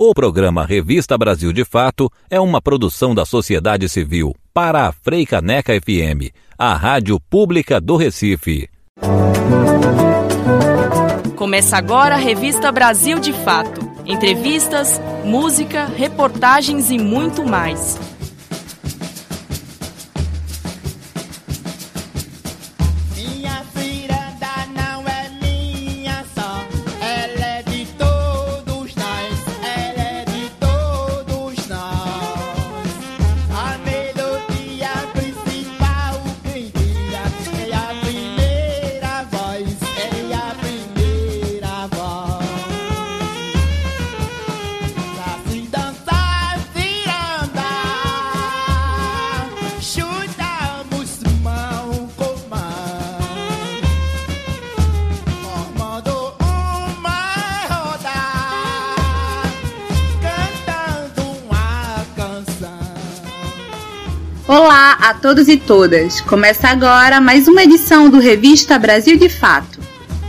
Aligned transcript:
O 0.00 0.14
programa 0.14 0.64
Revista 0.64 1.18
Brasil 1.18 1.52
de 1.52 1.64
Fato 1.64 2.08
é 2.30 2.38
uma 2.38 2.62
produção 2.62 3.12
da 3.12 3.26
sociedade 3.26 3.88
civil 3.88 4.32
para 4.54 4.86
a 4.86 4.92
Freicaneca 4.92 5.72
FM, 5.74 6.32
a 6.56 6.72
rádio 6.72 7.18
pública 7.18 7.80
do 7.80 7.96
Recife. 7.96 8.70
Começa 11.34 11.76
agora 11.76 12.14
a 12.14 12.18
Revista 12.18 12.70
Brasil 12.70 13.18
de 13.18 13.32
Fato. 13.32 13.80
Entrevistas, 14.06 15.00
música, 15.24 15.86
reportagens 15.86 16.92
e 16.92 16.98
muito 16.98 17.44
mais. 17.44 17.98
A 65.00 65.14
todos 65.14 65.48
e 65.48 65.56
todas. 65.56 66.20
Começa 66.20 66.68
agora 66.68 67.20
mais 67.20 67.46
uma 67.46 67.62
edição 67.62 68.10
do 68.10 68.18
Revista 68.18 68.78
Brasil 68.78 69.16
de 69.16 69.28
Fato. 69.28 69.78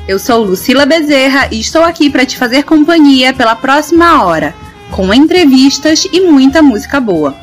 Eu 0.08 0.20
sou 0.20 0.44
Lucila 0.44 0.86
Bezerra 0.86 1.48
e 1.52 1.60
estou 1.60 1.84
aqui 1.84 2.10
para 2.10 2.26
te 2.26 2.38
fazer 2.38 2.64
companhia 2.64 3.34
pela 3.34 3.56
próxima 3.56 4.24
hora, 4.24 4.54
com 4.92 5.12
entrevistas 5.14 6.08
e 6.12 6.22
muita 6.22 6.62
música 6.62 7.00
boa. 7.00 7.36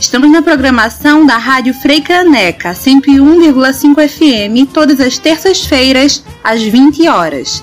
Estamos 0.00 0.30
na 0.30 0.42
programação 0.42 1.26
da 1.26 1.36
Rádio 1.36 1.74
Freicaneca 1.74 2.72
101,5 2.72 4.08
FM 4.08 4.70
todas 4.72 5.00
as 5.00 5.18
terças-feiras 5.18 6.24
às 6.42 6.62
20 6.62 7.06
horas. 7.06 7.62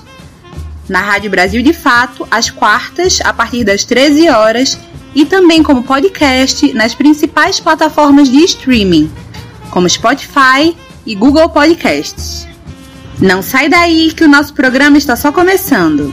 Na 0.88 1.00
Rádio 1.00 1.30
Brasil 1.30 1.62
de 1.62 1.72
Fato, 1.72 2.26
às 2.30 2.48
quartas, 2.48 3.20
a 3.22 3.32
partir 3.32 3.64
das 3.64 3.84
13 3.84 4.28
horas 4.28 4.78
e 5.14 5.24
também 5.24 5.62
como 5.62 5.82
podcast 5.82 6.72
nas 6.72 6.94
principais 6.94 7.60
plataformas 7.60 8.30
de 8.30 8.38
streaming, 8.44 9.10
como 9.70 9.88
Spotify 9.88 10.76
e 11.06 11.14
Google 11.14 11.48
Podcasts. 11.48 12.46
Não 13.20 13.42
sai 13.42 13.68
daí 13.68 14.12
que 14.12 14.24
o 14.24 14.28
nosso 14.28 14.54
programa 14.54 14.98
está 14.98 15.14
só 15.14 15.30
começando. 15.30 16.12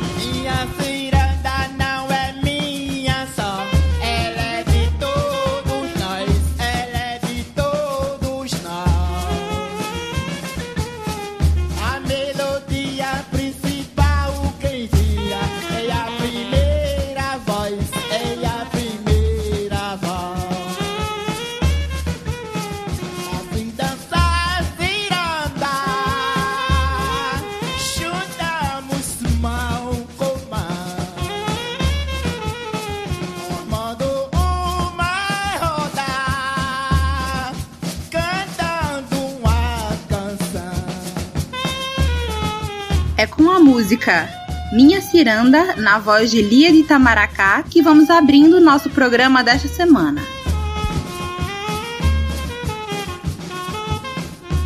Música 44.09 44.30
Minha 44.71 45.02
Ciranda, 45.02 45.75
na 45.75 45.99
voz 45.99 46.31
de 46.31 46.42
Lia 46.42 46.71
de 46.71 46.80
Itamaracá, 46.80 47.64
que 47.64 47.81
vamos 47.81 48.09
abrindo 48.09 48.58
o 48.58 48.59
nosso 48.59 48.89
programa 48.89 49.43
desta 49.43 49.67
semana. 49.67 50.21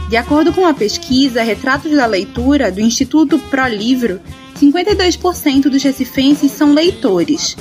De 0.09 0.17
acordo 0.17 0.53
com 0.53 0.65
a 0.65 0.73
pesquisa 0.73 1.41
Retratos 1.41 1.91
da 1.91 2.05
Leitura 2.05 2.71
do 2.71 2.79
Instituto 2.79 3.39
ProLivro, 3.39 4.21
52% 4.61 5.63
dos 5.63 5.83
recifenses 5.83 6.51
são 6.51 6.73
leitores, 6.73 7.57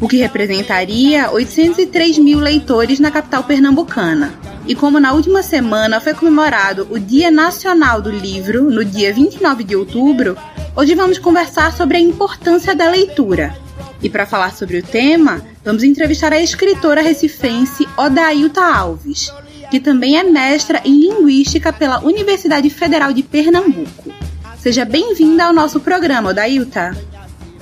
o 0.00 0.08
que 0.08 0.18
representaria 0.18 1.30
803 1.30 2.18
mil 2.18 2.38
leitores 2.38 3.00
na 3.00 3.10
capital 3.10 3.44
pernambucana. 3.44 4.34
E 4.66 4.74
como 4.74 5.00
na 5.00 5.12
última 5.12 5.42
semana 5.42 6.00
foi 6.00 6.14
comemorado 6.14 6.86
o 6.90 6.98
Dia 6.98 7.30
Nacional 7.30 8.00
do 8.00 8.10
Livro, 8.10 8.70
no 8.70 8.84
dia 8.84 9.12
29 9.12 9.64
de 9.64 9.76
outubro, 9.76 10.36
hoje 10.76 10.94
vamos 10.94 11.18
conversar 11.18 11.72
sobre 11.72 11.96
a 11.96 12.00
importância 12.00 12.74
da 12.74 12.90
leitura. 12.90 13.54
E 14.02 14.10
para 14.10 14.26
falar 14.26 14.52
sobre 14.52 14.78
o 14.78 14.82
tema, 14.82 15.42
vamos 15.64 15.82
entrevistar 15.82 16.32
a 16.32 16.40
escritora 16.40 17.00
recifense 17.00 17.86
Odailta 17.96 18.62
Alves, 18.62 19.32
que 19.70 19.80
também 19.80 20.18
é 20.18 20.22
mestra 20.22 20.82
em 20.84 21.00
Linguística 21.00 21.72
pela 21.72 22.00
Universidade 22.00 22.68
Federal 22.70 23.12
de 23.12 23.22
Pernambuco. 23.22 24.12
Seja 24.58 24.84
bem-vinda 24.84 25.44
ao 25.44 25.52
nosso 25.52 25.80
programa, 25.80 26.30
Odailta. 26.30 26.92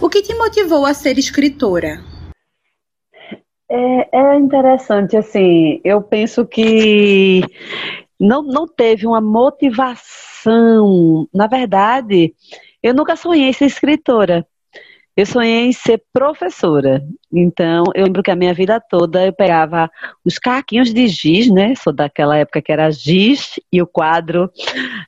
O 0.00 0.08
que 0.08 0.22
te 0.22 0.34
motivou 0.34 0.84
a 0.84 0.94
ser 0.94 1.18
escritora? 1.18 2.00
É, 3.70 4.08
é, 4.12 4.36
interessante, 4.36 5.16
assim, 5.16 5.80
eu 5.84 6.02
penso 6.02 6.44
que 6.44 7.40
não, 8.18 8.42
não 8.42 8.66
teve 8.66 9.06
uma 9.06 9.20
motivação. 9.20 10.06
Na 11.32 11.46
verdade, 11.46 12.34
eu 12.82 12.94
nunca 12.94 13.16
sonhei 13.16 13.52
ser 13.52 13.66
escritora. 13.66 14.46
Eu 15.14 15.26
sonhei 15.26 15.66
em 15.66 15.72
ser 15.72 16.02
professora. 16.10 17.04
Então, 17.30 17.84
eu 17.94 18.04
lembro 18.06 18.22
que 18.22 18.30
a 18.30 18.36
minha 18.36 18.54
vida 18.54 18.80
toda 18.80 19.26
eu 19.26 19.32
pegava 19.32 19.90
os 20.24 20.38
caquinhos 20.38 20.92
de 20.92 21.06
giz, 21.06 21.50
né? 21.50 21.74
Sou 21.74 21.92
daquela 21.92 22.38
época 22.38 22.62
que 22.62 22.72
era 22.72 22.90
giz 22.90 23.60
e 23.70 23.82
o 23.82 23.86
quadro 23.86 24.50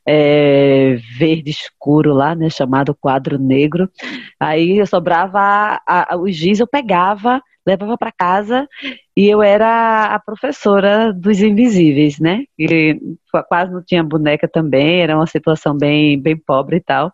é, 0.07 0.99
verde 1.19 1.51
escuro 1.51 2.13
lá, 2.13 2.35
né? 2.35 2.51
Chamado 2.51 2.95
quadro 2.95 3.39
negro. 3.39 3.91
Aí 4.39 4.77
eu 4.79 4.87
sobrava 4.87 5.39
a, 5.41 6.15
a, 6.15 6.17
o 6.19 6.29
giz, 6.29 6.61
eu 6.61 6.67
pegava 6.67 7.41
levava 7.67 7.97
para 7.97 8.13
casa 8.13 8.69
e 9.17 9.27
eu 9.27 9.43
era 9.43 10.15
a 10.15 10.19
professora 10.19 11.13
dos 11.13 11.41
invisíveis, 11.41 12.19
né? 12.19 12.45
E 12.59 13.01
quase 13.49 13.73
não 13.73 13.83
tinha 13.83 14.03
boneca 14.03 14.47
também, 14.47 15.01
era 15.01 15.17
uma 15.17 15.27
situação 15.27 15.77
bem, 15.77 16.21
bem 16.21 16.37
pobre 16.37 16.77
e 16.77 16.81
tal. 16.81 17.13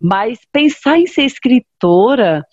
Mas 0.00 0.38
pensar 0.52 0.98
em 0.98 1.06
ser 1.06 1.22
escritora, 1.22 2.44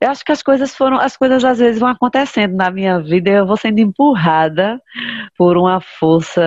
eu 0.00 0.10
acho 0.10 0.24
que 0.24 0.32
as 0.32 0.42
coisas 0.42 0.74
foram, 0.74 0.98
as 0.98 1.16
coisas 1.16 1.44
às 1.44 1.58
vezes 1.58 1.80
vão 1.80 1.88
acontecendo 1.88 2.56
na 2.56 2.70
minha 2.70 2.98
vida 3.00 3.30
eu 3.30 3.46
vou 3.46 3.56
sendo 3.56 3.78
empurrada 3.80 4.80
por 5.36 5.56
uma 5.56 5.80
força 5.80 6.42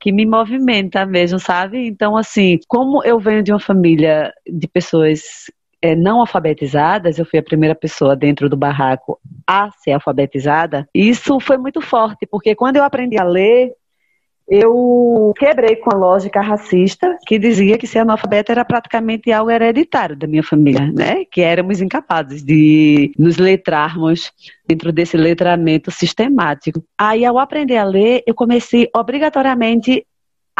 que 0.00 0.10
me 0.10 0.24
movimenta 0.24 1.04
mesmo, 1.04 1.38
sabe? 1.38 1.86
Então, 1.86 2.16
assim, 2.16 2.58
como 2.66 3.04
eu 3.04 3.20
venho 3.20 3.42
de 3.42 3.52
uma 3.52 3.60
família 3.60 4.32
de 4.46 4.66
pessoas 4.66 5.20
é, 5.82 5.94
não 5.94 6.20
alfabetizadas, 6.20 7.18
eu 7.18 7.26
fui 7.26 7.38
a 7.38 7.42
primeira 7.42 7.74
pessoa 7.74 8.16
dentro 8.16 8.48
do 8.48 8.56
barraco 8.56 9.20
a 9.46 9.70
ser 9.72 9.92
alfabetizada, 9.92 10.88
isso 10.94 11.38
foi 11.38 11.58
muito 11.58 11.80
forte, 11.80 12.26
porque 12.26 12.54
quando 12.54 12.76
eu 12.76 12.84
aprendi 12.84 13.18
a 13.18 13.24
ler, 13.24 13.72
eu 14.50 15.32
quebrei 15.38 15.76
com 15.76 15.94
a 15.94 15.96
lógica 15.96 16.40
racista 16.40 17.16
que 17.24 17.38
dizia 17.38 17.78
que 17.78 17.86
ser 17.86 18.00
analfabeto 18.00 18.50
era 18.50 18.64
praticamente 18.64 19.30
algo 19.30 19.48
hereditário 19.48 20.16
da 20.16 20.26
minha 20.26 20.42
família, 20.42 20.90
né? 20.92 21.24
Que 21.30 21.40
éramos 21.40 21.80
incapazes 21.80 22.42
de 22.42 23.12
nos 23.16 23.36
letrarmos 23.36 24.32
dentro 24.66 24.90
desse 24.90 25.16
letramento 25.16 25.92
sistemático. 25.92 26.82
Aí, 26.98 27.24
ao 27.24 27.38
aprender 27.38 27.76
a 27.76 27.84
ler, 27.84 28.24
eu 28.26 28.34
comecei 28.34 28.88
obrigatoriamente 28.94 30.04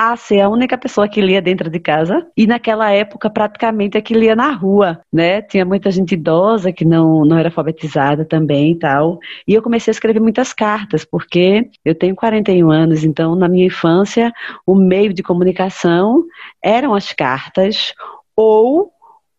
a 0.03 0.17
ser 0.17 0.41
a 0.41 0.49
única 0.49 0.79
pessoa 0.79 1.07
que 1.07 1.21
lia 1.21 1.43
dentro 1.43 1.69
de 1.69 1.79
casa 1.79 2.27
e 2.35 2.47
naquela 2.47 2.91
época 2.91 3.29
praticamente 3.29 3.99
é 3.99 4.01
que 4.01 4.15
lia 4.15 4.35
na 4.35 4.51
rua, 4.51 5.03
né? 5.13 5.43
Tinha 5.43 5.63
muita 5.63 5.91
gente 5.91 6.15
idosa 6.15 6.73
que 6.73 6.87
não, 6.87 7.23
não 7.23 7.37
era 7.37 7.49
alfabetizada 7.49 8.25
também 8.25 8.73
e 8.73 8.79
tal. 8.79 9.19
E 9.47 9.53
eu 9.53 9.61
comecei 9.61 9.91
a 9.91 9.93
escrever 9.93 10.19
muitas 10.19 10.55
cartas, 10.55 11.05
porque 11.05 11.69
eu 11.85 11.95
tenho 11.95 12.17
41 12.17 12.71
anos, 12.71 13.05
então 13.05 13.37
na 13.37 13.47
minha 13.47 13.67
infância 13.67 14.33
o 14.67 14.75
meio 14.75 15.13
de 15.13 15.23
comunicação 15.23 16.25
eram 16.65 16.95
as 16.95 17.13
cartas 17.13 17.93
ou 18.35 18.91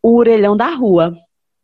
o 0.03 0.15
orelhão 0.15 0.55
da 0.55 0.69
rua. 0.75 1.17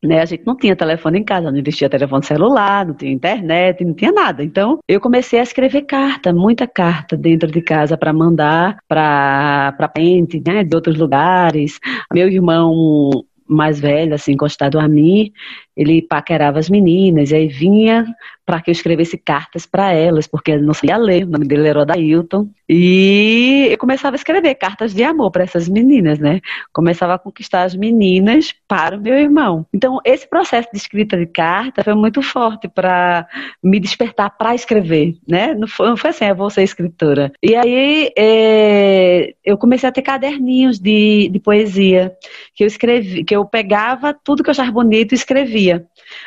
Né, 0.07 0.21
a 0.21 0.25
gente 0.25 0.44
não 0.45 0.56
tinha 0.56 0.75
telefone 0.75 1.19
em 1.19 1.24
casa, 1.24 1.51
não 1.51 1.59
existia 1.59 1.89
telefone 1.89 2.25
celular, 2.25 2.86
não 2.86 2.94
tinha 2.94 3.12
internet, 3.12 3.83
não 3.83 3.94
tinha 3.94 4.12
nada. 4.12 4.44
Então, 4.44 4.80
eu 4.88 5.01
comecei 5.01 5.39
a 5.39 5.44
escrever 5.44 5.81
carta, 5.81 6.33
muita 6.33 6.65
carta 6.65 7.18
dentro 7.18 7.51
de 7.51 7.62
casa 7.62 7.98
para 7.98 8.13
mandar 8.13 8.77
para 8.88 9.74
para 9.77 9.88
parente, 9.89 10.42
né, 10.45 10.63
de 10.63 10.75
outros 10.75 10.98
lugares. 10.98 11.80
Meu 12.13 12.30
irmão 12.30 13.09
mais 13.48 13.80
velho, 13.80 14.13
assim, 14.13 14.33
encostado 14.33 14.80
a 14.80 14.88
mim, 14.88 15.31
ele 15.77 16.01
paquerava 16.01 16.57
as 16.57 16.69
meninas, 16.69 17.29
e 17.29 17.35
aí 17.35 17.47
vinha 17.47 18.06
para 18.47 18.62
que 18.62 18.69
eu 18.69 18.71
escrevesse 18.71 19.18
cartas 19.18 19.65
para 19.65 19.91
elas, 19.91 20.25
porque 20.25 20.51
ele 20.51 20.65
não 20.65 20.74
sabia 20.74 20.95
ler, 20.95 21.25
o 21.25 21.29
nome 21.29 21.45
dele 21.45 21.68
era 21.68 21.81
Odailton, 21.81 22.47
e 22.68 23.68
eu 23.69 23.77
começava 23.77 24.15
a 24.15 24.18
escrever 24.18 24.56
cartas 24.56 24.94
de 24.94 25.03
amor 25.03 25.31
para 25.31 25.44
essas 25.44 25.68
meninas, 25.68 26.18
né? 26.18 26.39
Começava 26.71 27.15
a 27.15 27.19
conquistar 27.19 27.63
as 27.63 27.75
meninas 27.75 28.56
para 28.65 28.95
o 28.95 29.01
meu 29.01 29.15
irmão. 29.15 29.65
Então, 29.74 30.00
esse 30.06 30.27
processo 30.29 30.69
de 30.71 30.77
escrita 30.77 31.18
de 31.18 31.25
carta 31.25 31.83
foi 31.83 31.94
muito 31.94 32.21
forte 32.21 32.69
para 32.69 33.27
me 33.62 33.81
despertar 33.81 34.38
para 34.38 34.56
escrever, 34.56 35.18
né? 35.27 35.53
Não 35.53 35.68
foi, 35.68 35.89
não 35.89 35.97
foi 35.97 36.12
assim, 36.12 36.25
eu 36.25 36.35
vou 36.35 36.50
ser 36.50 36.63
escritora. 36.63 37.33
E 37.44 37.53
aí, 37.53 38.12
é, 38.18 39.33
eu 39.44 39.57
comecei 39.57 39.89
a 39.89 39.91
ter 39.91 40.01
caderninhos 40.01 40.79
de, 40.79 41.27
de 41.27 41.39
poesia, 41.39 42.13
que 42.56 42.63
eu 42.63 42.68
escrevi, 42.68 43.25
que 43.25 43.35
eu 43.35 43.45
pegava 43.45 44.13
tudo 44.13 44.41
que 44.41 44.50
eu 44.50 44.51
achava 44.51 44.71
bonito 44.71 45.12
e 45.12 45.15
escrevia. 45.15 45.67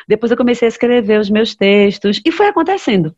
Depois 0.07 0.31
eu 0.31 0.37
comecei 0.37 0.67
a 0.67 0.69
escrever 0.69 1.19
os 1.19 1.29
meus 1.29 1.55
textos 1.55 2.21
e 2.25 2.31
foi 2.31 2.47
acontecendo, 2.47 3.15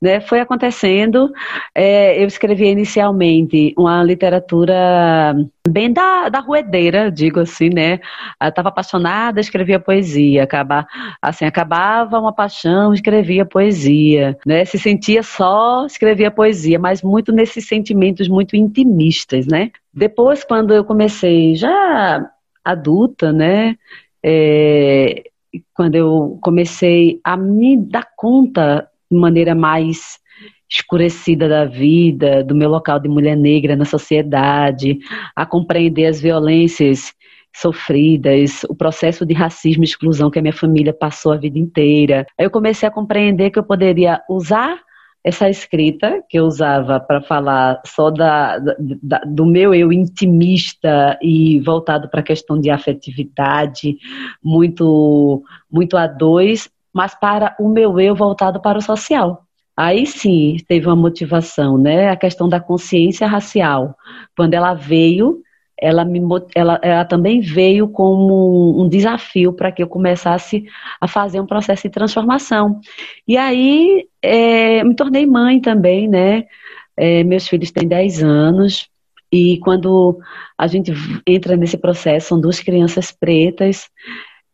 né? 0.00 0.20
Foi 0.20 0.40
acontecendo. 0.40 1.30
É, 1.74 2.20
eu 2.20 2.26
escrevia 2.26 2.70
inicialmente 2.70 3.74
uma 3.76 4.02
literatura 4.02 5.34
bem 5.68 5.92
da, 5.92 6.28
da 6.28 6.40
ruedeira, 6.40 7.10
digo 7.10 7.40
assim, 7.40 7.70
né? 7.70 8.00
Estava 8.42 8.70
apaixonada, 8.70 9.40
escrevia 9.40 9.78
poesia. 9.78 10.42
Acaba, 10.42 10.86
assim, 11.22 11.44
acabava 11.44 12.18
uma 12.18 12.32
paixão, 12.32 12.92
escrevia 12.92 13.44
poesia, 13.44 14.36
né? 14.44 14.64
Se 14.64 14.78
sentia 14.78 15.22
só, 15.22 15.86
escrevia 15.86 16.30
poesia, 16.30 16.78
mas 16.78 17.02
muito 17.02 17.32
nesses 17.32 17.66
sentimentos 17.68 18.28
muito 18.28 18.56
intimistas, 18.56 19.46
né? 19.46 19.70
Depois, 19.92 20.44
quando 20.44 20.74
eu 20.74 20.84
comecei 20.84 21.54
já 21.54 22.28
adulta, 22.64 23.32
né? 23.32 23.76
É, 24.22 25.29
quando 25.74 25.94
eu 25.94 26.38
comecei 26.42 27.20
a 27.24 27.36
me 27.36 27.76
dar 27.76 28.06
conta 28.16 28.88
de 29.10 29.18
maneira 29.18 29.54
mais 29.54 30.18
escurecida 30.70 31.48
da 31.48 31.64
vida, 31.64 32.44
do 32.44 32.54
meu 32.54 32.70
local 32.70 33.00
de 33.00 33.08
mulher 33.08 33.36
negra 33.36 33.74
na 33.74 33.84
sociedade, 33.84 34.98
a 35.34 35.44
compreender 35.44 36.06
as 36.06 36.20
violências 36.20 37.12
sofridas, 37.54 38.62
o 38.68 38.74
processo 38.74 39.26
de 39.26 39.34
racismo 39.34 39.82
e 39.82 39.86
exclusão 39.86 40.30
que 40.30 40.38
a 40.38 40.42
minha 40.42 40.54
família 40.54 40.92
passou 40.92 41.32
a 41.32 41.36
vida 41.36 41.58
inteira. 41.58 42.24
Eu 42.38 42.50
comecei 42.50 42.88
a 42.88 42.92
compreender 42.92 43.50
que 43.50 43.58
eu 43.58 43.64
poderia 43.64 44.22
usar 44.28 44.80
essa 45.22 45.48
escrita 45.48 46.22
que 46.28 46.38
eu 46.38 46.46
usava 46.46 46.98
para 46.98 47.20
falar 47.20 47.80
só 47.84 48.10
da, 48.10 48.58
da, 49.02 49.18
do 49.26 49.44
meu 49.44 49.74
eu 49.74 49.92
intimista 49.92 51.18
e 51.22 51.60
voltado 51.60 52.08
para 52.08 52.20
a 52.20 52.24
questão 52.24 52.58
de 52.58 52.70
afetividade, 52.70 53.98
muito, 54.42 55.42
muito 55.70 55.96
a 55.96 56.06
dois, 56.06 56.70
mas 56.92 57.14
para 57.14 57.54
o 57.58 57.68
meu 57.68 58.00
eu 58.00 58.14
voltado 58.14 58.60
para 58.60 58.78
o 58.78 58.82
social. 58.82 59.44
Aí 59.76 60.06
sim 60.06 60.56
teve 60.66 60.86
uma 60.86 60.96
motivação, 60.96 61.78
né? 61.78 62.10
A 62.10 62.16
questão 62.16 62.48
da 62.48 62.60
consciência 62.60 63.26
racial. 63.26 63.94
Quando 64.36 64.54
ela 64.54 64.74
veio, 64.74 65.42
ela, 65.80 66.04
me, 66.04 66.20
ela, 66.54 66.78
ela 66.82 67.04
também 67.04 67.40
veio 67.40 67.88
como 67.88 68.80
um 68.80 68.88
desafio 68.88 69.52
para 69.52 69.72
que 69.72 69.82
eu 69.82 69.88
começasse 69.88 70.64
a 71.00 71.08
fazer 71.08 71.40
um 71.40 71.46
processo 71.46 71.84
de 71.84 71.90
transformação. 71.90 72.80
E 73.26 73.36
aí 73.36 74.06
é, 74.22 74.84
me 74.84 74.94
tornei 74.94 75.26
mãe 75.26 75.60
também, 75.60 76.08
né? 76.08 76.44
É, 76.96 77.24
meus 77.24 77.48
filhos 77.48 77.70
têm 77.70 77.88
10 77.88 78.22
anos, 78.22 78.90
e 79.32 79.58
quando 79.58 80.18
a 80.58 80.66
gente 80.66 80.92
entra 81.26 81.56
nesse 81.56 81.78
processo, 81.78 82.28
são 82.28 82.40
duas 82.40 82.60
crianças 82.60 83.12
pretas, 83.12 83.88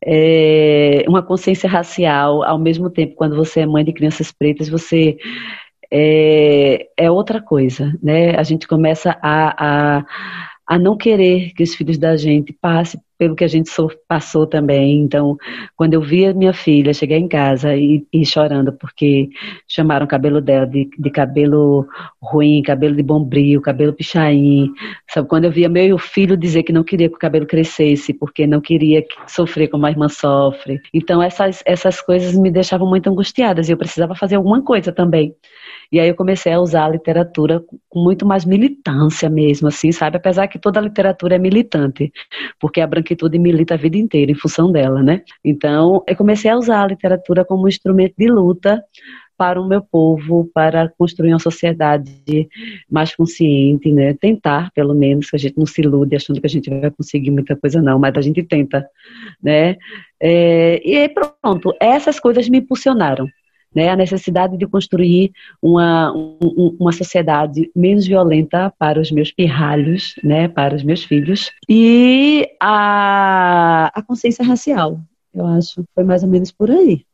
é, 0.04 1.04
uma 1.08 1.22
consciência 1.22 1.68
racial, 1.68 2.42
ao 2.42 2.58
mesmo 2.58 2.90
tempo, 2.90 3.16
quando 3.16 3.34
você 3.34 3.60
é 3.60 3.66
mãe 3.66 3.84
de 3.84 3.92
crianças 3.92 4.30
pretas, 4.30 4.68
você 4.68 5.16
é, 5.90 6.88
é 6.96 7.10
outra 7.10 7.40
coisa, 7.40 7.92
né? 8.02 8.36
A 8.36 8.42
gente 8.42 8.68
começa 8.68 9.16
a, 9.22 9.98
a 9.98 10.04
a 10.66 10.78
não 10.78 10.96
querer 10.96 11.52
que 11.54 11.62
os 11.62 11.74
filhos 11.74 11.98
da 11.98 12.16
gente 12.16 12.52
passem 12.52 13.00
pelo 13.18 13.34
que 13.34 13.44
a 13.44 13.48
gente 13.48 13.70
passou 14.06 14.46
também. 14.46 15.00
Então, 15.00 15.36
quando 15.76 15.94
eu 15.94 16.00
via 16.00 16.34
minha 16.34 16.52
filha 16.52 16.92
chegar 16.92 17.16
em 17.16 17.28
casa 17.28 17.74
e, 17.74 18.06
e 18.12 18.24
chorando 18.24 18.72
porque 18.72 19.28
chamaram 19.66 20.06
o 20.06 20.08
cabelo 20.08 20.40
dela 20.40 20.66
de, 20.66 20.88
de, 20.98 21.10
cabelo 21.10 21.86
ruim, 22.20 22.62
cabelo 22.62 22.94
de 22.94 23.02
bombril, 23.02 23.60
cabelo 23.60 23.92
pichain, 23.92 24.70
sabe? 25.08 25.28
Quando 25.28 25.44
eu 25.44 25.50
via 25.50 25.68
meu 25.68 25.98
filho 25.98 26.36
dizer 26.36 26.62
que 26.62 26.72
não 26.72 26.84
queria 26.84 27.08
que 27.08 27.16
o 27.16 27.18
cabelo 27.18 27.46
crescesse 27.46 28.12
porque 28.12 28.46
não 28.46 28.60
queria 28.60 29.04
sofrer 29.26 29.68
como 29.68 29.86
a 29.86 29.90
irmã 29.90 30.08
sofre. 30.08 30.80
Então, 30.92 31.22
essas, 31.22 31.62
essas 31.66 32.00
coisas 32.00 32.34
me 32.34 32.50
deixavam 32.50 32.88
muito 32.88 33.08
angustiadas 33.08 33.68
e 33.68 33.72
eu 33.72 33.76
precisava 33.76 34.14
fazer 34.14 34.36
alguma 34.36 34.62
coisa 34.62 34.92
também. 34.92 35.34
E 35.90 36.00
aí 36.00 36.08
eu 36.08 36.14
comecei 36.14 36.52
a 36.52 36.60
usar 36.60 36.84
a 36.86 36.88
literatura 36.88 37.62
com 37.88 38.00
muito 38.00 38.26
mais 38.26 38.44
militância 38.44 39.30
mesmo, 39.30 39.68
assim, 39.68 39.92
sabe? 39.92 40.16
Apesar 40.16 40.48
que 40.48 40.58
toda 40.58 40.80
a 40.80 40.82
literatura 40.82 41.36
é 41.36 41.38
militante, 41.38 42.12
porque 42.58 42.80
a 42.80 42.86
branquitude 43.06 43.38
milita 43.38 43.74
a 43.74 43.76
vida 43.76 43.96
inteira 43.96 44.32
em 44.32 44.34
função 44.34 44.72
dela, 44.72 45.02
né? 45.02 45.22
Então, 45.44 46.02
eu 46.06 46.16
comecei 46.16 46.50
a 46.50 46.56
usar 46.56 46.82
a 46.82 46.86
literatura 46.88 47.44
como 47.44 47.68
instrumento 47.68 48.14
de 48.18 48.26
luta 48.26 48.82
para 49.38 49.60
o 49.60 49.68
meu 49.68 49.82
povo, 49.82 50.50
para 50.52 50.88
construir 50.98 51.32
uma 51.32 51.38
sociedade 51.38 52.48
mais 52.90 53.14
consciente, 53.14 53.92
né? 53.92 54.14
Tentar, 54.14 54.70
pelo 54.74 54.94
menos, 54.94 55.30
que 55.30 55.36
a 55.36 55.38
gente 55.38 55.56
não 55.56 55.66
se 55.66 55.82
ilude 55.82 56.16
achando 56.16 56.40
que 56.40 56.46
a 56.46 56.50
gente 56.50 56.70
vai 56.70 56.90
conseguir 56.90 57.30
muita 57.30 57.54
coisa, 57.54 57.80
não, 57.80 57.98
mas 57.98 58.16
a 58.16 58.22
gente 58.22 58.42
tenta, 58.42 58.86
né? 59.42 59.76
É, 60.18 60.80
e 60.82 61.08
pronto, 61.10 61.74
essas 61.78 62.18
coisas 62.18 62.48
me 62.48 62.58
impulsionaram 62.58 63.28
né, 63.76 63.90
a 63.90 63.96
necessidade 63.96 64.56
de 64.56 64.66
construir 64.66 65.32
uma, 65.60 66.10
um, 66.16 66.74
uma 66.80 66.92
sociedade 66.92 67.70
menos 67.76 68.06
violenta 68.06 68.72
para 68.78 68.98
os 68.98 69.10
meus 69.10 69.30
pirralhos, 69.30 70.14
né, 70.24 70.48
para 70.48 70.74
os 70.74 70.82
meus 70.82 71.04
filhos, 71.04 71.52
e 71.68 72.48
a, 72.58 73.92
a 73.94 74.02
consciência 74.02 74.42
racial, 74.42 74.98
eu 75.34 75.44
acho, 75.44 75.84
foi 75.94 76.04
mais 76.04 76.22
ou 76.22 76.28
menos 76.30 76.50
por 76.50 76.70
aí. 76.70 77.04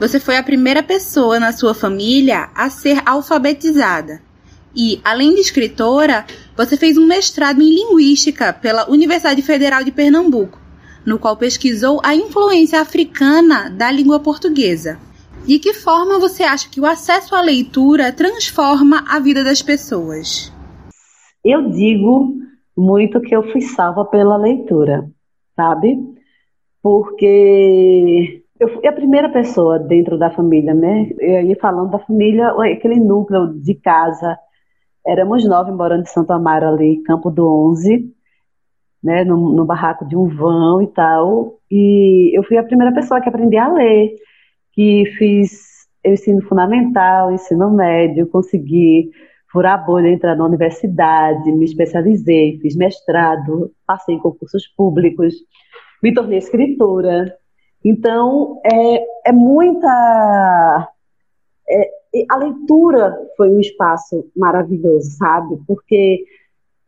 Você 0.00 0.18
foi 0.18 0.38
a 0.38 0.42
primeira 0.42 0.82
pessoa 0.82 1.38
na 1.38 1.52
sua 1.52 1.74
família 1.74 2.48
a 2.54 2.70
ser 2.70 3.02
alfabetizada. 3.04 4.22
E, 4.74 5.00
além 5.04 5.34
de 5.34 5.40
escritora, 5.42 6.24
você 6.56 6.76
fez 6.76 6.96
um 6.96 7.06
mestrado 7.06 7.60
em 7.60 7.68
Linguística 7.68 8.52
pela 8.52 8.90
Universidade 8.90 9.40
Federal 9.42 9.84
de 9.84 9.92
Pernambuco, 9.92 10.58
no 11.06 11.18
qual 11.18 11.36
pesquisou 11.36 12.00
a 12.02 12.14
influência 12.14 12.80
africana 12.80 13.68
da 13.68 13.88
língua 13.90 14.18
portuguesa. 14.18 14.98
De 15.46 15.58
que 15.58 15.74
forma 15.74 16.18
você 16.18 16.42
acha 16.42 16.70
que 16.70 16.80
o 16.80 16.86
acesso 16.86 17.34
à 17.34 17.42
leitura 17.42 18.10
transforma 18.10 19.04
a 19.06 19.20
vida 19.20 19.44
das 19.44 19.60
pessoas? 19.60 20.50
Eu 21.44 21.68
digo 21.70 22.32
muito 22.74 23.20
que 23.20 23.36
eu 23.36 23.42
fui 23.52 23.60
salva 23.60 24.06
pela 24.06 24.38
leitura, 24.38 25.06
sabe? 25.54 25.98
Porque 26.82 28.42
eu 28.58 28.68
fui 28.70 28.86
a 28.86 28.92
primeira 28.92 29.28
pessoa 29.28 29.78
dentro 29.78 30.18
da 30.18 30.30
família, 30.30 30.72
né? 30.72 31.10
Eu 31.20 31.42
ia 31.42 31.56
falando 31.60 31.90
da 31.90 31.98
família, 31.98 32.48
aquele 32.72 32.98
núcleo 32.98 33.52
de 33.60 33.74
casa. 33.74 34.38
Éramos 35.06 35.46
nove 35.46 35.70
morando 35.72 36.04
em 36.04 36.06
Santo 36.06 36.32
Amaro 36.32 36.68
ali, 36.68 37.02
Campo 37.02 37.30
do 37.30 37.46
Onze, 37.46 38.10
né? 39.02 39.24
No, 39.24 39.54
no 39.54 39.66
barraco 39.66 40.08
de 40.08 40.16
um 40.16 40.26
vão 40.26 40.80
e 40.80 40.86
tal. 40.86 41.58
E 41.70 42.34
eu 42.34 42.42
fui 42.44 42.56
a 42.56 42.64
primeira 42.64 42.94
pessoa 42.94 43.20
que 43.20 43.28
aprendi 43.28 43.58
a 43.58 43.70
ler 43.70 44.14
que 44.74 45.04
fiz 45.16 45.86
ensino 46.04 46.42
fundamental, 46.42 47.32
ensino 47.32 47.70
médio, 47.70 48.26
consegui 48.26 49.10
furar 49.50 49.86
bolha, 49.86 50.08
entrar 50.08 50.36
na 50.36 50.44
universidade, 50.44 51.52
me 51.52 51.64
especializei, 51.64 52.58
fiz 52.60 52.76
mestrado, 52.76 53.70
passei 53.86 54.16
em 54.16 54.18
concursos 54.18 54.66
públicos, 54.76 55.32
me 56.02 56.12
tornei 56.12 56.38
escritora. 56.38 57.34
Então, 57.84 58.60
é, 58.64 59.28
é 59.28 59.32
muita. 59.32 60.88
É, 61.68 61.90
a 62.30 62.36
leitura 62.36 63.16
foi 63.36 63.48
um 63.50 63.60
espaço 63.60 64.28
maravilhoso, 64.36 65.10
sabe? 65.16 65.56
Porque 65.66 66.24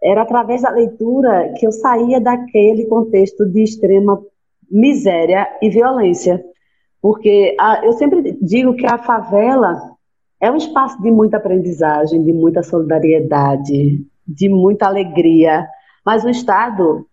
era 0.02 0.22
através 0.22 0.62
da 0.62 0.70
leitura 0.70 1.52
que 1.56 1.66
eu 1.66 1.72
saía 1.72 2.20
daquele 2.20 2.86
contexto 2.86 3.46
de 3.46 3.62
extrema 3.62 4.20
miséria 4.70 5.48
e 5.62 5.70
violência. 5.70 6.44
Porque 7.00 7.54
a, 7.58 7.84
eu 7.84 7.92
sempre 7.92 8.36
digo 8.40 8.74
que 8.74 8.86
a 8.86 8.98
favela 8.98 9.96
é 10.40 10.50
um 10.50 10.56
espaço 10.56 11.00
de 11.00 11.10
muita 11.10 11.36
aprendizagem, 11.38 12.22
de 12.22 12.32
muita 12.32 12.62
solidariedade, 12.62 14.04
de 14.26 14.48
muita 14.48 14.86
alegria. 14.86 15.66
Mas 16.04 16.24
o 16.24 16.28
Estado, 16.28 17.06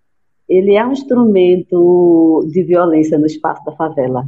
ele 0.48 0.76
é 0.76 0.86
um 0.86 0.92
instrumento 0.92 2.48
de 2.52 2.64
violência 2.64 3.18
no 3.18 3.26
espaço 3.26 3.64
da 3.66 3.72
favela. 3.72 4.26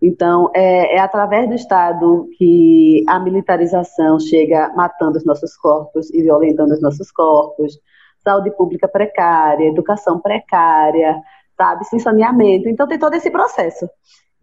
Então, 0.00 0.50
é, 0.54 0.96
é, 0.96 1.00
através 1.00 1.48
do 1.48 1.54
Estado 1.54 2.28
que 2.36 3.02
a 3.08 3.18
militarização 3.18 4.20
chega 4.20 4.72
matando 4.76 5.16
os 5.16 5.24
nossos 5.24 5.56
corpos 5.56 6.12
e 6.12 6.22
violentando 6.22 6.74
os 6.74 6.82
nossos 6.82 7.10
corpos, 7.10 7.78
saúde 8.22 8.50
pública 8.50 8.86
precária, 8.86 9.68
educação 9.68 10.20
precária, 10.20 11.16
sabe, 11.56 11.84
sem 11.86 11.98
saneamento. 11.98 12.68
Então, 12.68 12.86
tem 12.86 12.98
todo 12.98 13.14
esse 13.14 13.30
processo. 13.30 13.88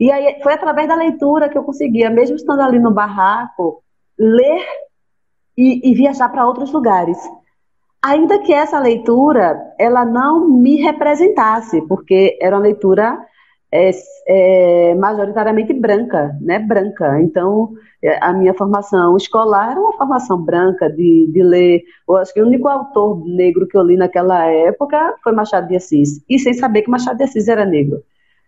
E 0.03 0.12
aí, 0.12 0.38
foi 0.43 0.51
através 0.51 0.86
da 0.86 0.95
leitura 0.95 1.48
que 1.48 1.57
eu 1.57 1.63
conseguia, 1.63 2.10
mesmo 2.10 2.36
estando 2.36 2.60
ali 2.60 2.77
no 2.77 2.91
barraco, 2.91 3.81
ler 4.19 4.65
e, 5.57 5.89
e 5.89 5.95
viajar 5.95 6.27
para 6.27 6.45
outros 6.45 6.74
lugares. 6.74 7.17
Ainda 8.03 8.38
que 8.39 8.53
essa 8.53 8.77
leitura, 8.79 9.57
ela 9.79 10.03
não 10.03 10.50
me 10.50 10.75
representasse, 10.75 11.81
porque 11.88 12.38
era 12.41 12.57
uma 12.57 12.63
leitura 12.63 13.17
é, 13.72 13.91
é, 14.27 14.95
majoritariamente 14.95 15.72
branca, 15.72 16.38
né, 16.41 16.60
branca. 16.60 17.22
Então, 17.22 17.69
é, 18.03 18.22
a 18.22 18.33
minha 18.33 18.53
formação 18.53 19.15
escolar 19.15 19.72
era 19.72 19.79
uma 19.79 19.93
formação 19.93 20.38
branca 20.38 20.89
de, 20.89 21.31
de 21.31 21.41
ler. 21.41 21.81
Eu 22.10 22.17
acho 22.17 22.33
que 22.33 22.41
o 22.41 22.45
único 22.45 22.67
autor 22.67 23.25
negro 23.25 23.65
que 23.69 23.77
eu 23.77 23.83
li 23.83 23.95
naquela 23.95 24.48
época 24.48 25.15
foi 25.24 25.31
Machado 25.31 25.69
de 25.69 25.77
Assis, 25.77 26.22
e 26.29 26.38
sem 26.38 26.53
saber 26.53 26.81
que 26.81 26.91
Machado 26.91 27.15
de 27.15 27.24
Assis 27.24 27.48
era 27.48 27.63
negro, 27.63 28.03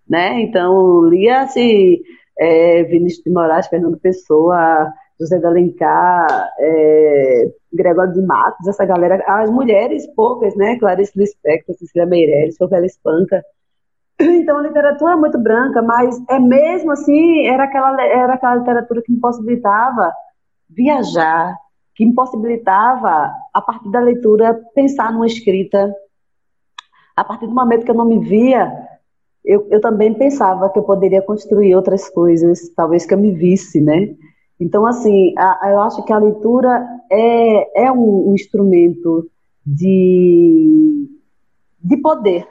né? 0.08 0.42
Então, 0.42 1.06
lia-se 1.06 2.02
é, 2.38 2.84
Vinícius 2.84 3.24
de 3.24 3.32
Moraes, 3.32 3.68
Fernando 3.68 3.98
Pessoa, 3.98 4.92
José 5.20 5.40
de 5.40 5.46
Alencar, 5.46 6.50
é, 6.60 7.52
Gregório 7.74 8.14
de 8.14 8.22
Matos, 8.22 8.68
essa 8.68 8.86
galera, 8.86 9.24
as 9.28 9.50
mulheres 9.50 10.06
poucas, 10.16 10.56
né? 10.56 10.78
Clarice 10.78 11.18
Lispector, 11.18 11.76
Cecília 11.76 12.06
Meirelles, 12.06 12.56
Sofia 12.56 12.86
Espanca, 12.86 13.44
então, 14.20 14.58
a 14.58 14.62
literatura 14.62 15.14
é 15.14 15.18
muito 15.18 15.38
branca, 15.38 15.82
mas 15.82 16.18
é 16.30 16.40
mesmo 16.40 16.92
assim, 16.92 17.48
era 17.48 17.66
aquela, 17.66 18.02
era 18.02 18.34
aquela 18.34 18.56
literatura 18.56 19.02
que 19.02 19.12
me 19.12 19.20
possibilitava 19.20 20.14
viajar, 20.70 21.56
que 21.94 22.06
me 22.06 22.14
possibilitava, 22.14 23.32
a 23.54 23.62
partir 23.62 23.90
da 23.92 24.00
leitura, 24.00 24.60
pensar 24.74 25.12
numa 25.12 25.26
escrita. 25.26 25.94
A 27.16 27.24
partir 27.24 27.48
do 27.48 27.54
momento 27.54 27.86
que 27.86 27.92
eu 27.92 27.96
não 27.96 28.06
me 28.06 28.20
via, 28.20 28.85
eu, 29.46 29.68
eu 29.70 29.82
também 29.82 30.14
pensava 30.14 30.70
que 30.70 30.80
eu 30.80 30.84
poderia 30.84 31.22
construir 31.22 31.76
outras 31.76 32.10
coisas, 32.10 32.70
talvez 32.76 33.06
que 33.06 33.14
eu 33.14 33.18
me 33.18 33.32
visse, 33.32 33.80
né? 33.82 34.16
Então, 34.60 34.86
assim, 34.86 35.34
a, 35.38 35.72
eu 35.72 35.82
acho 35.82 36.04
que 36.04 36.14
a 36.14 36.18
leitura 36.18 36.86
é, 37.12 37.86
é 37.86 37.92
um, 37.92 38.30
um 38.30 38.34
instrumento 38.34 39.30
de, 39.66 41.10
de 41.82 41.98
poder, 41.98 42.48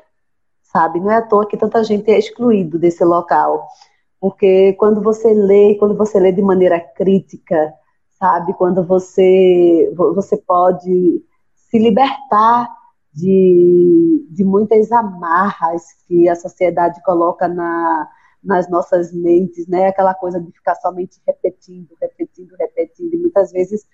sabe? 0.62 1.00
Não 1.00 1.10
é 1.10 1.16
à 1.16 1.22
toa 1.22 1.46
que 1.46 1.56
tanta 1.56 1.82
gente 1.82 2.10
é 2.10 2.18
excluído 2.18 2.78
desse 2.78 3.04
local, 3.04 3.66
porque 4.20 4.74
quando 4.74 5.02
você 5.02 5.32
lê, 5.32 5.76
quando 5.76 5.96
você 5.96 6.18
lê 6.18 6.32
de 6.32 6.42
maneira 6.42 6.80
crítica, 6.80 7.72
sabe? 8.18 8.54
Quando 8.54 8.84
você 8.84 9.92
você 9.96 10.36
pode 10.36 11.22
se 11.54 11.78
libertar 11.78 12.68
de, 13.14 14.26
de 14.30 14.44
muitas 14.44 14.90
amarras 14.90 15.84
que 16.06 16.28
a 16.28 16.34
sociedade 16.34 17.00
coloca 17.02 17.46
na, 17.46 18.10
nas 18.42 18.68
nossas 18.68 19.12
mentes, 19.12 19.68
né? 19.68 19.86
Aquela 19.86 20.14
coisa 20.14 20.40
de 20.40 20.50
ficar 20.50 20.74
somente 20.76 21.20
repetindo, 21.26 21.94
repetindo, 22.00 22.54
repetindo, 22.58 23.14
e 23.14 23.18
muitas 23.18 23.52
vezes 23.52 23.86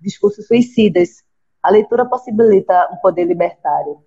discursos 0.00 0.46
suicidas. 0.46 1.24
A 1.62 1.70
leitura 1.70 2.06
possibilita 2.06 2.88
um 2.92 2.96
poder 2.98 3.24
libertário. 3.24 3.98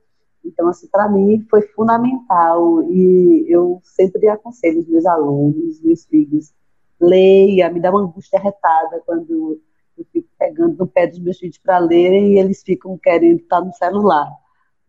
Então, 0.43 0.69
assim, 0.69 0.87
para 0.87 1.09
mim 1.09 1.45
foi 1.49 1.61
fundamental 1.61 2.81
e 2.83 3.45
eu 3.49 3.79
sempre 3.83 4.27
aconselho 4.27 4.79
os 4.79 4.87
meus 4.87 5.05
alunos, 5.05 5.81
meus 5.83 6.05
filhos, 6.05 6.53
leia, 6.99 7.69
me 7.69 7.79
dá 7.79 7.91
uma 7.91 8.01
angústia 8.01 8.39
retada 8.39 9.03
quando 9.05 9.61
eu 9.97 10.05
fico 10.11 10.27
pegando 10.39 10.77
no 10.77 10.87
pé 10.87 11.05
dos 11.07 11.19
meus 11.19 11.37
filhos 11.37 11.57
para 11.57 11.77
lerem 11.77 12.33
e 12.33 12.39
eles 12.39 12.63
ficam 12.63 12.97
querendo 12.97 13.41
estar 13.41 13.61
no 13.61 13.73
celular, 13.73 14.31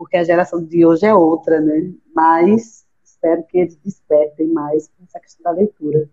porque 0.02 0.16
a 0.16 0.24
geração 0.24 0.60
de 0.60 0.84
hoje 0.84 1.06
é 1.06 1.14
outra, 1.14 1.60
né? 1.60 1.92
Mas 2.12 2.84
espero 3.04 3.44
que 3.44 3.58
eles 3.58 3.76
despertem 3.76 4.48
mais 4.48 4.90
essa 5.00 5.20
questão 5.20 5.44
da 5.44 5.52
leitura, 5.52 6.10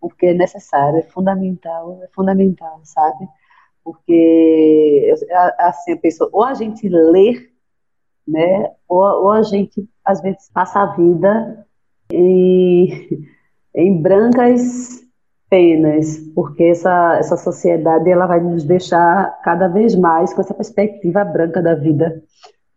porque 0.00 0.26
é 0.26 0.32
necessário, 0.32 1.00
é 1.00 1.02
fundamental, 1.02 2.00
é 2.04 2.08
fundamental, 2.14 2.80
sabe? 2.84 3.26
Porque 3.82 5.12
assim 5.58 5.92
a 5.92 5.96
pessoa, 5.96 6.30
ou 6.32 6.44
a 6.44 6.54
gente 6.54 6.88
lê 6.88 7.50
né? 8.28 8.70
Ou, 8.88 9.00
ou 9.00 9.30
a 9.32 9.42
gente 9.42 9.88
às 10.04 10.22
vezes 10.22 10.48
passa 10.54 10.78
a 10.80 10.94
vida 10.94 11.66
em, 12.12 13.26
em 13.74 14.00
brancas 14.00 15.04
penas, 15.50 16.18
porque 16.32 16.62
essa, 16.62 17.16
essa 17.18 17.36
sociedade 17.36 18.08
ela 18.08 18.26
vai 18.26 18.40
nos 18.40 18.62
deixar 18.62 19.40
cada 19.42 19.66
vez 19.66 19.96
mais 19.96 20.32
com 20.32 20.42
essa 20.42 20.54
perspectiva 20.54 21.24
branca 21.24 21.60
da 21.60 21.74
vida. 21.74 22.22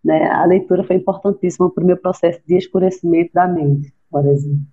Né? 0.03 0.29
A 0.31 0.45
leitura 0.45 0.83
foi 0.83 0.95
importantíssima 0.95 1.69
para 1.69 1.83
o 1.83 1.87
meu 1.87 1.97
processo 1.97 2.39
de 2.47 2.57
escurecimento 2.57 3.31
da 3.33 3.47
mente, 3.47 3.93
por 4.09 4.25
exemplo. 4.25 4.65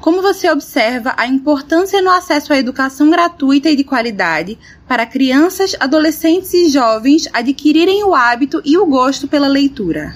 Como 0.00 0.22
você 0.22 0.50
observa 0.50 1.14
a 1.18 1.26
importância 1.26 2.00
no 2.00 2.10
acesso 2.10 2.54
à 2.54 2.56
educação 2.56 3.10
gratuita 3.10 3.68
e 3.68 3.76
de 3.76 3.84
qualidade 3.84 4.58
para 4.88 5.04
crianças, 5.04 5.76
adolescentes 5.78 6.54
e 6.54 6.70
jovens 6.70 7.28
adquirirem 7.34 8.02
o 8.04 8.14
hábito 8.14 8.62
e 8.64 8.78
o 8.78 8.86
gosto 8.86 9.28
pela 9.28 9.46
leitura? 9.46 10.12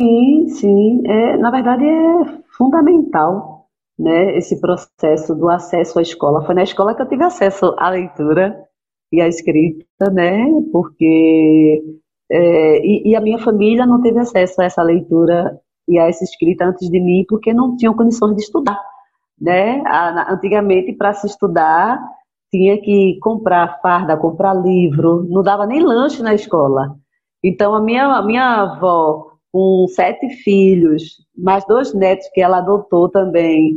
Sim, 0.00 0.48
sim. 0.48 1.02
É, 1.06 1.36
na 1.36 1.52
verdade, 1.52 1.84
é 1.84 2.42
fundamental 2.56 3.68
né, 3.96 4.36
esse 4.36 4.60
processo 4.60 5.36
do 5.36 5.48
acesso 5.48 6.00
à 6.00 6.02
escola. 6.02 6.44
Foi 6.44 6.56
na 6.56 6.64
escola 6.64 6.94
que 6.94 7.02
eu 7.02 7.08
tive 7.08 7.22
acesso 7.22 7.74
à 7.78 7.90
leitura 7.90 8.56
e 9.12 9.20
à 9.20 9.28
escrita, 9.28 10.10
né? 10.12 10.46
Porque. 10.72 11.80
É, 12.34 12.86
e, 12.86 13.10
e 13.10 13.16
a 13.16 13.20
minha 13.20 13.38
família 13.38 13.84
não 13.84 14.00
teve 14.00 14.18
acesso 14.18 14.62
a 14.62 14.64
essa 14.64 14.82
leitura 14.82 15.60
e 15.86 15.98
a 15.98 16.08
essa 16.08 16.24
escrita 16.24 16.64
antes 16.64 16.88
de 16.88 16.98
mim, 16.98 17.24
porque 17.28 17.52
não 17.52 17.76
tinham 17.76 17.94
condições 17.94 18.34
de 18.36 18.42
estudar 18.42 18.80
né? 19.42 19.82
Antigamente, 20.30 20.92
para 20.92 21.12
se 21.12 21.26
estudar, 21.26 22.00
tinha 22.48 22.80
que 22.80 23.18
comprar 23.20 23.80
farda, 23.82 24.16
comprar 24.16 24.54
livro, 24.54 25.26
não 25.28 25.42
dava 25.42 25.66
nem 25.66 25.82
lanche 25.82 26.22
na 26.22 26.32
escola. 26.32 26.94
Então, 27.42 27.74
a 27.74 27.82
minha, 27.82 28.06
a 28.06 28.22
minha 28.22 28.62
avó, 28.62 29.32
com 29.50 29.86
sete 29.88 30.28
filhos, 30.44 31.02
mais 31.36 31.66
dois 31.66 31.92
netos 31.92 32.28
que 32.32 32.40
ela 32.40 32.58
adotou 32.58 33.08
também, 33.08 33.74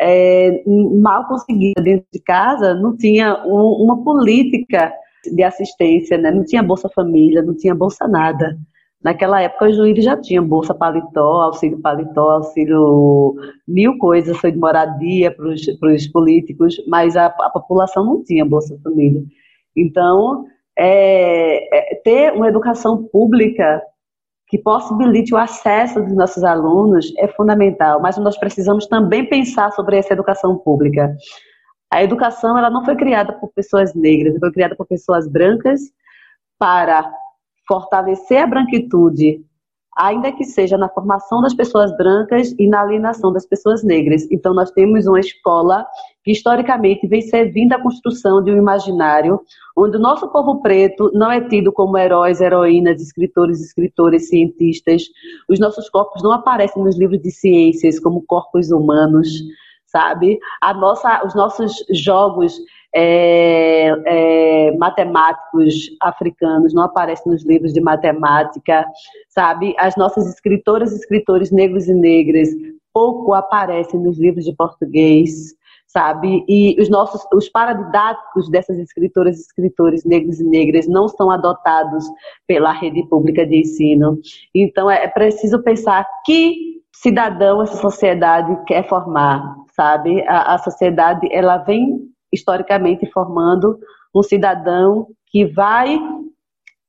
é, 0.00 0.62
mal 0.66 1.28
conseguia 1.28 1.74
dentro 1.76 2.06
de 2.10 2.20
casa, 2.20 2.74
não 2.74 2.96
tinha 2.96 3.44
um, 3.44 3.84
uma 3.84 4.02
política 4.02 4.92
de 5.24 5.42
assistência, 5.42 6.18
né? 6.18 6.30
não 6.30 6.44
tinha 6.44 6.62
Bolsa 6.62 6.88
Família, 6.88 7.42
não 7.42 7.54
tinha 7.54 7.74
Bolsa 7.74 8.08
nada. 8.08 8.58
Naquela 9.02 9.42
época, 9.42 9.66
o 9.66 9.72
juiz 9.72 10.04
já 10.04 10.16
tinha 10.16 10.40
bolsa 10.40 10.72
paletó, 10.72 11.42
auxílio 11.42 11.80
paletó, 11.80 12.30
auxílio 12.30 13.34
mil 13.66 13.98
coisas, 13.98 14.34
auxílio 14.34 14.54
de 14.54 14.60
moradia 14.60 15.34
para 15.34 15.92
os 15.92 16.06
políticos, 16.08 16.76
mas 16.86 17.16
a, 17.16 17.26
a, 17.26 17.50
população 17.50 18.04
não 18.04 18.22
tinha 18.22 18.44
bolsa 18.44 18.78
família. 18.82 19.20
Então, 19.76 20.44
é, 20.78 21.92
é, 21.92 21.94
ter 21.96 22.32
uma 22.32 22.48
educação 22.48 23.02
pública 23.02 23.82
que 24.46 24.58
possibilite 24.58 25.34
o 25.34 25.38
acesso 25.38 26.00
dos 26.00 26.14
nossos 26.14 26.44
alunos 26.44 27.12
é 27.18 27.26
fundamental, 27.26 28.00
mas 28.00 28.16
nós 28.18 28.38
precisamos 28.38 28.86
também 28.86 29.28
pensar 29.28 29.72
sobre 29.72 29.96
essa 29.96 30.12
educação 30.12 30.58
pública. 30.58 31.12
A 31.92 32.02
educação 32.02 32.56
ela 32.56 32.70
não 32.70 32.82
foi 32.86 32.96
criada 32.96 33.34
por 33.34 33.52
pessoas 33.52 33.94
negras, 33.94 34.38
foi 34.38 34.50
criada 34.50 34.74
por 34.74 34.86
pessoas 34.86 35.28
brancas 35.28 35.78
para 36.58 37.12
fortalecer 37.68 38.42
a 38.42 38.46
branquitude, 38.46 39.44
ainda 39.94 40.32
que 40.32 40.42
seja 40.42 40.78
na 40.78 40.88
formação 40.88 41.42
das 41.42 41.52
pessoas 41.52 41.94
brancas 41.98 42.54
e 42.58 42.66
na 42.66 42.80
alienação 42.80 43.30
das 43.30 43.44
pessoas 43.44 43.84
negras. 43.84 44.26
Então, 44.30 44.54
nós 44.54 44.70
temos 44.70 45.06
uma 45.06 45.20
escola 45.20 45.86
que, 46.24 46.32
historicamente, 46.32 47.06
vem 47.06 47.20
servindo 47.20 47.74
a 47.74 47.82
construção 47.82 48.42
de 48.42 48.50
um 48.50 48.56
imaginário 48.56 49.38
onde 49.76 49.98
o 49.98 50.00
nosso 50.00 50.32
povo 50.32 50.62
preto 50.62 51.10
não 51.12 51.30
é 51.30 51.46
tido 51.46 51.70
como 51.70 51.98
heróis, 51.98 52.40
heroínas, 52.40 53.02
escritores, 53.02 53.60
escritoras, 53.60 54.30
cientistas. 54.30 55.02
Os 55.46 55.60
nossos 55.60 55.90
corpos 55.90 56.22
não 56.22 56.32
aparecem 56.32 56.82
nos 56.82 56.98
livros 56.98 57.20
de 57.20 57.30
ciências 57.30 58.00
como 58.00 58.24
corpos 58.26 58.70
humanos, 58.70 59.28
sabe? 59.92 60.38
A 60.60 60.72
nossa, 60.72 61.24
os 61.24 61.34
nossos 61.34 61.84
jogos 61.90 62.58
é, 62.94 63.88
é, 64.06 64.76
matemáticos 64.76 65.74
africanos 66.00 66.74
não 66.74 66.82
aparecem 66.82 67.30
nos 67.30 67.44
livros 67.44 67.72
de 67.72 67.80
matemática, 67.80 68.84
sabe? 69.28 69.74
As 69.78 69.94
nossas 69.96 70.26
escritoras 70.28 70.92
e 70.92 70.96
escritores 70.96 71.50
negros 71.50 71.88
e 71.88 71.94
negras 71.94 72.48
pouco 72.92 73.34
aparecem 73.34 74.00
nos 74.00 74.18
livros 74.18 74.44
de 74.44 74.54
português, 74.54 75.54
sabe? 75.86 76.44
E 76.48 76.80
os 76.80 76.88
nossos, 76.88 77.22
os 77.34 77.48
paradidáticos 77.48 78.50
dessas 78.50 78.78
escritoras 78.78 79.38
e 79.38 79.42
escritores 79.42 80.04
negros 80.04 80.40
e 80.40 80.44
negras 80.44 80.86
não 80.86 81.06
são 81.06 81.30
adotados 81.30 82.04
pela 82.46 82.72
rede 82.72 83.06
pública 83.08 83.46
de 83.46 83.60
ensino. 83.60 84.18
Então 84.54 84.90
é 84.90 85.06
preciso 85.08 85.62
pensar 85.62 86.06
que 86.24 86.82
cidadão 86.92 87.62
essa 87.62 87.76
sociedade 87.76 88.56
quer 88.66 88.86
formar, 88.88 89.56
sabe? 89.82 90.22
A, 90.28 90.54
a 90.54 90.58
sociedade 90.58 91.28
ela 91.32 91.58
vem 91.58 92.08
historicamente 92.32 93.10
formando 93.10 93.78
um 94.14 94.22
cidadão 94.22 95.08
que 95.26 95.44
vai 95.44 95.98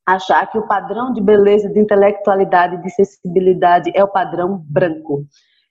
achar 0.05 0.45
que 0.51 0.57
o 0.57 0.67
padrão 0.67 1.11
de 1.11 1.21
beleza, 1.21 1.69
de 1.69 1.79
intelectualidade, 1.79 2.81
de 2.83 2.89
sensibilidade 2.91 3.91
é 3.95 4.03
o 4.03 4.07
padrão 4.07 4.63
branco. 4.69 5.25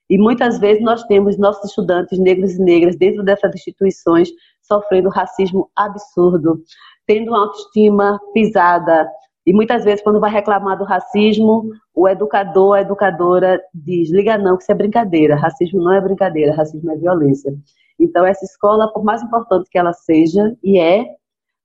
E 0.09 0.17
muitas 0.17 0.59
vezes 0.59 0.83
nós 0.83 1.03
temos 1.03 1.37
nossos 1.37 1.69
estudantes 1.69 2.19
negros 2.19 2.55
e 2.55 2.61
negras 2.61 2.97
dentro 2.97 3.23
dessas 3.23 3.53
instituições 3.55 4.29
sofrendo 4.61 5.09
racismo 5.09 5.69
absurdo, 5.75 6.61
tendo 7.07 7.29
uma 7.29 7.45
autoestima 7.45 8.19
pisada. 8.33 9.07
E 9.45 9.53
muitas 9.53 9.83
vezes, 9.83 10.01
quando 10.01 10.19
vai 10.19 10.31
reclamar 10.31 10.77
do 10.77 10.85
racismo, 10.85 11.69
o 11.93 12.07
educador, 12.07 12.77
a 12.77 12.81
educadora 12.81 13.61
diz: 13.73 14.09
liga 14.11 14.37
não, 14.37 14.55
que 14.55 14.63
isso 14.63 14.71
é 14.71 14.75
brincadeira. 14.75 15.35
Racismo 15.35 15.81
não 15.83 15.93
é 15.93 16.01
brincadeira, 16.01 16.55
racismo 16.55 16.91
é 16.91 16.95
violência. 16.95 17.53
Então, 17.99 18.25
essa 18.25 18.45
escola, 18.45 18.91
por 18.91 19.03
mais 19.03 19.21
importante 19.21 19.69
que 19.69 19.77
ela 19.77 19.93
seja, 19.93 20.55
e 20.63 20.79
é, 20.79 21.05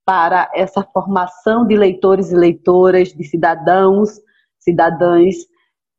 para 0.05 0.49
essa 0.53 0.83
formação 0.93 1.65
de 1.65 1.75
leitores 1.75 2.31
e 2.31 2.35
leitoras, 2.35 3.13
de 3.13 3.23
cidadãos, 3.23 4.19
cidadãs, 4.59 5.35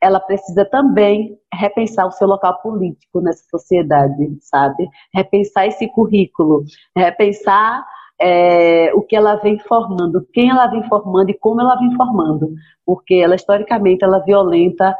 ela 0.03 0.19
precisa 0.19 0.65
também 0.65 1.39
repensar 1.53 2.07
o 2.07 2.13
seu 2.13 2.27
local 2.27 2.61
político 2.63 3.21
nessa 3.21 3.45
sociedade, 3.51 4.39
sabe? 4.41 4.89
Repensar 5.15 5.67
esse 5.67 5.87
currículo, 5.89 6.65
repensar 6.97 7.85
é, 8.21 8.93
o 8.95 9.03
que 9.03 9.17
ela 9.17 9.37
vem 9.37 9.59
formando, 9.59 10.27
quem 10.33 10.51
ela 10.51 10.67
vem 10.67 10.83
formando 10.89 11.31
e 11.31 11.39
como 11.39 11.61
ela 11.61 11.77
vem 11.77 11.95
formando, 11.97 12.53
porque 12.85 13.15
ela 13.15 13.35
historicamente 13.35 14.05
ela 14.05 14.19
violenta 14.19 14.95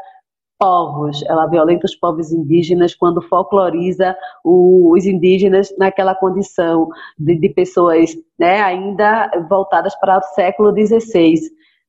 povos, 0.57 1.23
ela 1.27 1.47
violenta 1.47 1.85
os 1.85 1.95
povos 1.95 2.31
indígenas 2.31 2.93
quando 2.93 3.21
folcloriza 3.21 4.15
os 4.43 5.05
indígenas 5.05 5.73
naquela 5.77 6.13
condição 6.13 6.87
de, 7.17 7.35
de 7.35 7.49
pessoas 7.49 8.11
né, 8.39 8.61
ainda 8.61 9.31
voltadas 9.49 9.95
para 9.95 10.19
o 10.19 10.21
século 10.35 10.71
XVI. 10.71 11.35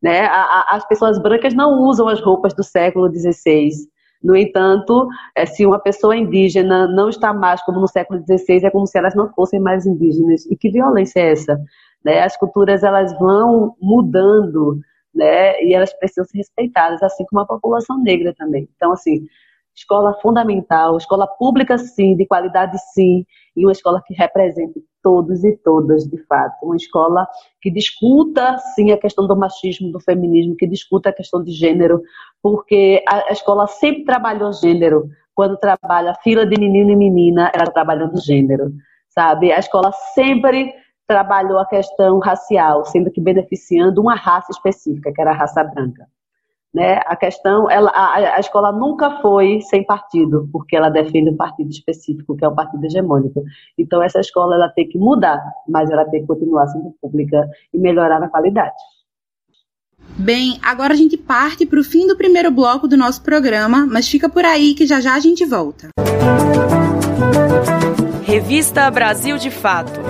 Né? 0.03 0.27
as 0.69 0.85
pessoas 0.89 1.17
brancas 1.23 1.55
não 1.55 1.83
usam 1.83 2.09
as 2.09 2.21
roupas 2.21 2.55
do 2.55 2.65
século 2.65 3.09
XVI. 3.15 3.71
No 4.23 4.37
entanto, 4.37 5.09
é, 5.35 5.45
se 5.47 5.67
uma 5.67 5.79
pessoa 5.79 6.17
indígena 6.17 6.87
não 6.87 7.09
está 7.09 7.33
mais 7.35 7.62
como 7.62 7.81
no 7.81 7.88
século 7.88 8.21
XVI, 8.21 8.67
é 8.67 8.71
como 8.71 8.87
se 8.87 8.99
elas 8.99 9.14
não 9.14 9.33
fossem 9.33 9.59
mais 9.59 9.85
indígenas. 9.87 10.47
E 10.47 10.57
que 10.57 10.71
violência 10.71 11.21
é 11.21 11.33
essa? 11.33 11.59
Né? 12.05 12.21
As 12.23 12.37
culturas 12.37 12.83
elas 12.83 13.12
vão 13.19 13.75
mudando 13.81 14.81
né? 15.14 15.62
E 15.62 15.75
elas 15.75 15.93
precisam 15.93 16.25
ser 16.25 16.38
respeitadas, 16.38 17.02
assim 17.02 17.25
como 17.26 17.43
a 17.43 17.47
população 17.47 17.99
negra 18.02 18.35
também. 18.35 18.69
Então, 18.76 18.93
assim, 18.93 19.26
escola 19.75 20.14
fundamental, 20.21 20.97
escola 20.97 21.26
pública 21.26 21.76
sim, 21.79 22.17
de 22.17 22.26
qualidade 22.26 22.76
sim, 22.95 23.26
e 23.57 23.64
uma 23.64 23.73
escola 23.73 24.02
que 24.07 24.14
represente 24.14 24.83
todos 25.02 25.44
e 25.44 25.56
todas, 25.56 26.04
de 26.04 26.18
fato. 26.26 26.64
Uma 26.64 26.76
escola 26.76 27.26
que 27.61 27.71
discuta 27.71 28.56
sim 28.75 28.92
a 28.92 28.99
questão 28.99 29.26
do 29.26 29.37
machismo, 29.37 29.90
do 29.90 30.00
feminismo, 30.00 30.56
que 30.56 30.66
discuta 30.66 31.11
a 31.11 31.12
questão 31.12 31.42
de 31.42 31.52
gênero, 31.52 32.02
porque 32.42 33.02
a, 33.09 33.32
escola 33.32 33.66
sempre 33.66 34.04
trabalhou 34.04 34.52
gênero. 34.52 35.09
Quando 35.35 35.56
trabalha 35.56 36.14
fila 36.23 36.47
de 36.47 36.59
menino 36.59 36.90
e 36.90 36.97
menina, 36.97 37.50
ela 37.54 37.71
trabalhando 37.71 38.21
gênero, 38.21 38.73
sabe? 39.09 39.50
A 39.52 39.59
escola 39.59 39.90
sempre 40.14 40.75
trabalhou 41.06 41.59
a 41.59 41.66
questão 41.66 42.18
racial, 42.18 42.85
sendo 42.85 43.11
que 43.11 43.21
beneficiando 43.21 44.00
uma 44.00 44.14
raça 44.14 44.50
específica, 44.50 45.12
que 45.12 45.21
era 45.21 45.30
a 45.30 45.35
raça 45.35 45.62
branca. 45.64 46.06
Né? 46.75 47.00
A 47.05 47.14
questão, 47.14 47.71
ela, 47.71 47.91
a, 47.91 48.37
a, 48.37 48.41
escola 48.41 48.73
nunca 48.73 49.21
foi 49.21 49.61
sem 49.61 49.85
partido, 49.85 50.49
porque 50.50 50.75
ela 50.75 50.88
defende 50.88 51.29
um 51.29 51.37
partido 51.37 51.71
específico, 51.71 52.35
que 52.35 52.45
é 52.45 52.49
o 52.49 52.55
partido 52.55 52.85
hegemônico. 52.87 53.45
Então 53.76 54.02
essa 54.02 54.21
escola 54.21 54.55
ela 54.55 54.71
tem 54.71 54.88
que 54.88 54.97
mudar, 54.99 55.38
mas 55.69 55.91
ela 55.91 56.07
tem 56.07 56.23
que 56.23 56.26
continuar 56.26 56.67
sendo 56.69 56.95
pública 57.00 57.46
e 57.75 57.79
melhorar 57.79 58.18
na 58.18 58.29
qualidade. 58.29 58.75
Bem, 60.16 60.59
agora 60.62 60.94
a 60.94 60.96
gente 60.96 61.16
parte 61.16 61.66
para 61.66 61.81
o 61.81 61.85
fim 61.85 62.07
do 62.07 62.16
primeiro 62.16 62.51
bloco 62.51 62.88
do 62.88 62.96
nosso 62.96 63.23
programa, 63.23 63.87
mas 63.87 64.09
fica 64.09 64.29
por 64.29 64.44
aí 64.44 64.75
que 64.75 64.87
já 64.87 65.01
já 65.01 65.14
a 65.14 65.20
gente 65.20 65.44
volta. 65.44 65.88
Revista 68.25 68.90
Brasil 68.90 69.37
de 69.37 69.51
Fato. 69.51 70.01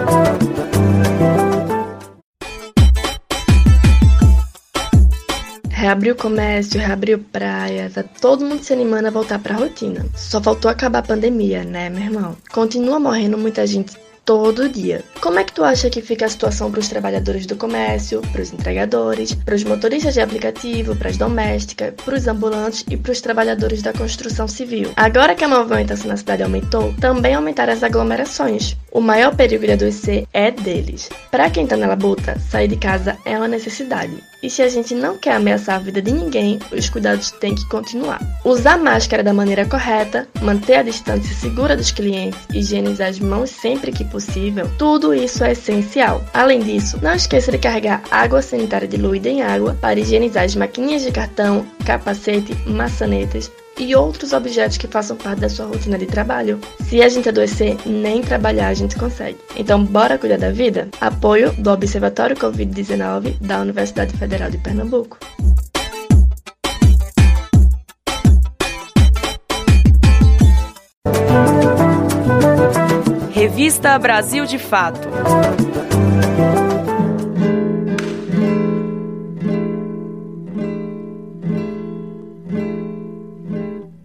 Reabriu 5.82 6.14
comércio, 6.14 6.78
reabriu 6.78 7.18
praia, 7.18 7.90
tá 7.92 8.04
todo 8.04 8.44
mundo 8.44 8.62
se 8.62 8.72
animando 8.72 9.08
a 9.08 9.10
voltar 9.10 9.40
pra 9.40 9.56
rotina. 9.56 10.06
Só 10.14 10.40
faltou 10.40 10.70
acabar 10.70 11.00
a 11.00 11.02
pandemia, 11.02 11.64
né, 11.64 11.90
meu 11.90 12.04
irmão? 12.04 12.36
Continua 12.52 13.00
morrendo 13.00 13.36
muita 13.36 13.66
gente 13.66 13.98
todo 14.24 14.68
dia. 14.68 15.02
Como 15.20 15.38
é 15.38 15.44
que 15.44 15.52
tu 15.52 15.64
acha 15.64 15.90
que 15.90 16.00
fica 16.00 16.26
a 16.26 16.28
situação 16.28 16.70
para 16.70 16.80
os 16.80 16.88
trabalhadores 16.88 17.46
do 17.46 17.56
comércio, 17.56 18.20
para 18.32 18.42
os 18.42 18.52
entregadores, 18.52 19.34
para 19.34 19.54
os 19.54 19.64
motoristas 19.64 20.14
de 20.14 20.20
aplicativo, 20.20 20.96
para 20.96 21.10
as 21.10 21.16
domésticas, 21.16 21.94
para 22.04 22.16
os 22.16 22.26
ambulantes 22.26 22.84
e 22.90 22.96
para 22.96 23.12
os 23.12 23.20
trabalhadores 23.20 23.82
da 23.82 23.92
construção 23.92 24.46
civil? 24.46 24.90
Agora 24.96 25.34
que 25.34 25.44
a 25.44 25.48
movimentação 25.48 26.08
na 26.08 26.16
cidade 26.16 26.42
aumentou, 26.42 26.94
também 27.00 27.34
aumentaram 27.34 27.72
as 27.72 27.82
aglomerações. 27.82 28.76
O 28.90 29.00
maior 29.00 29.34
perigo 29.34 29.64
de 29.64 29.72
adoecer 29.72 30.26
é 30.32 30.50
deles. 30.50 31.08
Para 31.30 31.50
quem 31.50 31.66
tá 31.66 31.76
na 31.76 31.86
labuta, 31.86 32.38
sair 32.38 32.68
de 32.68 32.76
casa 32.76 33.16
é 33.24 33.36
uma 33.36 33.48
necessidade. 33.48 34.12
E 34.42 34.50
se 34.50 34.60
a 34.60 34.68
gente 34.68 34.92
não 34.92 35.16
quer 35.16 35.36
ameaçar 35.36 35.76
a 35.76 35.78
vida 35.78 36.02
de 36.02 36.12
ninguém, 36.12 36.58
os 36.72 36.90
cuidados 36.90 37.30
têm 37.30 37.54
que 37.54 37.64
continuar. 37.68 38.20
Usar 38.44 38.76
máscara 38.76 39.22
da 39.22 39.32
maneira 39.32 39.64
correta, 39.64 40.28
manter 40.42 40.74
a 40.74 40.82
distância 40.82 41.32
segura 41.36 41.76
dos 41.76 41.92
clientes, 41.92 42.40
higienizar 42.52 43.08
as 43.08 43.20
mãos 43.20 43.50
sempre 43.50 43.92
que 43.92 44.04
possível, 44.12 44.70
tudo 44.78 45.14
isso 45.14 45.42
é 45.42 45.52
essencial. 45.52 46.22
Além 46.34 46.60
disso, 46.60 46.98
não 47.02 47.14
esqueça 47.14 47.50
de 47.50 47.58
carregar 47.58 48.02
água 48.10 48.42
sanitária 48.42 48.86
diluída 48.86 49.28
em 49.28 49.42
água 49.42 49.76
para 49.80 49.98
higienizar 49.98 50.44
as 50.44 50.54
maquininhas 50.54 51.02
de 51.02 51.10
cartão, 51.10 51.66
capacete, 51.84 52.54
maçanetas, 52.68 53.50
e 53.78 53.96
outros 53.96 54.34
objetos 54.34 54.76
que 54.76 54.86
façam 54.86 55.16
parte 55.16 55.40
da 55.40 55.48
sua 55.48 55.64
rotina 55.64 55.96
de 55.96 56.06
trabalho. 56.06 56.60
Se 56.84 57.02
a 57.02 57.08
gente 57.08 57.28
adoecer, 57.28 57.76
nem 57.86 58.20
trabalhar 58.20 58.68
a 58.68 58.74
gente 58.74 58.96
consegue. 58.96 59.38
Então, 59.56 59.82
bora 59.82 60.18
cuidar 60.18 60.38
da 60.38 60.50
vida? 60.50 60.88
Apoio 61.00 61.52
do 61.54 61.70
Observatório 61.70 62.36
Covid-19 62.36 63.38
da 63.40 63.60
Universidade 63.60 64.14
Federal 64.16 64.50
de 64.50 64.58
Pernambuco. 64.58 65.18
Revista 73.42 73.98
Brasil 73.98 74.46
de 74.46 74.56
Fato. 74.56 75.08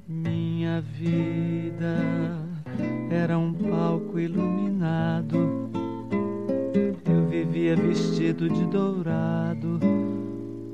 Minha 0.08 0.82
vida 0.82 2.00
era 3.12 3.38
um 3.38 3.54
palco 3.54 4.18
iluminado. 4.18 5.70
Eu 7.06 7.28
vivia 7.30 7.76
vestido 7.76 8.50
de 8.50 8.66
dourado, 8.66 9.80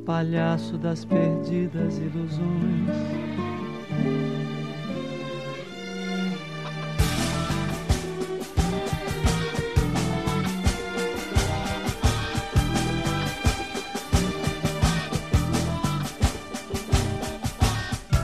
palhaço 0.05 0.77
das 0.77 1.03
perdidas 1.03 1.97
ilusões. 1.97 2.93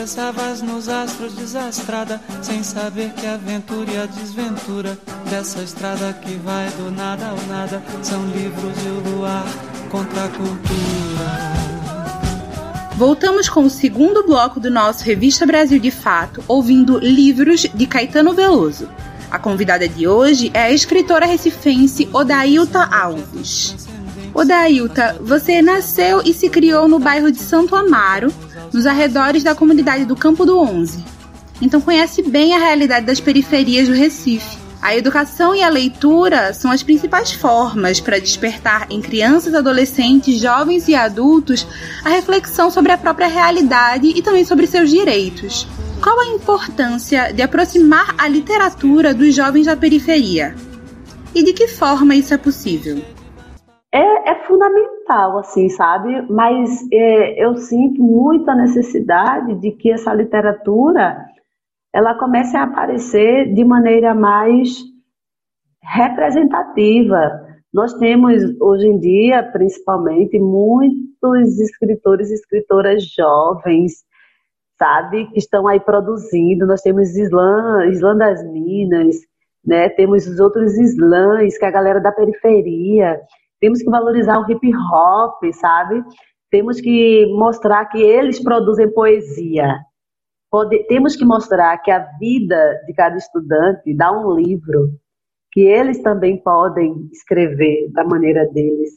Pensavas 0.00 0.62
nos 0.62 0.88
astros 0.88 1.34
desastrada, 1.34 2.22
sem 2.40 2.62
saber 2.62 3.12
que 3.12 3.26
a 3.26 3.34
aventura 3.34 3.90
e 3.92 3.98
a 3.98 4.06
desventura 4.06 4.98
dessa 5.28 5.60
estrada 5.60 6.14
que 6.14 6.36
vai 6.36 6.70
do 6.70 6.90
nada 6.90 7.26
ao 7.26 7.36
nada 7.46 7.82
são 8.02 8.24
livros 8.28 8.72
e 8.82 8.88
o 8.88 9.10
luar 9.10 9.44
contra 9.90 10.24
a 10.24 10.28
cultura. 10.28 11.52
Voltamos 12.96 13.50
com 13.50 13.64
o 13.64 13.68
segundo 13.68 14.24
bloco 14.24 14.58
do 14.58 14.70
nosso 14.70 15.04
Revista 15.04 15.44
Brasil 15.44 15.78
de 15.78 15.90
Fato, 15.90 16.42
ouvindo 16.48 16.98
livros 16.98 17.66
de 17.74 17.86
Caetano 17.86 18.32
Veloso. 18.32 18.88
A 19.30 19.38
convidada 19.38 19.86
de 19.86 20.08
hoje 20.08 20.50
é 20.54 20.62
a 20.62 20.72
escritora 20.72 21.26
recifense 21.26 22.08
Odailta 22.10 22.84
Alves. 22.84 23.76
Odailta, 24.32 25.18
você 25.20 25.60
nasceu 25.60 26.22
e 26.24 26.32
se 26.32 26.48
criou 26.48 26.88
no 26.88 26.98
bairro 26.98 27.30
de 27.30 27.38
Santo 27.38 27.76
Amaro, 27.76 28.32
nos 28.72 28.86
arredores 28.86 29.42
da 29.42 29.54
comunidade 29.54 30.04
do 30.04 30.16
Campo 30.16 30.44
do 30.44 30.58
Onze. 30.58 31.04
Então 31.60 31.80
conhece 31.80 32.22
bem 32.22 32.54
a 32.54 32.58
realidade 32.58 33.06
das 33.06 33.20
periferias 33.20 33.88
do 33.88 33.94
Recife. 33.94 34.58
A 34.80 34.96
educação 34.96 35.54
e 35.54 35.62
a 35.62 35.68
leitura 35.68 36.54
são 36.54 36.70
as 36.70 36.82
principais 36.82 37.32
formas 37.32 38.00
para 38.00 38.18
despertar 38.18 38.86
em 38.88 39.02
crianças, 39.02 39.54
adolescentes, 39.54 40.40
jovens 40.40 40.88
e 40.88 40.94
adultos 40.94 41.66
a 42.02 42.08
reflexão 42.08 42.70
sobre 42.70 42.90
a 42.90 42.96
própria 42.96 43.26
realidade 43.26 44.06
e 44.08 44.22
também 44.22 44.44
sobre 44.44 44.66
seus 44.66 44.88
direitos. 44.88 45.68
Qual 46.02 46.18
a 46.18 46.28
importância 46.28 47.30
de 47.30 47.42
aproximar 47.42 48.14
a 48.16 48.26
literatura 48.26 49.12
dos 49.12 49.34
jovens 49.34 49.66
da 49.66 49.76
periferia? 49.76 50.56
E 51.34 51.44
de 51.44 51.52
que 51.52 51.68
forma 51.68 52.14
isso 52.14 52.32
é 52.32 52.38
possível? 52.38 53.04
É, 53.92 54.30
é 54.30 54.44
fundamental, 54.44 55.38
assim, 55.38 55.68
sabe? 55.68 56.22
Mas 56.30 56.86
é, 56.92 57.44
eu 57.44 57.56
sinto 57.56 58.00
muita 58.00 58.54
necessidade 58.54 59.54
de 59.56 59.72
que 59.72 59.90
essa 59.90 60.14
literatura 60.14 61.26
ela 61.92 62.14
comece 62.14 62.56
a 62.56 62.62
aparecer 62.62 63.52
de 63.52 63.64
maneira 63.64 64.14
mais 64.14 64.78
representativa. 65.82 67.48
Nós 67.72 67.92
temos 67.94 68.42
hoje 68.60 68.86
em 68.86 68.98
dia, 68.98 69.42
principalmente, 69.42 70.38
muitos 70.38 71.58
escritores 71.58 72.30
e 72.30 72.34
escritoras 72.34 73.04
jovens, 73.04 74.04
sabe, 74.78 75.26
que 75.32 75.38
estão 75.38 75.66
aí 75.66 75.80
produzindo. 75.80 76.66
Nós 76.66 76.80
temos 76.80 77.16
Islã, 77.16 77.86
Islã 77.86 78.16
das 78.16 78.44
Minas, 78.50 79.16
né? 79.64 79.88
Temos 79.90 80.26
os 80.26 80.40
outros 80.40 80.78
slams, 80.78 81.58
que 81.58 81.64
é 81.64 81.68
a 81.68 81.72
galera 81.72 82.00
da 82.00 82.12
periferia. 82.12 83.20
Temos 83.60 83.82
que 83.82 83.90
valorizar 83.90 84.38
o 84.38 84.50
hip 84.50 84.70
hop, 84.74 85.52
sabe? 85.52 86.02
Temos 86.50 86.80
que 86.80 87.26
mostrar 87.34 87.84
que 87.86 88.00
eles 88.00 88.42
produzem 88.42 88.92
poesia, 88.92 89.78
Pode, 90.50 90.82
temos 90.88 91.14
que 91.14 91.24
mostrar 91.24 91.78
que 91.78 91.92
a 91.92 92.00
vida 92.18 92.80
de 92.84 92.92
cada 92.92 93.16
estudante 93.16 93.94
dá 93.94 94.10
um 94.10 94.34
livro, 94.34 94.90
que 95.52 95.60
eles 95.60 96.02
também 96.02 96.42
podem 96.42 97.08
escrever 97.12 97.88
da 97.92 98.02
maneira 98.02 98.44
deles, 98.46 98.90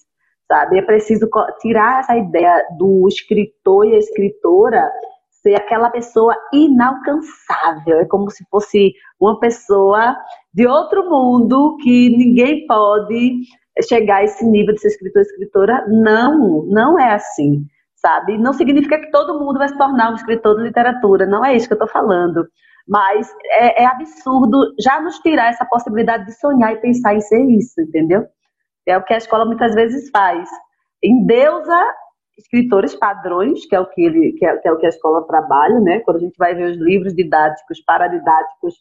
sabe? 0.48 0.80
É 0.80 0.82
preciso 0.82 1.30
tirar 1.62 2.00
essa 2.00 2.18
ideia 2.18 2.66
do 2.80 3.08
escritor 3.08 3.86
e 3.86 3.94
a 3.94 4.00
escritora 4.00 4.92
ser 5.30 5.54
aquela 5.54 5.92
pessoa 5.92 6.36
inalcançável, 6.52 8.00
é 8.00 8.06
como 8.06 8.32
se 8.32 8.44
fosse 8.50 8.94
uma 9.20 9.40
pessoa 9.40 10.18
de 10.52 10.66
outro 10.66 11.08
mundo 11.08 11.78
que 11.84 12.10
ninguém 12.18 12.66
pode 12.66 13.42
chegar 13.82 14.18
a 14.18 14.24
esse 14.24 14.46
nível 14.46 14.74
de 14.74 14.82
ser 14.82 14.90
escritor 14.90 15.22
escritora. 15.22 15.86
Não, 15.88 16.66
não 16.66 17.00
é 17.00 17.14
assim 17.14 17.66
sabe? 18.04 18.38
Não 18.38 18.52
significa 18.52 19.00
que 19.00 19.10
todo 19.12 19.40
mundo 19.40 19.58
vai 19.58 19.70
se 19.70 19.78
tornar 19.78 20.12
um 20.12 20.16
escritor 20.16 20.58
de 20.58 20.64
literatura, 20.64 21.26
não 21.26 21.44
é 21.44 21.56
isso 21.56 21.68
que 21.68 21.74
eu 21.74 21.78
estou 21.78 21.88
falando. 21.88 22.46
Mas 22.86 23.34
é, 23.46 23.84
é, 23.84 23.86
absurdo 23.86 24.74
já 24.78 25.00
nos 25.00 25.18
tirar 25.20 25.50
essa 25.50 25.66
possibilidade 25.66 26.26
de 26.26 26.38
sonhar 26.38 26.74
e 26.74 26.82
pensar 26.82 27.16
em 27.16 27.22
ser 27.22 27.42
isso, 27.46 27.80
entendeu? 27.80 28.26
É 28.86 28.98
o 28.98 29.04
que 29.04 29.14
a 29.14 29.18
escola 29.18 29.46
muitas 29.46 29.74
vezes 29.74 30.10
faz. 30.10 30.50
Endeusa 31.02 31.80
escritores 32.38 32.94
padrões, 32.96 33.66
que 33.68 33.76
é 33.76 33.80
o 33.80 33.86
que, 33.86 34.02
ele, 34.02 34.34
que 34.34 34.46
é, 34.46 34.58
que 34.58 34.68
é 34.68 34.72
o 34.74 34.78
que 34.78 34.86
a 34.86 34.90
escola 34.90 35.26
trabalha, 35.26 35.80
né? 35.80 36.00
Quando 36.02 36.18
a 36.18 36.20
gente 36.20 36.36
vai 36.38 36.54
ver 36.54 36.72
os 36.72 36.78
livros 36.78 37.16
didáticos, 37.16 37.82
paradidáticos 37.86 38.76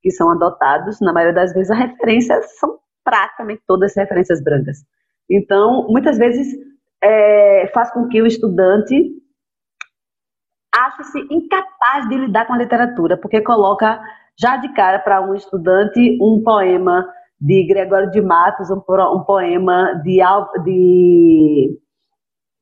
que 0.00 0.12
são 0.12 0.30
adotados, 0.30 1.00
na 1.00 1.12
maioria 1.12 1.34
das 1.34 1.52
vezes 1.52 1.70
as 1.72 1.78
referências 1.78 2.58
são 2.58 2.78
praticamente 3.08 3.62
todas 3.66 3.96
referências 3.96 4.44
brancas. 4.44 4.84
Então, 5.30 5.86
muitas 5.88 6.18
vezes 6.18 6.46
é, 7.02 7.70
faz 7.72 7.90
com 7.90 8.06
que 8.06 8.20
o 8.20 8.26
estudante 8.26 9.14
ache-se 10.70 11.18
incapaz 11.30 12.06
de 12.06 12.18
lidar 12.18 12.46
com 12.46 12.52
a 12.52 12.58
literatura, 12.58 13.16
porque 13.16 13.40
coloca 13.40 13.98
já 14.38 14.58
de 14.58 14.70
cara 14.74 14.98
para 14.98 15.22
um 15.22 15.34
estudante 15.34 16.18
um 16.20 16.42
poema 16.44 17.08
de 17.40 17.66
Gregório 17.66 18.10
de 18.10 18.20
Matos, 18.20 18.70
um, 18.70 18.76
um 18.76 19.24
poema 19.24 19.94
de, 20.04 20.18
de 20.64 21.78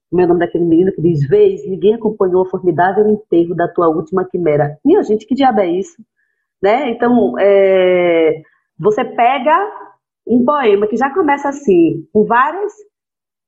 como 0.08 0.22
é 0.22 0.26
nome 0.26 0.38
daquele 0.38 0.64
menino 0.64 0.92
que 0.92 1.02
diz, 1.02 1.26
vez, 1.28 1.68
ninguém 1.68 1.94
acompanhou 1.94 2.42
o 2.42 2.48
formidável 2.48 3.08
enterro 3.08 3.52
da 3.56 3.66
tua 3.66 3.88
última 3.88 4.24
quimera. 4.24 4.78
Minha 4.84 5.02
gente, 5.02 5.26
que 5.26 5.34
diabo 5.34 5.60
é 5.60 5.66
isso? 5.66 5.96
Né? 6.62 6.90
Então, 6.90 7.34
é, 7.36 8.42
você 8.78 9.04
pega 9.04 9.86
um 10.26 10.44
poema 10.44 10.86
que 10.86 10.96
já 10.96 11.12
começa 11.12 11.48
assim, 11.48 12.06
com 12.12 12.24
várias 12.24 12.72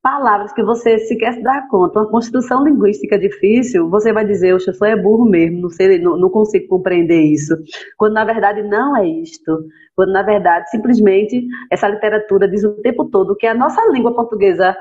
palavras 0.03 0.53
que 0.53 0.63
você 0.63 0.99
sequer 1.01 1.35
se 1.35 1.43
dá 1.43 1.67
conta, 1.69 2.01
uma 2.01 2.11
construção 2.11 2.65
linguística 2.65 3.19
difícil, 3.19 3.91
você 3.91 4.13
vai 4.13 4.25
dizer, 4.25 4.55
o 4.55 4.61
sou 4.61 4.87
é 4.87 4.97
burro 4.97 5.29
mesmo, 5.29 5.63
não, 5.63 5.69
sei, 5.69 5.99
não, 5.99 6.17
não 6.17 6.31
consigo 6.31 6.69
compreender 6.69 7.21
isso. 7.21 7.57
Quando 7.97 8.15
na 8.15 8.25
verdade 8.25 8.63
não 8.63 8.97
é 8.97 9.07
isto. 9.07 9.65
Quando 9.97 10.13
na 10.13 10.23
verdade, 10.23 10.71
simplesmente, 10.71 11.45
essa 11.71 11.89
literatura 11.89 12.49
diz 12.49 12.63
o 12.65 12.81
tempo 12.81 13.07
todo 13.11 13.37
que 13.37 13.47
a 13.47 13.55
nossa 13.55 13.85
língua 13.91 14.15
portuguesa 14.15 14.77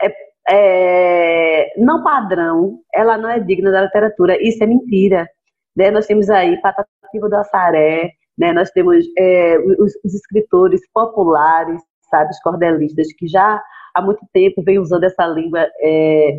é, 0.00 0.12
é 0.48 1.72
não 1.76 2.02
padrão, 2.02 2.78
ela 2.94 3.18
não 3.18 3.28
é 3.28 3.40
digna 3.40 3.70
da 3.72 3.82
literatura. 3.82 4.38
Isso 4.40 4.62
é 4.62 4.66
mentira. 4.66 5.28
Né? 5.76 5.90
Nós 5.90 6.06
temos 6.06 6.30
aí 6.30 6.60
Patativa 6.60 7.28
do 7.28 7.36
Assaré, 7.36 8.12
né? 8.40 8.54
nós 8.54 8.70
temos 8.70 9.04
é, 9.18 9.58
os, 9.78 9.92
os 10.02 10.14
escritores 10.14 10.80
populares, 10.94 11.80
sabe, 12.10 12.30
os 12.30 12.40
cordelistas, 12.40 13.12
que 13.12 13.28
já 13.28 13.62
há 13.94 14.02
muito 14.02 14.26
tempo 14.32 14.62
vem 14.62 14.78
usando 14.78 15.04
essa 15.04 15.26
língua, 15.26 15.68
é, 15.80 16.38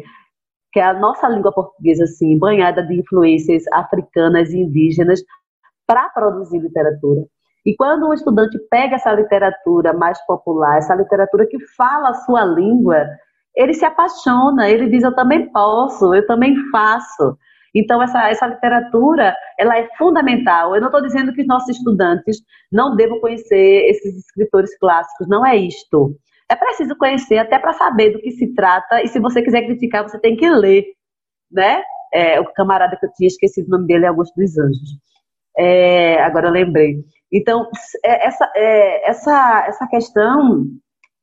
que 0.73 0.79
é 0.79 0.83
a 0.83 0.93
nossa 0.93 1.29
língua 1.29 1.53
portuguesa, 1.53 2.05
assim, 2.05 2.39
banhada 2.39 2.81
de 2.81 2.99
influências 2.99 3.63
africanas 3.71 4.49
e 4.49 4.57
indígenas, 4.57 5.21
para 5.85 6.09
produzir 6.09 6.59
literatura. 6.59 7.21
E 7.63 7.75
quando 7.75 8.07
um 8.07 8.13
estudante 8.13 8.57
pega 8.71 8.95
essa 8.95 9.13
literatura 9.13 9.93
mais 9.93 10.19
popular, 10.25 10.79
essa 10.79 10.95
literatura 10.95 11.45
que 11.45 11.59
fala 11.75 12.09
a 12.09 12.13
sua 12.15 12.43
língua, 12.43 13.05
ele 13.55 13.73
se 13.75 13.85
apaixona, 13.85 14.67
ele 14.67 14.89
diz, 14.89 15.03
eu 15.03 15.13
também 15.13 15.51
posso, 15.51 16.15
eu 16.15 16.25
também 16.25 16.55
faço. 16.71 17.37
Então, 17.73 18.01
essa, 18.01 18.29
essa 18.29 18.47
literatura, 18.47 19.35
ela 19.57 19.77
é 19.77 19.87
fundamental. 19.97 20.75
Eu 20.75 20.81
não 20.81 20.89
estou 20.89 21.01
dizendo 21.01 21.33
que 21.33 21.41
os 21.41 21.47
nossos 21.47 21.77
estudantes 21.77 22.37
não 22.71 22.95
devam 22.95 23.19
conhecer 23.19 23.89
esses 23.89 24.17
escritores 24.17 24.77
clássicos, 24.77 25.27
não 25.27 25.45
é 25.45 25.55
isto 25.55 26.15
é 26.51 26.55
preciso 26.55 26.97
conhecer 26.97 27.37
até 27.37 27.57
para 27.57 27.71
saber 27.71 28.11
do 28.11 28.19
que 28.19 28.31
se 28.31 28.53
trata, 28.53 29.01
e 29.01 29.07
se 29.07 29.21
você 29.21 29.41
quiser 29.41 29.61
criticar, 29.61 30.03
você 30.03 30.19
tem 30.19 30.35
que 30.35 30.49
ler, 30.49 30.83
né? 31.49 31.81
É, 32.13 32.41
o 32.41 32.51
camarada 32.51 32.97
que 32.97 33.05
eu 33.05 33.13
tinha 33.13 33.27
esquecido 33.27 33.67
o 33.67 33.71
nome 33.71 33.87
dele 33.87 34.03
é 34.03 34.09
Augusto 34.09 34.35
dos 34.35 34.57
Anjos. 34.57 34.99
É, 35.57 36.21
agora 36.21 36.47
eu 36.47 36.51
lembrei. 36.51 36.97
Então, 37.31 37.69
é, 38.03 38.27
essa, 38.27 38.51
é, 38.53 39.09
essa, 39.09 39.65
essa 39.65 39.87
questão 39.87 40.65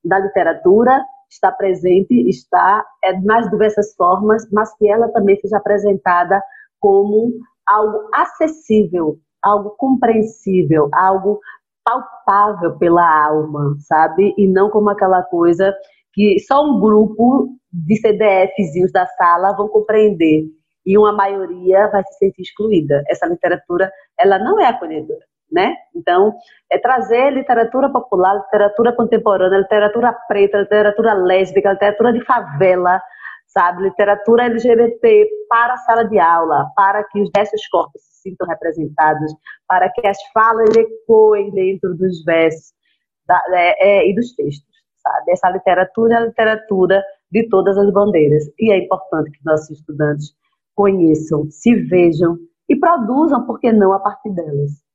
da 0.02 0.18
literatura 0.18 1.04
está 1.30 1.52
presente, 1.52 2.14
está 2.28 2.84
é, 3.04 3.18
nas 3.20 3.48
diversas 3.50 3.94
formas, 3.94 4.48
mas 4.50 4.74
que 4.76 4.88
ela 4.88 5.08
também 5.08 5.36
seja 5.40 5.58
apresentada 5.58 6.42
como 6.80 7.32
algo 7.66 8.08
acessível, 8.14 9.18
algo 9.42 9.70
compreensível, 9.76 10.88
algo 10.92 11.40
palpável 11.84 12.76
pela 12.78 13.26
alma, 13.26 13.76
sabe? 13.80 14.34
E 14.36 14.46
não 14.46 14.70
como 14.70 14.90
aquela 14.90 15.22
coisa 15.22 15.74
que 16.12 16.38
só 16.40 16.64
um 16.64 16.80
grupo 16.80 17.48
de 17.72 17.96
CDFzinhos 17.96 18.92
da 18.92 19.06
sala 19.06 19.56
vão 19.56 19.68
compreender 19.68 20.44
e 20.84 20.96
uma 20.96 21.12
maioria 21.12 21.88
vai 21.88 22.02
se 22.04 22.18
sentir 22.18 22.42
excluída. 22.42 23.02
Essa 23.08 23.26
literatura, 23.26 23.90
ela 24.18 24.38
não 24.38 24.58
é 24.60 24.66
acolhedora, 24.66 25.20
né? 25.50 25.74
Então, 25.94 26.34
é 26.70 26.78
trazer 26.78 27.30
literatura 27.30 27.90
popular, 27.90 28.34
literatura 28.36 28.94
contemporânea, 28.94 29.58
literatura 29.58 30.12
preta, 30.28 30.58
literatura 30.58 31.14
lésbica, 31.14 31.72
literatura 31.72 32.12
de 32.12 32.24
favela, 32.24 33.00
sabe? 33.46 33.82
Literatura 33.82 34.44
LGBT 34.44 35.28
para 35.48 35.74
a 35.74 35.78
sala 35.78 36.04
de 36.04 36.18
aula, 36.18 36.70
para 36.76 37.02
que 37.04 37.20
os 37.20 37.30
diversos 37.30 37.66
corpos 37.68 38.02
se 38.02 38.30
sintam 38.30 38.46
representados, 38.46 39.34
para 39.66 39.90
que 39.90 40.06
as 40.06 40.18
falas 40.32 40.70
ecoem 40.76 41.50
dentro 41.50 41.94
dos 41.96 42.22
versos 42.24 42.72
da, 43.26 43.42
é, 43.50 44.00
é, 44.00 44.10
e 44.10 44.14
dos 44.14 44.34
textos, 44.34 44.66
sabe? 45.02 45.32
Essa 45.32 45.50
literatura 45.50 46.14
é 46.14 46.16
a 46.18 46.26
literatura 46.26 47.02
de 47.30 47.48
todas 47.48 47.76
as 47.76 47.90
bandeiras. 47.92 48.44
E 48.58 48.72
é 48.72 48.78
importante 48.78 49.30
que 49.30 49.44
nossos 49.44 49.70
estudantes 49.70 50.34
conheçam, 50.74 51.50
se 51.50 51.74
vejam 51.74 52.38
e 52.68 52.76
produzam, 52.76 53.46
por 53.46 53.58
que 53.58 53.72
não, 53.72 53.92
a 53.92 53.98
partir 53.98 54.30
delas. 54.30 54.87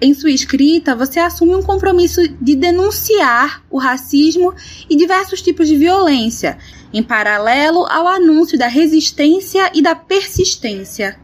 Em 0.00 0.14
sua 0.14 0.30
escrita, 0.30 0.94
você 0.94 1.18
assume 1.18 1.56
um 1.56 1.62
compromisso 1.62 2.20
de 2.40 2.54
denunciar 2.54 3.64
o 3.68 3.78
racismo 3.78 4.54
e 4.88 4.94
diversos 4.94 5.42
tipos 5.42 5.66
de 5.66 5.76
violência, 5.76 6.56
em 6.94 7.02
paralelo 7.02 7.84
ao 7.90 8.06
anúncio 8.06 8.56
da 8.56 8.68
resistência 8.68 9.72
e 9.74 9.82
da 9.82 9.96
persistência. 9.96 11.18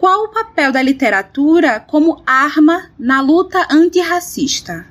Qual 0.00 0.24
o 0.24 0.28
papel 0.30 0.72
da 0.72 0.82
literatura 0.82 1.78
como 1.78 2.20
arma 2.26 2.90
na 2.98 3.20
luta 3.20 3.64
antirracista? 3.70 4.84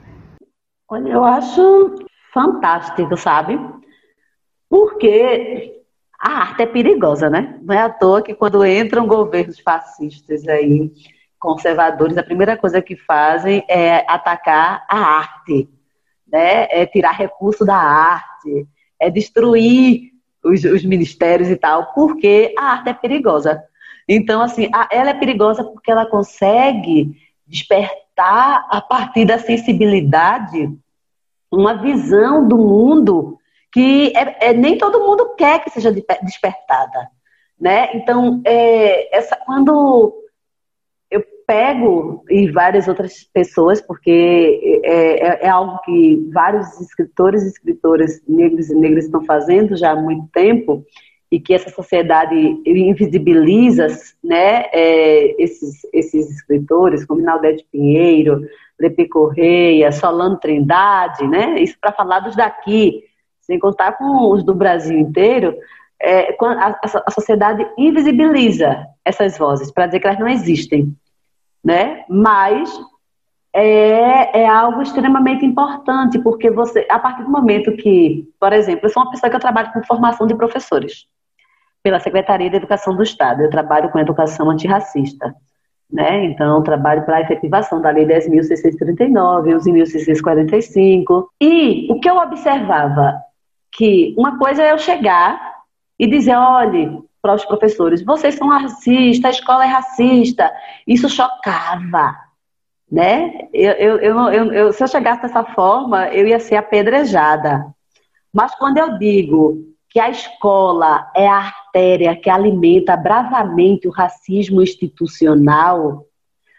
Olha, 0.90 1.10
eu 1.10 1.24
acho 1.26 1.94
fantástico, 2.34 3.18
sabe? 3.18 3.60
Porque 4.70 5.84
a 6.18 6.40
arte 6.40 6.62
é 6.62 6.66
perigosa, 6.66 7.30
né? 7.30 7.60
Não 7.62 7.76
é 7.76 7.82
à 7.82 7.90
toa 7.90 8.22
que 8.22 8.34
quando 8.34 8.66
entram 8.66 9.06
governos 9.06 9.60
fascistas 9.60 10.48
aí, 10.48 10.90
conservadores, 11.40 12.18
a 12.18 12.24
primeira 12.24 12.58
coisa 12.58 12.82
que 12.82 12.96
fazem 12.96 13.64
é 13.70 14.06
atacar 14.08 14.86
a 14.90 14.98
arte, 14.98 15.70
né? 16.28 16.68
É 16.70 16.86
tirar 16.86 17.12
recurso 17.12 17.66
da 17.66 17.76
arte, 17.76 18.68
é 19.00 19.10
destruir 19.10 20.12
os, 20.44 20.64
os 20.64 20.84
ministérios 20.84 21.50
e 21.50 21.56
tal, 21.56 21.94
porque 21.94 22.54
a 22.58 22.72
arte 22.74 22.90
é 22.90 22.94
perigosa. 22.94 23.64
Então, 24.08 24.42
assim, 24.42 24.70
a, 24.74 24.88
ela 24.92 25.10
é 25.12 25.14
perigosa 25.14 25.64
porque 25.64 25.92
ela 25.92 26.06
consegue 26.06 27.16
despertar 27.48 28.66
a 28.70 28.82
partir 28.82 29.26
da 29.26 29.38
sensibilidade 29.38 30.72
uma 31.52 31.74
visão 31.76 32.48
do 32.48 32.58
mundo 32.58 33.40
que 33.72 34.14
é, 34.16 34.50
é, 34.50 34.54
nem 34.54 34.78
todo 34.78 35.02
mundo 35.02 35.36
quer 35.36 35.64
que 35.64 35.70
seja 35.70 35.92
despertada, 35.92 37.10
né? 37.60 37.90
Então, 37.94 38.42
é, 38.46 39.16
essa, 39.16 39.36
quando 39.46 40.14
pego 41.48 42.24
e 42.30 42.50
várias 42.52 42.88
outras 42.88 43.24
pessoas, 43.34 43.82
porque 43.82 44.82
é, 44.84 44.92
é, 44.92 45.46
é, 45.46 45.50
algo 45.50 45.80
que 45.84 46.30
vários 46.34 46.80
escritores 46.80 47.44
e 47.44 47.48
escritoras 47.48 48.22
negros 48.28 48.70
e 48.70 48.76
negras 48.76 49.06
estão 49.06 49.24
fazendo 49.24 49.76
já 49.76 49.92
há 49.92 49.96
muito 49.96 50.28
tempo 50.34 50.86
e 51.32 51.40
que 51.40 51.54
essa 51.54 51.70
sociedade 51.70 52.36
invisibiliza, 52.66 53.88
né? 54.24 54.66
É, 54.72 55.42
esses, 55.42 55.82
esses 55.92 56.30
escritores, 56.32 57.06
como 57.06 57.22
Naldete 57.22 57.66
Pinheiro, 57.72 58.42
Lepe 58.80 59.08
Correia, 59.08 59.92
Solano 59.92 60.38
Trindade, 60.38 61.28
né? 61.28 61.60
Isso 61.60 61.76
para 61.80 61.92
falar 61.92 62.20
dos 62.20 62.36
daqui 62.36 63.04
sem 63.46 63.60
contar 63.60 63.94
com 63.94 64.32
os 64.32 64.44
do 64.44 64.54
Brasil 64.54 64.98
inteiro, 64.98 65.56
é, 66.02 66.36
a, 66.42 66.80
a, 66.84 67.12
sociedade 67.12 67.66
invisibiliza 67.78 68.86
essas 69.04 69.38
vozes 69.38 69.72
para 69.72 69.86
dizer 69.86 70.00
que 70.00 70.08
elas 70.08 70.20
não 70.20 70.28
existem, 70.28 70.94
né? 71.66 72.06
Mas 72.08 72.70
é, 73.52 74.42
é, 74.42 74.48
algo 74.48 74.84
extremamente 74.84 75.44
importante 75.44 76.20
porque 76.20 76.52
você, 76.52 76.86
a 76.88 77.00
partir 77.00 77.24
do 77.24 77.32
momento 77.32 77.76
que, 77.76 78.30
por 78.40 78.54
exemplo, 78.54 78.86
eu 78.86 78.90
sou 78.92 79.02
uma 79.02 79.10
pessoa 79.10 79.30
que 79.32 79.36
eu 79.36 79.42
trabalho 79.42 79.74
com 79.74 79.84
formação 79.84 80.28
de 80.28 80.36
professores 80.36 81.08
pela 81.82 82.00
Secretaria 82.00 82.50
de 82.50 82.58
Educação 82.58 82.96
do 82.96 83.02
Estado, 83.02 83.42
eu 83.42 83.50
trabalho 83.50 83.90
com 83.90 83.98
educação 83.98 84.50
antirracista. 84.50 85.36
Né? 85.92 86.26
Então, 86.26 86.64
trabalho 86.64 87.06
para 87.06 87.18
a 87.18 87.22
efetivação 87.22 87.80
da 87.80 87.92
Lei 87.92 88.06
10.639, 88.06 89.56
11.645. 89.56 91.28
E 91.40 91.88
o 91.92 92.00
que 92.00 92.10
eu 92.10 92.18
observava 92.18 93.16
que 93.72 94.16
uma 94.18 94.38
coisa 94.38 94.64
é 94.64 94.72
eu 94.72 94.80
chegar 94.80 95.40
e 95.98 96.08
dizer, 96.08 96.36
olhe, 96.36 97.00
para 97.26 97.34
os 97.34 97.44
professores, 97.44 98.06
vocês 98.06 98.36
são 98.36 98.48
racistas, 98.48 99.26
a 99.26 99.30
escola 99.32 99.66
é 99.66 99.68
racista. 99.68 100.52
Isso 100.86 101.10
chocava, 101.10 102.16
né? 102.92 103.48
Eu, 103.52 103.72
eu, 103.72 103.98
eu, 103.98 104.54
eu, 104.54 104.72
se 104.72 104.84
eu 104.84 104.88
chegasse 104.88 105.24
dessa 105.24 105.44
forma, 105.44 106.08
eu 106.10 106.28
ia 106.28 106.40
ser 106.40 106.56
apedrejada. 106.56 107.66
Mas 108.32 108.54
quando 108.54 108.78
eu 108.78 109.00
digo 109.00 109.58
que 109.90 110.00
a 110.00 110.08
escola 110.08 111.10
é 111.16 111.28
a 111.28 111.38
artéria 111.38 112.16
que 112.16 112.30
alimenta 112.30 112.96
bravamente 112.96 113.88
o 113.88 113.92
racismo 113.92 114.62
institucional, 114.62 116.06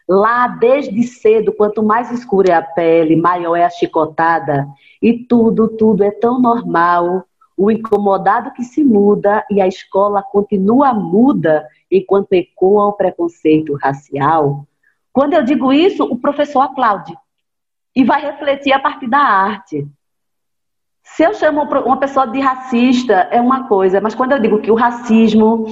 lá 0.08 0.48
desde 0.48 1.00
cedo, 1.04 1.52
quanto 1.52 1.80
mais 1.80 2.10
escura 2.10 2.50
é 2.50 2.54
a 2.54 2.62
pele, 2.62 3.14
maior 3.14 3.54
é 3.54 3.64
a 3.64 3.70
chicotada, 3.70 4.66
e 5.00 5.16
tudo, 5.16 5.68
tudo 5.68 6.02
é 6.02 6.10
tão 6.10 6.40
normal. 6.40 7.24
O 7.56 7.70
incomodado 7.70 8.52
que 8.52 8.62
se 8.62 8.84
muda 8.84 9.44
e 9.50 9.60
a 9.60 9.66
escola 9.66 10.22
continua 10.22 10.92
muda 10.92 11.66
enquanto 11.90 12.32
ecoa 12.32 12.88
o 12.88 12.92
preconceito 12.92 13.74
racial. 13.74 14.66
Quando 15.12 15.34
eu 15.34 15.42
digo 15.42 15.72
isso, 15.72 16.04
o 16.04 16.18
professor 16.18 16.60
aplaude 16.60 17.16
e 17.94 18.04
vai 18.04 18.20
refletir 18.20 18.72
a 18.72 18.78
partir 18.78 19.08
da 19.08 19.18
arte. 19.18 19.88
Se 21.02 21.22
eu 21.22 21.32
chamo 21.32 21.62
uma 21.62 21.96
pessoa 21.96 22.26
de 22.26 22.40
racista, 22.40 23.14
é 23.30 23.40
uma 23.40 23.68
coisa, 23.68 24.00
mas 24.00 24.14
quando 24.14 24.32
eu 24.32 24.38
digo 24.38 24.60
que 24.60 24.70
o 24.70 24.74
racismo 24.74 25.64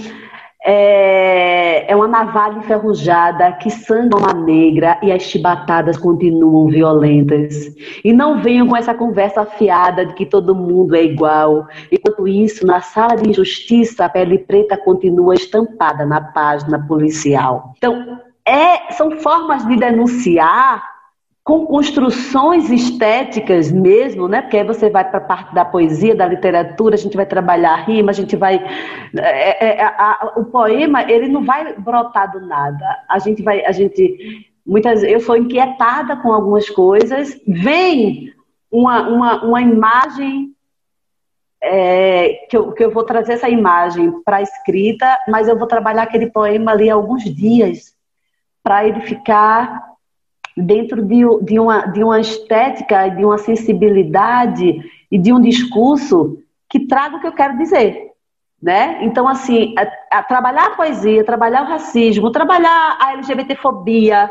é, 0.67 1.93
é 1.93 1.95
uma 1.95 2.09
navalha 2.09 2.57
enferrujada 2.59 3.53
que 3.53 3.71
sangra 3.71 4.19
uma 4.19 4.33
negra 4.33 4.99
e 5.03 5.13
as 5.13 5.23
chibatadas 5.23 5.99
continuam 5.99 6.69
violentas. 6.69 7.67
E 8.03 8.15
não 8.15 8.41
venham 8.41 8.67
com 8.67 8.77
essa 8.77 8.95
conversa 8.95 9.43
afiada 9.43 10.07
de 10.07 10.15
que 10.15 10.25
todo 10.25 10.55
mundo 10.55 10.97
é 10.97 11.05
igual. 11.05 11.67
Enquanto 11.93 12.27
isso, 12.27 12.67
na 12.67 12.81
sala 12.81 13.15
de 13.17 13.29
injustiça, 13.29 14.07
a 14.07 14.09
pele 14.09 14.39
preta 14.39 14.77
continua 14.79 15.35
estampada 15.35 16.07
na 16.07 16.21
página 16.21 16.79
policial. 16.87 17.75
Então, 17.77 18.19
é, 18.47 18.93
são 18.93 19.11
formas 19.21 19.67
de 19.67 19.77
denunciar 19.77 20.94
com 21.45 21.67
construções 21.67 22.71
estéticas 22.71 23.71
mesmo, 23.71 24.27
né? 24.27 24.41
Porque 24.41 24.57
aí 24.57 24.65
você 24.65 24.89
vai 24.89 25.07
para 25.07 25.19
a 25.19 25.25
parte 25.25 25.55
da 25.55 25.63
poesia, 25.63 26.15
da 26.15 26.27
literatura, 26.27 26.95
a 26.95 26.99
gente 26.99 27.19
vai 27.19 27.27
trabalhar 27.27 27.75
a 27.75 27.83
rima, 27.83 28.11
a 28.11 28.15
gente 28.15 28.35
vai. 28.35 28.57
É, 29.15 29.67
é, 29.67 29.77
é, 29.81 29.85
a, 29.85 30.33
o 30.39 30.47
poema, 30.47 31.03
ele 31.03 31.29
não 31.29 31.45
vai 31.45 31.79
brotar 31.79 32.33
do 32.33 32.41
nada. 32.47 32.87
A 33.07 33.19
gente 33.19 33.43
vai. 33.43 33.63
A 33.67 33.73
gente. 33.73 34.49
Muitas 34.67 35.03
eu 35.03 35.21
sou 35.21 35.37
inquietada 35.37 36.17
com 36.17 36.33
algumas 36.33 36.71
coisas, 36.71 37.39
vem 37.47 38.33
uma, 38.73 39.07
uma, 39.07 39.45
uma 39.45 39.61
imagem. 39.61 40.51
É, 41.67 42.47
que, 42.51 42.57
eu, 42.57 42.73
que 42.73 42.85
eu 42.85 42.91
vou 42.91 43.05
trazer 43.05 43.35
essa 43.35 43.49
imagem 43.49 44.21
para 44.23 44.37
a 44.37 44.43
escrita, 44.43 45.19
mas 45.29 45.49
eu 45.49 45.59
vou 45.59 45.67
trabalhar 45.67 46.03
aquele 46.03 46.27
poema 46.31 46.73
ali 46.73 46.91
alguns 46.91 47.25
dias 47.25 47.95
para 48.63 48.87
ele 48.87 49.01
ficar 49.01 49.94
dentro 50.57 51.03
de, 51.03 51.23
de, 51.43 51.59
uma, 51.59 51.87
de 51.87 52.03
uma 52.03 52.21
estética, 52.21 53.09
de 53.09 53.25
uma 53.25 53.39
sensibilidade 53.39 54.81
e 55.11 55.19
de 55.19 55.33
um 55.33 55.41
discurso 55.41 56.39
que 56.69 56.87
traga 56.87 57.17
o 57.17 57.21
que 57.21 57.27
eu 57.27 57.33
quero 57.33 57.59
dizer. 57.59 58.11
Né? 58.63 58.99
Então, 59.03 59.29
assim, 59.29 59.75
a, 59.77 60.19
a 60.19 60.23
trabalhar 60.23 60.67
a 60.67 60.77
poesia, 60.77 61.25
trabalhar 61.25 61.63
o 61.63 61.69
racismo, 61.69 62.31
trabalhar 62.31 62.97
a 63.01 63.13
LGBTfobia, 63.13 64.31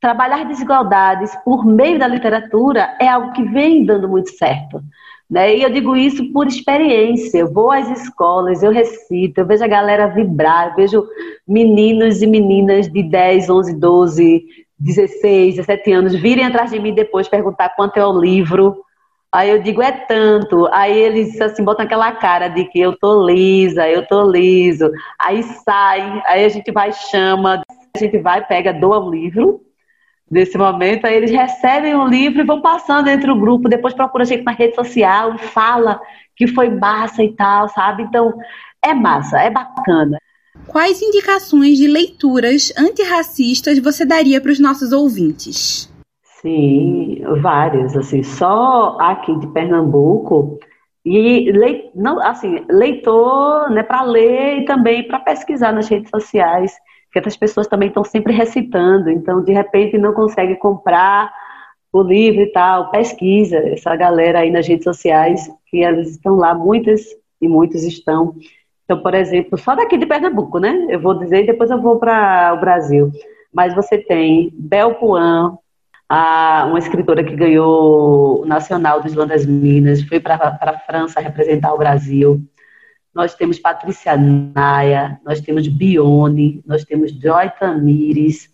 trabalhar 0.00 0.44
desigualdades 0.44 1.34
por 1.44 1.64
meio 1.64 1.98
da 1.98 2.06
literatura 2.06 2.96
é 3.00 3.08
algo 3.08 3.32
que 3.32 3.42
vem 3.42 3.84
dando 3.84 4.08
muito 4.08 4.30
certo. 4.30 4.80
Né? 5.28 5.56
E 5.56 5.62
eu 5.62 5.70
digo 5.70 5.96
isso 5.96 6.32
por 6.32 6.46
experiência. 6.46 7.38
Eu 7.38 7.52
vou 7.52 7.70
às 7.70 7.90
escolas, 7.90 8.62
eu 8.62 8.70
recito, 8.70 9.40
eu 9.40 9.46
vejo 9.46 9.64
a 9.64 9.68
galera 9.68 10.06
vibrar, 10.06 10.68
eu 10.68 10.76
vejo 10.76 11.08
meninos 11.46 12.22
e 12.22 12.26
meninas 12.26 12.90
de 12.90 13.02
10, 13.02 13.50
11, 13.50 13.74
12, 13.74 14.46
16, 14.78 15.56
17 15.56 15.92
anos 15.92 16.14
virem 16.14 16.44
atrás 16.44 16.70
de 16.70 16.78
mim 16.78 16.94
depois 16.94 17.28
perguntar 17.28 17.70
quanto 17.70 17.96
é 17.96 18.06
o 18.06 18.18
livro. 18.18 18.84
Aí 19.32 19.50
eu 19.50 19.62
digo, 19.62 19.82
é 19.82 19.92
tanto. 19.92 20.68
Aí 20.72 20.96
eles 20.96 21.40
assim 21.40 21.64
botam 21.64 21.84
aquela 21.84 22.12
cara 22.12 22.48
de 22.48 22.64
que 22.64 22.80
eu 22.80 22.96
tô 22.96 23.26
lisa, 23.26 23.88
eu 23.88 24.06
tô 24.06 24.30
liso. 24.30 24.90
Aí 25.18 25.42
sai, 25.42 26.22
aí 26.26 26.44
a 26.44 26.48
gente 26.48 26.70
vai, 26.72 26.92
chama, 26.92 27.62
a 27.94 27.98
gente 27.98 28.18
vai, 28.18 28.44
pega, 28.46 28.72
doa 28.72 28.98
o 28.98 29.10
livro. 29.10 29.60
Nesse 30.28 30.58
momento, 30.58 31.06
aí 31.06 31.14
eles 31.14 31.30
recebem 31.30 31.94
o 31.94 32.06
livro 32.06 32.40
e 32.40 32.44
vão 32.44 32.60
passando 32.60 33.08
entre 33.08 33.30
o 33.30 33.38
grupo, 33.38 33.68
depois 33.68 33.94
procura 33.94 34.24
a 34.24 34.26
gente 34.26 34.42
na 34.42 34.50
rede 34.50 34.74
social 34.74 35.36
e 35.36 35.38
fala 35.38 36.00
que 36.34 36.48
foi 36.48 36.68
massa 36.68 37.22
e 37.22 37.32
tal, 37.32 37.68
sabe? 37.68 38.02
Então, 38.02 38.34
é 38.84 38.92
massa, 38.92 39.40
é 39.40 39.50
bacana. 39.50 40.18
Quais 40.66 41.00
indicações 41.00 41.78
de 41.78 41.86
leituras 41.86 42.72
antirracistas 42.76 43.78
você 43.78 44.04
daria 44.04 44.40
para 44.40 44.50
os 44.50 44.60
nossos 44.60 44.92
ouvintes? 44.92 45.92
Sim, 46.42 47.22
várias. 47.40 47.96
Assim, 47.96 48.22
só 48.22 48.96
aqui 49.00 49.36
de 49.38 49.46
Pernambuco 49.48 50.58
e 51.04 51.52
le, 51.52 51.90
não, 51.94 52.20
assim, 52.20 52.64
leitor, 52.68 53.70
né, 53.70 53.82
para 53.82 54.02
ler 54.02 54.58
e 54.58 54.64
também 54.64 55.06
para 55.06 55.20
pesquisar 55.20 55.72
nas 55.72 55.88
redes 55.88 56.10
sociais, 56.10 56.74
que 57.12 57.18
outras 57.18 57.36
pessoas 57.36 57.68
também 57.68 57.88
estão 57.88 58.02
sempre 58.02 58.32
recitando, 58.34 59.08
então 59.08 59.42
de 59.42 59.52
repente 59.52 59.96
não 59.96 60.12
consegue 60.12 60.56
comprar 60.56 61.32
o 61.92 62.02
livro 62.02 62.42
e 62.42 62.52
tal, 62.52 62.90
pesquisa 62.90 63.56
essa 63.56 63.94
galera 63.94 64.40
aí 64.40 64.50
nas 64.50 64.66
redes 64.66 64.84
sociais, 64.84 65.48
que 65.70 65.82
elas 65.82 66.10
estão 66.10 66.34
lá, 66.34 66.54
muitas 66.54 67.04
e 67.40 67.48
muitos 67.48 67.84
estão 67.84 68.34
Então, 68.86 69.02
por 69.02 69.14
exemplo, 69.14 69.58
só 69.58 69.74
daqui 69.74 69.98
de 69.98 70.06
Pernambuco, 70.06 70.60
né? 70.60 70.86
Eu 70.88 71.00
vou 71.00 71.18
dizer 71.18 71.42
e 71.42 71.46
depois 71.46 71.70
eu 71.70 71.82
vou 71.82 71.98
para 71.98 72.54
o 72.54 72.60
Brasil. 72.60 73.10
Mas 73.52 73.74
você 73.74 73.98
tem 73.98 74.52
Bel 74.54 74.94
Puan, 74.94 75.58
a, 76.08 76.66
uma 76.68 76.78
escritora 76.78 77.24
que 77.24 77.34
ganhou 77.34 78.42
o 78.42 78.46
Nacional 78.46 79.00
do 79.00 79.08
Islã 79.08 79.26
das 79.26 79.44
Minas, 79.44 80.02
foi 80.02 80.20
para 80.20 80.36
a 80.36 80.78
França 80.78 81.20
representar 81.20 81.74
o 81.74 81.78
Brasil. 81.78 82.40
Nós 83.12 83.34
temos 83.34 83.58
Patrícia 83.58 84.16
Naia, 84.16 85.20
nós 85.24 85.40
temos 85.40 85.66
Bione, 85.66 86.62
nós 86.64 86.84
temos 86.84 87.10
Joy 87.12 87.50
Tamires. 87.58 88.48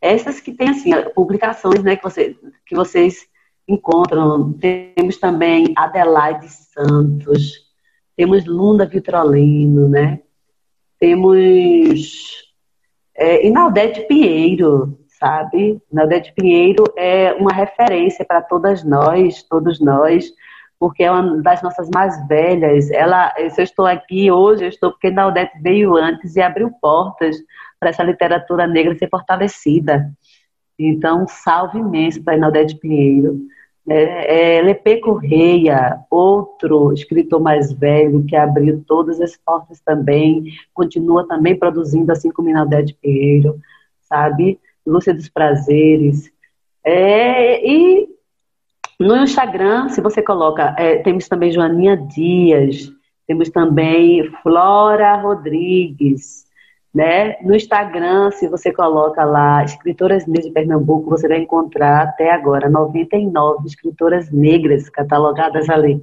Essas 0.00 0.40
que 0.40 0.52
têm, 0.52 0.70
assim, 0.70 0.92
publicações 1.14 1.82
né, 1.82 1.96
que, 1.96 2.02
você, 2.02 2.34
que 2.64 2.74
vocês 2.74 3.26
encontram. 3.68 4.54
Temos 4.54 5.18
também 5.18 5.74
Adelaide 5.76 6.48
Santos, 6.48 7.67
temos 8.18 8.44
Lunda 8.44 8.84
Vitrolino, 8.84 9.88
né? 9.88 10.18
Temos 10.98 12.52
é, 13.14 13.46
Inaldete 13.46 14.00
Pinheiro, 14.08 14.98
sabe? 15.06 15.80
Inaldete 15.92 16.32
Pinheiro 16.34 16.82
é 16.96 17.32
uma 17.34 17.52
referência 17.52 18.24
para 18.24 18.42
todas 18.42 18.82
nós, 18.82 19.44
todos 19.44 19.80
nós, 19.80 20.32
porque 20.80 21.04
é 21.04 21.12
uma 21.12 21.40
das 21.40 21.62
nossas 21.62 21.88
mais 21.94 22.26
velhas. 22.26 22.90
Ela, 22.90 23.32
se 23.50 23.60
eu 23.60 23.64
estou 23.64 23.86
aqui 23.86 24.32
hoje, 24.32 24.64
eu 24.64 24.68
estou 24.68 24.90
porque 24.90 25.06
Inaldete 25.06 25.56
veio 25.62 25.94
antes 25.94 26.34
e 26.34 26.40
abriu 26.40 26.72
portas 26.82 27.36
para 27.78 27.90
essa 27.90 28.02
literatura 28.02 28.66
negra 28.66 28.98
ser 28.98 29.08
fortalecida. 29.08 30.10
Então, 30.76 31.24
salve 31.28 31.78
imenso 31.78 32.20
para 32.24 32.36
Inaldete 32.36 32.74
Pinheiro. 32.78 33.38
É, 33.90 34.58
é, 34.58 34.62
Lepê 34.62 34.98
Correia, 34.98 36.00
outro 36.10 36.92
escritor 36.92 37.40
mais 37.40 37.72
velho 37.72 38.24
que 38.26 38.36
abriu 38.36 38.84
todas 38.86 39.20
as 39.20 39.36
portas 39.36 39.80
também, 39.80 40.44
continua 40.74 41.26
também 41.26 41.58
produzindo, 41.58 42.12
assim 42.12 42.30
como 42.30 42.50
Inaldete 42.50 42.94
Pinheiro, 43.00 43.58
sabe? 44.02 44.60
Lúcia 44.86 45.14
dos 45.14 45.28
Prazeres. 45.28 46.30
É, 46.84 47.66
e 47.66 48.08
no 49.00 49.16
Instagram, 49.16 49.88
se 49.88 50.00
você 50.00 50.20
coloca, 50.22 50.74
é, 50.78 50.96
temos 50.98 51.28
também 51.28 51.52
Joaninha 51.52 51.96
Dias, 51.96 52.92
temos 53.26 53.48
também 53.48 54.30
Flora 54.42 55.16
Rodrigues, 55.16 56.47
né? 56.94 57.36
No 57.42 57.54
Instagram, 57.54 58.30
se 58.30 58.48
você 58.48 58.72
coloca 58.72 59.24
lá 59.24 59.62
escritoras 59.64 60.26
negras 60.26 60.46
de 60.46 60.52
Pernambuco, 60.52 61.10
você 61.10 61.28
vai 61.28 61.38
encontrar 61.38 62.02
até 62.02 62.30
agora 62.30 62.68
99 62.68 63.66
escritoras 63.66 64.30
negras 64.30 64.88
catalogadas 64.88 65.68
ali, 65.68 66.02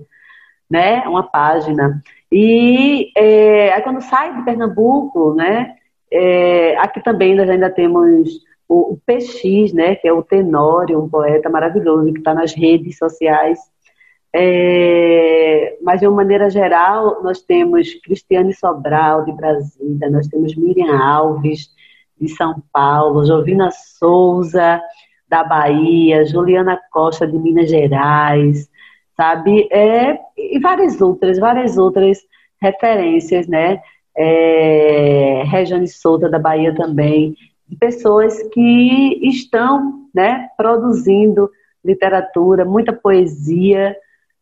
né? 0.69 1.01
Uma 1.07 1.23
página. 1.23 2.01
E 2.31 3.11
é, 3.17 3.73
aí 3.73 3.81
quando 3.81 4.01
sai 4.01 4.35
de 4.35 4.43
Pernambuco, 4.43 5.33
né? 5.33 5.75
É, 6.11 6.77
aqui 6.77 7.01
também 7.03 7.35
nós 7.35 7.49
ainda 7.49 7.69
temos 7.69 8.29
o, 8.67 8.93
o 8.93 8.99
PX, 9.05 9.73
né? 9.73 9.95
Que 9.95 10.07
é 10.07 10.13
o 10.13 10.23
Tenório, 10.23 11.01
um 11.01 11.09
poeta 11.09 11.49
maravilhoso 11.49 12.13
que 12.13 12.19
está 12.19 12.33
nas 12.33 12.53
redes 12.53 12.97
sociais 12.97 13.59
é, 14.37 15.77
mas, 15.81 16.01
de 16.01 16.07
uma 16.07 16.17
maneira 16.17 16.49
geral, 16.49 17.23
nós 17.23 17.41
temos 17.41 17.93
Cristiane 18.03 18.53
Sobral, 18.53 19.23
de 19.23 19.31
Brasília, 19.31 20.09
nós 20.09 20.27
temos 20.27 20.53
Miriam 20.57 20.93
Alves, 20.93 21.69
de 22.19 22.27
São 22.27 22.61
Paulo, 22.73 23.25
Jovina 23.25 23.69
Souza, 23.71 24.81
da 25.29 25.41
Bahia, 25.41 26.25
Juliana 26.25 26.77
Costa, 26.91 27.25
de 27.25 27.37
Minas 27.37 27.69
Gerais, 27.69 28.69
sabe? 29.15 29.69
É, 29.71 30.19
e 30.37 30.59
várias 30.59 30.99
outras, 30.99 31.39
várias 31.39 31.77
outras 31.77 32.19
referências, 32.61 33.47
né? 33.47 33.79
É, 34.17 35.43
Regiane 35.45 35.87
Souza, 35.87 36.29
da 36.29 36.39
Bahia 36.39 36.75
também, 36.75 37.37
de 37.69 37.77
pessoas 37.77 38.43
que 38.49 39.29
estão 39.29 40.07
né, 40.13 40.49
produzindo 40.57 41.49
literatura, 41.85 42.65
muita 42.65 42.91
poesia, 42.91 43.95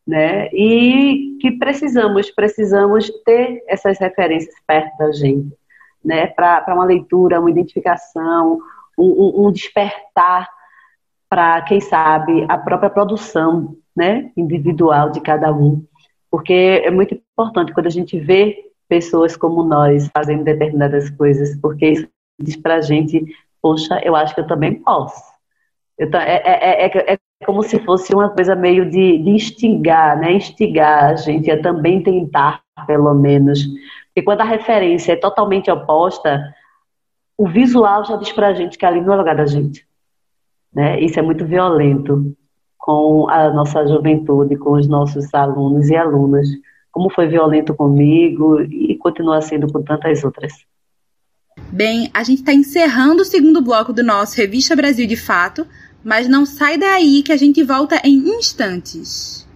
né? 0.05 0.49
E 0.53 1.37
que 1.39 1.51
precisamos, 1.51 2.29
precisamos 2.31 3.09
ter 3.25 3.63
essas 3.67 3.97
referências 3.99 4.55
perto 4.67 4.97
da 4.97 5.11
gente, 5.11 5.55
né? 6.03 6.27
Para 6.27 6.73
uma 6.73 6.85
leitura, 6.85 7.39
uma 7.39 7.51
identificação, 7.51 8.59
um, 8.97 9.47
um 9.47 9.51
despertar 9.51 10.49
para, 11.29 11.61
quem 11.63 11.79
sabe, 11.79 12.45
a 12.47 12.57
própria 12.57 12.89
produção, 12.89 13.75
né? 13.95 14.31
Individual 14.35 15.09
de 15.09 15.21
cada 15.21 15.51
um, 15.51 15.85
porque 16.29 16.81
é 16.83 16.89
muito 16.89 17.13
importante 17.13 17.73
quando 17.73 17.87
a 17.87 17.91
gente 17.91 18.19
vê 18.19 18.71
pessoas 18.89 19.37
como 19.37 19.63
nós 19.63 20.09
fazendo 20.13 20.43
determinadas 20.43 21.09
coisas, 21.11 21.55
porque 21.59 21.89
isso 21.89 22.07
diz 22.39 22.55
para 22.55 22.75
a 22.75 22.81
gente, 22.81 23.23
poxa, 23.61 24.01
eu 24.03 24.15
acho 24.15 24.33
que 24.33 24.41
eu 24.41 24.47
também 24.47 24.75
posso. 24.75 25.21
Eu, 25.97 26.09
é, 26.15 26.41
é, 26.43 26.85
é, 26.85 27.13
é, 27.13 27.19
como 27.43 27.63
se 27.63 27.79
fosse 27.79 28.13
uma 28.13 28.29
coisa 28.29 28.55
meio 28.55 28.89
de, 28.89 29.17
de 29.19 29.29
instigar, 29.29 30.19
né? 30.19 30.33
Instigar 30.33 31.11
a 31.11 31.15
gente 31.15 31.49
a 31.51 31.61
também 31.61 32.01
tentar, 32.01 32.61
pelo 32.87 33.13
menos. 33.13 33.63
Porque 34.07 34.23
quando 34.23 34.41
a 34.41 34.45
referência 34.45 35.13
é 35.13 35.15
totalmente 35.15 35.71
oposta, 35.71 36.41
o 37.37 37.47
visual 37.47 38.05
já 38.05 38.15
diz 38.15 38.31
pra 38.31 38.53
gente 38.53 38.77
que 38.77 38.85
ali 38.85 39.01
não 39.01 39.13
é 39.13 39.17
lugar 39.17 39.35
da 39.35 39.45
gente. 39.45 39.85
Né? 40.73 40.99
Isso 40.99 41.19
é 41.19 41.21
muito 41.21 41.45
violento 41.45 42.35
com 42.77 43.29
a 43.29 43.49
nossa 43.49 43.87
juventude, 43.87 44.57
com 44.57 44.71
os 44.73 44.87
nossos 44.87 45.33
alunos 45.33 45.89
e 45.89 45.95
alunas. 45.95 46.47
Como 46.91 47.09
foi 47.09 47.27
violento 47.27 47.73
comigo 47.73 48.61
e 48.61 48.95
continua 48.97 49.41
sendo 49.41 49.71
com 49.71 49.81
tantas 49.81 50.23
outras. 50.23 50.53
Bem, 51.71 52.09
a 52.13 52.23
gente 52.23 52.39
está 52.39 52.53
encerrando 52.53 53.21
o 53.21 53.25
segundo 53.25 53.61
bloco 53.61 53.93
do 53.93 54.03
nosso 54.03 54.37
Revista 54.37 54.75
Brasil 54.75 55.07
de 55.07 55.15
Fato, 55.15 55.65
mas 56.03 56.27
não 56.27 56.45
sai 56.45 56.77
daí 56.77 57.23
que 57.23 57.31
a 57.31 57.37
gente 57.37 57.63
volta 57.63 58.01
em 58.03 58.17
instantes. 58.37 59.47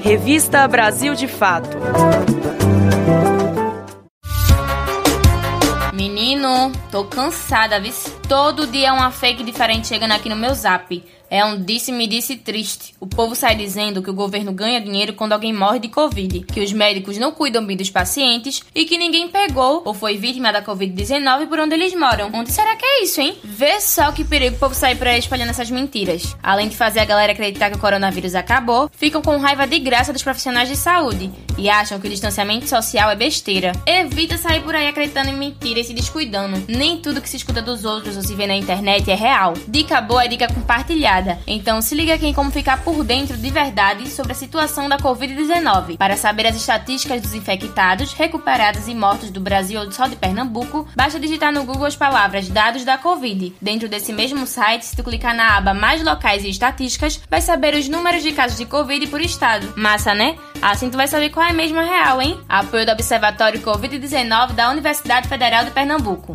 Revista 0.00 0.68
Brasil 0.68 1.14
de 1.14 1.26
Fato. 1.26 1.76
Menino, 5.92 6.70
tô 6.90 7.04
cansada, 7.04 7.80
viu? 7.80 7.92
Todo 8.28 8.66
dia 8.66 8.92
uma 8.92 9.10
fake 9.10 9.42
diferente 9.42 9.88
chegando 9.88 10.12
aqui 10.12 10.28
no 10.28 10.36
meu 10.36 10.54
zap. 10.54 11.02
É 11.30 11.44
um 11.44 11.60
disse-me-disse 11.60 12.36
triste. 12.36 12.94
O 13.00 13.06
povo 13.06 13.34
sai 13.34 13.56
dizendo 13.56 14.02
que 14.02 14.10
o 14.10 14.14
governo 14.14 14.52
ganha 14.52 14.80
dinheiro 14.80 15.14
quando 15.14 15.32
alguém 15.32 15.52
morre 15.52 15.78
de 15.78 15.88
Covid, 15.88 16.40
que 16.40 16.60
os 16.60 16.72
médicos 16.72 17.18
não 17.18 17.32
cuidam 17.32 17.64
bem 17.64 17.76
dos 17.76 17.90
pacientes 17.90 18.62
e 18.74 18.84
que 18.84 18.96
ninguém 18.96 19.28
pegou 19.28 19.82
ou 19.84 19.92
foi 19.92 20.16
vítima 20.16 20.52
da 20.52 20.62
Covid-19 20.62 21.48
por 21.48 21.58
onde 21.58 21.74
eles 21.74 21.94
moram. 21.94 22.30
Onde 22.32 22.52
será 22.52 22.76
que 22.76 22.84
é 22.84 23.02
isso, 23.02 23.20
hein? 23.20 23.36
Vê 23.42 23.80
só 23.80 24.12
que 24.12 24.24
perigo 24.24 24.56
o 24.56 24.58
povo 24.58 24.74
sair 24.74 24.96
por 24.96 25.08
aí 25.08 25.18
espalhando 25.18 25.50
essas 25.50 25.70
mentiras. 25.70 26.36
Além 26.42 26.68
de 26.68 26.76
fazer 26.76 27.00
a 27.00 27.04
galera 27.04 27.32
acreditar 27.32 27.70
que 27.70 27.76
o 27.76 27.80
coronavírus 27.80 28.34
acabou, 28.34 28.88
ficam 28.92 29.20
com 29.20 29.36
raiva 29.38 29.66
de 29.66 29.78
graça 29.78 30.12
dos 30.12 30.22
profissionais 30.22 30.68
de 30.68 30.76
saúde 30.76 31.32
e 31.58 31.68
acham 31.68 31.98
que 31.98 32.06
o 32.06 32.10
distanciamento 32.10 32.68
social 32.68 33.10
é 33.10 33.16
besteira. 33.16 33.72
Evita 33.86 34.36
sair 34.36 34.62
por 34.62 34.74
aí 34.74 34.86
acreditando 34.86 35.30
em 35.30 35.36
mentiras 35.36 35.86
e 35.86 35.88
se 35.88 35.94
descuidando. 35.94 36.62
Nem 36.68 36.98
tudo 36.98 37.20
que 37.20 37.28
se 37.28 37.36
escuta 37.36 37.62
dos 37.62 37.84
outros 37.84 38.13
se 38.22 38.34
vê 38.34 38.46
na 38.46 38.56
internet 38.56 39.10
é 39.10 39.14
real. 39.14 39.54
Dica 39.68 40.00
boa 40.00 40.24
é 40.24 40.28
dica 40.28 40.52
compartilhada 40.52 41.38
então 41.46 41.80
se 41.80 41.94
liga 41.94 42.14
aqui 42.14 42.26
em 42.26 42.32
como 42.32 42.50
ficar 42.50 42.82
por 42.82 43.04
dentro 43.04 43.36
de 43.36 43.50
verdade 43.50 44.08
sobre 44.08 44.32
a 44.32 44.34
situação 44.34 44.88
da 44.88 44.98
Covid-19. 44.98 45.96
Para 45.96 46.16
saber 46.16 46.46
as 46.46 46.56
estatísticas 46.56 47.20
dos 47.22 47.34
infectados, 47.34 48.12
recuperados 48.12 48.88
e 48.88 48.94
mortos 48.94 49.30
do 49.30 49.40
Brasil 49.40 49.80
ou 49.80 49.90
só 49.92 50.06
de 50.06 50.16
Pernambuco, 50.16 50.88
basta 50.94 51.20
digitar 51.20 51.52
no 51.52 51.64
Google 51.64 51.86
as 51.86 51.96
palavras 51.96 52.48
dados 52.48 52.84
da 52.84 52.98
Covid. 52.98 53.54
Dentro 53.60 53.88
desse 53.88 54.12
mesmo 54.12 54.46
site, 54.46 54.84
se 54.84 54.96
tu 54.96 55.04
clicar 55.04 55.34
na 55.34 55.56
aba 55.56 55.74
mais 55.74 56.02
locais 56.02 56.44
e 56.44 56.50
estatísticas, 56.50 57.20
vai 57.30 57.40
saber 57.40 57.74
os 57.74 57.88
números 57.88 58.22
de 58.22 58.32
casos 58.32 58.58
de 58.58 58.66
Covid 58.66 59.06
por 59.08 59.20
estado. 59.20 59.72
Massa, 59.76 60.14
né? 60.14 60.36
Assim 60.60 60.90
tu 60.90 60.96
vai 60.96 61.06
saber 61.06 61.30
qual 61.30 61.46
é 61.46 61.50
a 61.50 61.54
mesma 61.54 61.82
real, 61.82 62.20
hein? 62.20 62.40
Apoio 62.48 62.86
do 62.86 62.92
Observatório 62.92 63.60
Covid-19 63.60 64.52
da 64.52 64.70
Universidade 64.70 65.28
Federal 65.28 65.64
de 65.64 65.70
Pernambuco. 65.70 66.34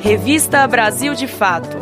Revista 0.00 0.66
Brasil 0.66 1.14
de 1.14 1.26
Fato. 1.26 1.76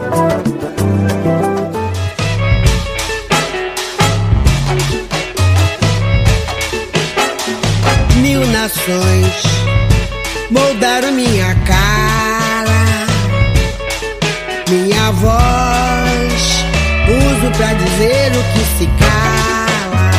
Mil 8.20 8.46
nações 8.46 9.42
moldaram 10.50 11.12
minha 11.12 11.54
cara, 11.66 12.84
minha 14.68 15.10
voz 15.12 16.04
uso 17.08 17.50
pra 17.56 17.72
dizer 17.74 18.32
o 18.32 18.42
que 18.52 18.64
se 18.78 18.86
cala. 18.98 20.10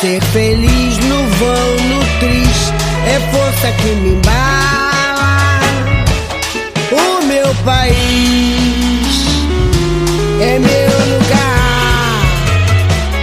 Ser 0.00 0.20
feliz 0.32 0.98
no 0.98 1.28
vão, 1.38 1.76
no 1.88 2.00
triste, 2.20 2.73
é 3.06 3.20
força 3.30 3.72
que 3.72 3.94
me 3.96 4.10
embala. 4.10 5.60
O 6.92 7.24
meu 7.26 7.54
país 7.64 9.26
é 10.40 10.58
meu 10.58 10.90
lugar 11.14 12.24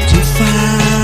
de 0.07 0.19
fala. 0.38 0.97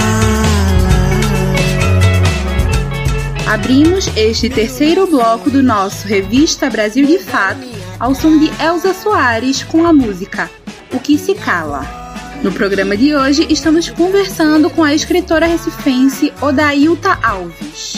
Abrimos 3.53 4.09
este 4.15 4.49
terceiro 4.49 5.07
bloco 5.07 5.49
do 5.49 5.63
nosso 5.63 6.07
Revista 6.07 6.69
Brasil 6.69 7.05
de 7.05 7.19
Fato 7.19 7.67
ao 7.99 8.13
som 8.13 8.38
de 8.38 8.51
Elza 8.61 8.93
Soares 8.93 9.63
com 9.63 9.86
a 9.86 9.91
música 9.91 10.49
O 10.93 10.99
que 10.99 11.17
se 11.17 11.34
cala. 11.34 12.07
No 12.43 12.51
programa 12.51 12.95
de 12.95 13.15
hoje, 13.15 13.47
estamos 13.49 13.89
conversando 13.89 14.69
com 14.69 14.84
a 14.84 14.93
escritora 14.93 15.47
recifense 15.47 16.32
Odailta 16.39 17.17
Alves. 17.23 17.97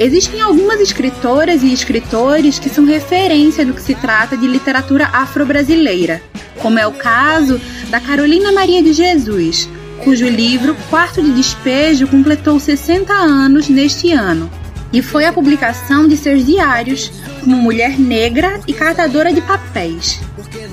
Existem 0.00 0.40
algumas 0.40 0.80
escritoras 0.80 1.62
e 1.62 1.70
escritores 1.74 2.58
que 2.58 2.70
são 2.70 2.86
referência 2.86 3.66
do 3.66 3.74
que 3.74 3.82
se 3.82 3.94
trata 3.94 4.34
de 4.34 4.46
literatura 4.46 5.10
afro-brasileira, 5.12 6.22
como 6.58 6.78
é 6.78 6.86
o 6.86 6.92
caso 6.92 7.60
da 7.90 8.00
Carolina 8.00 8.50
Maria 8.50 8.82
de 8.82 8.94
Jesus, 8.94 9.68
cujo 10.02 10.26
livro 10.26 10.74
Quarto 10.88 11.20
de 11.20 11.30
Despejo 11.32 12.08
completou 12.08 12.58
60 12.58 13.12
anos 13.12 13.68
neste 13.68 14.10
ano, 14.10 14.50
e 14.90 15.02
foi 15.02 15.26
a 15.26 15.34
publicação 15.34 16.08
de 16.08 16.16
seus 16.16 16.46
diários 16.46 17.12
como 17.40 17.56
mulher 17.56 18.00
negra 18.00 18.58
e 18.66 18.72
catadora 18.72 19.34
de 19.34 19.42
papéis. 19.42 20.18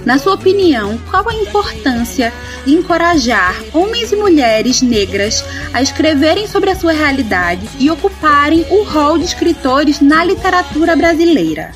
Na 0.07 0.17
sua 0.17 0.35
opinião, 0.35 0.97
qual 1.11 1.27
a 1.27 1.33
importância 1.33 2.31
de 2.65 2.73
encorajar 2.73 3.55
homens 3.73 4.13
e 4.13 4.15
mulheres 4.15 4.81
negras 4.81 5.43
a 5.73 5.81
escreverem 5.81 6.47
sobre 6.47 6.69
a 6.69 6.75
sua 6.75 6.93
realidade 6.93 7.67
e 7.77 7.91
ocuparem 7.91 8.61
o 8.71 8.85
rol 8.85 9.17
de 9.17 9.25
escritores 9.25 9.99
na 9.99 10.23
literatura 10.23 10.95
brasileira? 10.95 11.71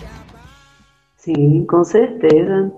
Sim, 1.17 1.65
com 1.65 1.83
certeza. 1.83 2.71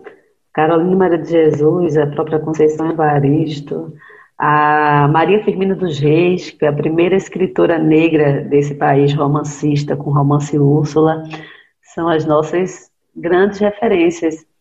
Carolina 0.51 0.95
Maria 0.95 1.19
de 1.19 1.29
Jesus, 1.29 1.97
a 1.97 2.07
própria 2.07 2.39
Conceição 2.39 2.89
Evaristo, 2.89 3.93
a 4.35 5.07
Maria 5.07 5.43
Firmina 5.43 5.75
dos 5.75 5.99
Reis, 5.99 6.49
que 6.49 6.65
é 6.65 6.69
a 6.69 6.73
primeira 6.73 7.15
escritora 7.15 7.77
negra 7.77 8.41
desse 8.41 8.73
país, 8.73 9.13
romancista, 9.13 9.95
com 9.95 10.09
romance 10.09 10.57
Úrsula, 10.57 11.21
são 11.93 12.09
as 12.09 12.25
nossas 12.25 12.89
grandes 13.15 13.59
referências. 13.59 14.51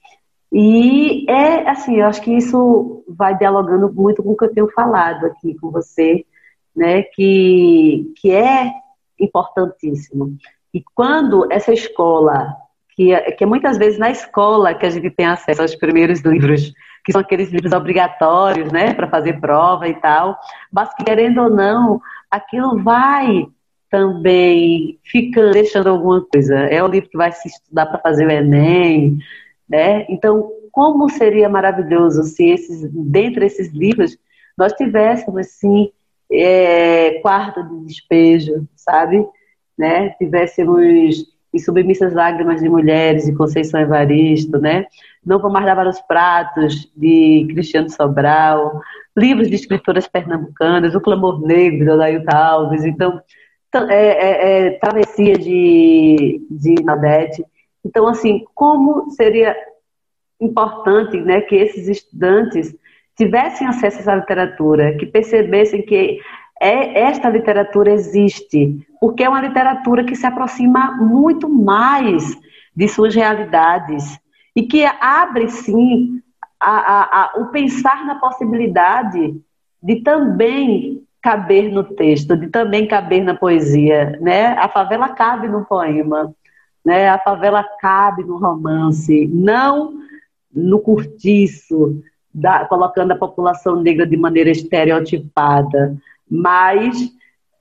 E 0.52 1.24
é 1.30 1.68
assim, 1.68 1.96
eu 2.00 2.06
acho 2.06 2.20
que 2.20 2.36
isso 2.36 3.02
vai 3.08 3.36
dialogando 3.36 3.90
muito 3.92 4.22
com 4.22 4.32
o 4.32 4.36
que 4.36 4.44
eu 4.44 4.52
tenho 4.52 4.70
falado 4.72 5.24
aqui 5.24 5.56
com 5.58 5.70
você, 5.70 6.26
né? 6.76 7.02
Que, 7.02 8.12
que 8.20 8.30
é 8.30 8.70
importantíssimo. 9.18 10.36
E 10.74 10.82
quando 10.94 11.50
essa 11.50 11.72
escola, 11.72 12.54
que, 12.94 13.14
é, 13.14 13.32
que 13.32 13.44
é 13.44 13.46
muitas 13.46 13.78
vezes 13.78 13.98
na 13.98 14.10
escola 14.10 14.74
que 14.74 14.84
a 14.84 14.90
gente 14.90 15.10
tem 15.10 15.26
acesso 15.26 15.62
aos 15.62 15.74
primeiros 15.74 16.20
livros, 16.20 16.72
que 17.04 17.12
são 17.12 17.20
aqueles 17.22 17.50
livros 17.50 17.72
obrigatórios, 17.72 18.70
né, 18.70 18.92
para 18.92 19.08
fazer 19.08 19.40
prova 19.40 19.88
e 19.88 19.94
tal, 19.94 20.38
mas 20.70 20.94
que 20.94 21.02
querendo 21.02 21.42
ou 21.42 21.50
não, 21.50 22.00
aquilo 22.30 22.82
vai 22.82 23.46
também 23.90 24.98
ficando, 25.04 25.52
deixando 25.52 25.88
alguma 25.88 26.22
coisa. 26.22 26.56
É 26.56 26.82
o 26.82 26.86
livro 26.86 27.10
que 27.10 27.16
vai 27.16 27.30
se 27.32 27.48
estudar 27.48 27.86
para 27.86 27.98
fazer 27.98 28.26
o 28.26 28.30
Enem, 28.30 29.18
né? 29.72 30.04
Então, 30.10 30.50
como 30.70 31.08
seria 31.08 31.48
maravilhoso 31.48 32.24
se 32.24 32.50
esses, 32.50 32.86
dentre 32.92 33.46
esses 33.46 33.72
livros 33.72 34.18
nós 34.56 34.74
tivéssemos, 34.74 35.46
sim, 35.46 35.90
é, 36.30 37.20
quarto 37.22 37.62
de 37.62 37.86
despejo, 37.86 38.68
sabe? 38.76 39.26
Né? 39.78 40.10
Tivéssemos 40.10 41.26
em 41.54 41.58
Submissas 41.58 42.12
Lágrimas 42.12 42.60
de 42.60 42.68
Mulheres, 42.68 43.24
de 43.24 43.34
Conceição 43.34 43.80
Evaristo, 43.80 44.58
né? 44.58 44.86
Não 45.24 45.38
Vou 45.38 45.50
Mais 45.50 45.64
Lavar 45.64 45.86
os 45.86 46.00
Pratos, 46.02 46.90
de 46.94 47.46
Cristiano 47.50 47.88
Sobral, 47.88 48.80
livros 49.16 49.48
de 49.48 49.54
escritoras 49.54 50.06
pernambucanas, 50.06 50.94
O 50.94 51.00
Clamor 51.00 51.40
Negro, 51.46 51.84
de 51.84 51.90
Odailta 51.90 52.36
Alves, 52.36 52.84
então, 52.84 53.20
é, 53.74 54.06
é, 54.06 54.66
é, 54.66 54.70
Travessia 54.72 55.38
de, 55.38 56.46
de 56.50 56.74
Nadete. 56.84 57.42
Então, 57.84 58.06
assim, 58.06 58.44
como 58.54 59.10
seria 59.10 59.56
importante 60.40 61.20
né, 61.20 61.40
que 61.40 61.54
esses 61.54 61.88
estudantes 61.88 62.74
tivessem 63.16 63.66
acesso 63.66 63.98
a 63.98 64.00
essa 64.00 64.14
literatura, 64.14 64.96
que 64.96 65.06
percebessem 65.06 65.82
que 65.82 66.20
é, 66.60 67.00
esta 67.00 67.28
literatura 67.28 67.92
existe, 67.92 68.86
porque 69.00 69.24
é 69.24 69.28
uma 69.28 69.40
literatura 69.40 70.04
que 70.04 70.14
se 70.14 70.26
aproxima 70.26 70.92
muito 70.92 71.48
mais 71.48 72.38
de 72.74 72.88
suas 72.88 73.14
realidades 73.14 74.18
e 74.54 74.62
que 74.62 74.84
abre, 75.00 75.48
sim, 75.48 76.22
a, 76.60 76.70
a, 76.70 77.02
a, 77.02 77.40
o 77.40 77.46
pensar 77.46 78.06
na 78.06 78.16
possibilidade 78.16 79.34
de 79.82 79.96
também 80.02 81.02
caber 81.20 81.70
no 81.72 81.82
texto, 81.82 82.36
de 82.36 82.48
também 82.48 82.86
caber 82.86 83.22
na 83.22 83.34
poesia. 83.34 84.18
Né? 84.20 84.48
A 84.58 84.68
favela 84.68 85.08
cabe 85.08 85.48
no 85.48 85.64
poema, 85.64 86.32
né? 86.84 87.08
A 87.08 87.18
favela 87.18 87.64
cabe 87.80 88.24
no 88.24 88.38
romance, 88.38 89.26
não 89.28 90.00
no 90.54 90.80
curtiço, 90.80 92.02
da, 92.32 92.64
colocando 92.66 93.12
a 93.12 93.16
população 93.16 93.80
negra 93.80 94.06
de 94.06 94.16
maneira 94.16 94.50
estereotipada, 94.50 95.96
mas 96.30 97.10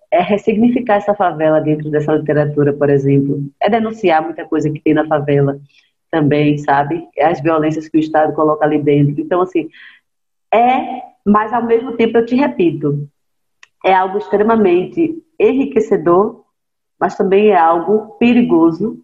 é 0.09 0.21
ressignificar 0.21 0.95
essa 0.95 1.13
favela 1.13 1.61
dentro 1.61 1.89
dessa 1.89 2.13
literatura, 2.13 2.73
por 2.73 2.89
exemplo. 2.89 3.43
É 3.59 3.69
denunciar 3.69 4.21
muita 4.21 4.45
coisa 4.45 4.69
que 4.69 4.81
tem 4.81 4.93
na 4.93 5.07
favela 5.07 5.59
também, 6.09 6.57
sabe? 6.57 7.07
As 7.19 7.41
violências 7.41 7.87
que 7.87 7.97
o 7.97 7.99
Estado 7.99 8.33
coloca 8.33 8.65
ali 8.65 8.77
dentro. 8.81 9.21
Então, 9.21 9.41
assim, 9.41 9.69
é, 10.53 11.01
mas 11.25 11.53
ao 11.53 11.65
mesmo 11.65 11.93
tempo 11.93 12.17
eu 12.17 12.25
te 12.25 12.35
repito, 12.35 13.07
é 13.85 13.93
algo 13.93 14.17
extremamente 14.17 15.23
enriquecedor, 15.39 16.43
mas 16.99 17.15
também 17.15 17.49
é 17.49 17.57
algo 17.57 18.17
perigoso 18.19 19.01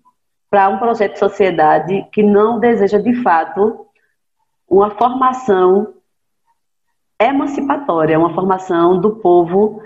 para 0.50 0.70
um 0.70 0.78
projeto 0.78 1.14
de 1.14 1.20
sociedade 1.20 2.08
que 2.12 2.24
não 2.24 2.60
deseja 2.60 3.00
de 3.00 3.22
fato 3.22 3.86
uma 4.68 4.92
formação 4.92 5.94
emancipatória, 7.20 8.20
uma 8.20 8.34
formação 8.34 9.00
do 9.00 9.16
povo 9.18 9.82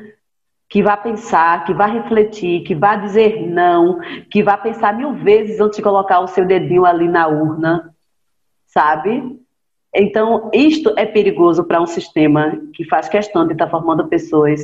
que 0.70 0.82
vai 0.82 1.02
pensar, 1.02 1.66
que 1.66 1.74
vai 1.74 1.92
refletir, 1.92 2.64
que 2.64 2.74
vai 2.74 3.00
dizer 3.02 3.46
não, 3.48 4.00
que 4.30 4.42
vai 4.42 4.60
pensar 4.62 4.96
mil 4.96 5.14
vezes 5.16 5.60
antes 5.60 5.78
de 5.78 5.84
colocar 5.84 6.20
o 6.22 6.28
seu 6.28 6.46
dedinho 6.46 6.86
ali 6.86 7.08
na 7.08 7.28
urna, 7.28 7.94
sabe? 8.66 9.38
Então, 9.94 10.50
isto 10.54 10.94
é 10.98 11.06
perigoso 11.06 11.66
para 11.66 11.82
um 11.82 11.86
sistema 11.86 12.58
que 12.74 12.86
faz 12.86 13.10
questão 13.10 13.46
de 13.46 13.54
estar 13.54 13.66
tá 13.66 13.72
formando 13.72 14.08
pessoas 14.08 14.62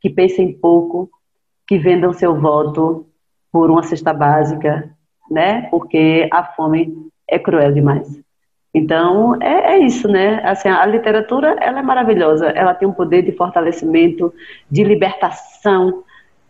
que 0.00 0.10
pensem 0.10 0.52
pouco, 0.52 1.10
que 1.66 1.78
vendam 1.78 2.12
seu 2.12 2.38
voto 2.38 3.06
por 3.50 3.70
uma 3.70 3.82
cesta 3.82 4.12
básica, 4.12 4.94
né? 5.30 5.68
Porque 5.70 6.28
a 6.32 6.44
fome 6.44 6.94
é 7.28 7.38
cruel 7.38 7.72
demais. 7.72 8.20
Então, 8.72 9.36
é, 9.40 9.74
é, 9.74 9.78
isso, 9.78 10.06
né? 10.06 10.42
Assim, 10.44 10.68
a 10.68 10.84
literatura, 10.84 11.56
ela 11.60 11.78
é 11.78 11.82
maravilhosa. 11.82 12.48
Ela 12.48 12.74
tem 12.74 12.86
um 12.86 12.92
poder 12.92 13.22
de 13.22 13.32
fortalecimento, 13.32 14.32
de 14.70 14.84
libertação 14.84 16.04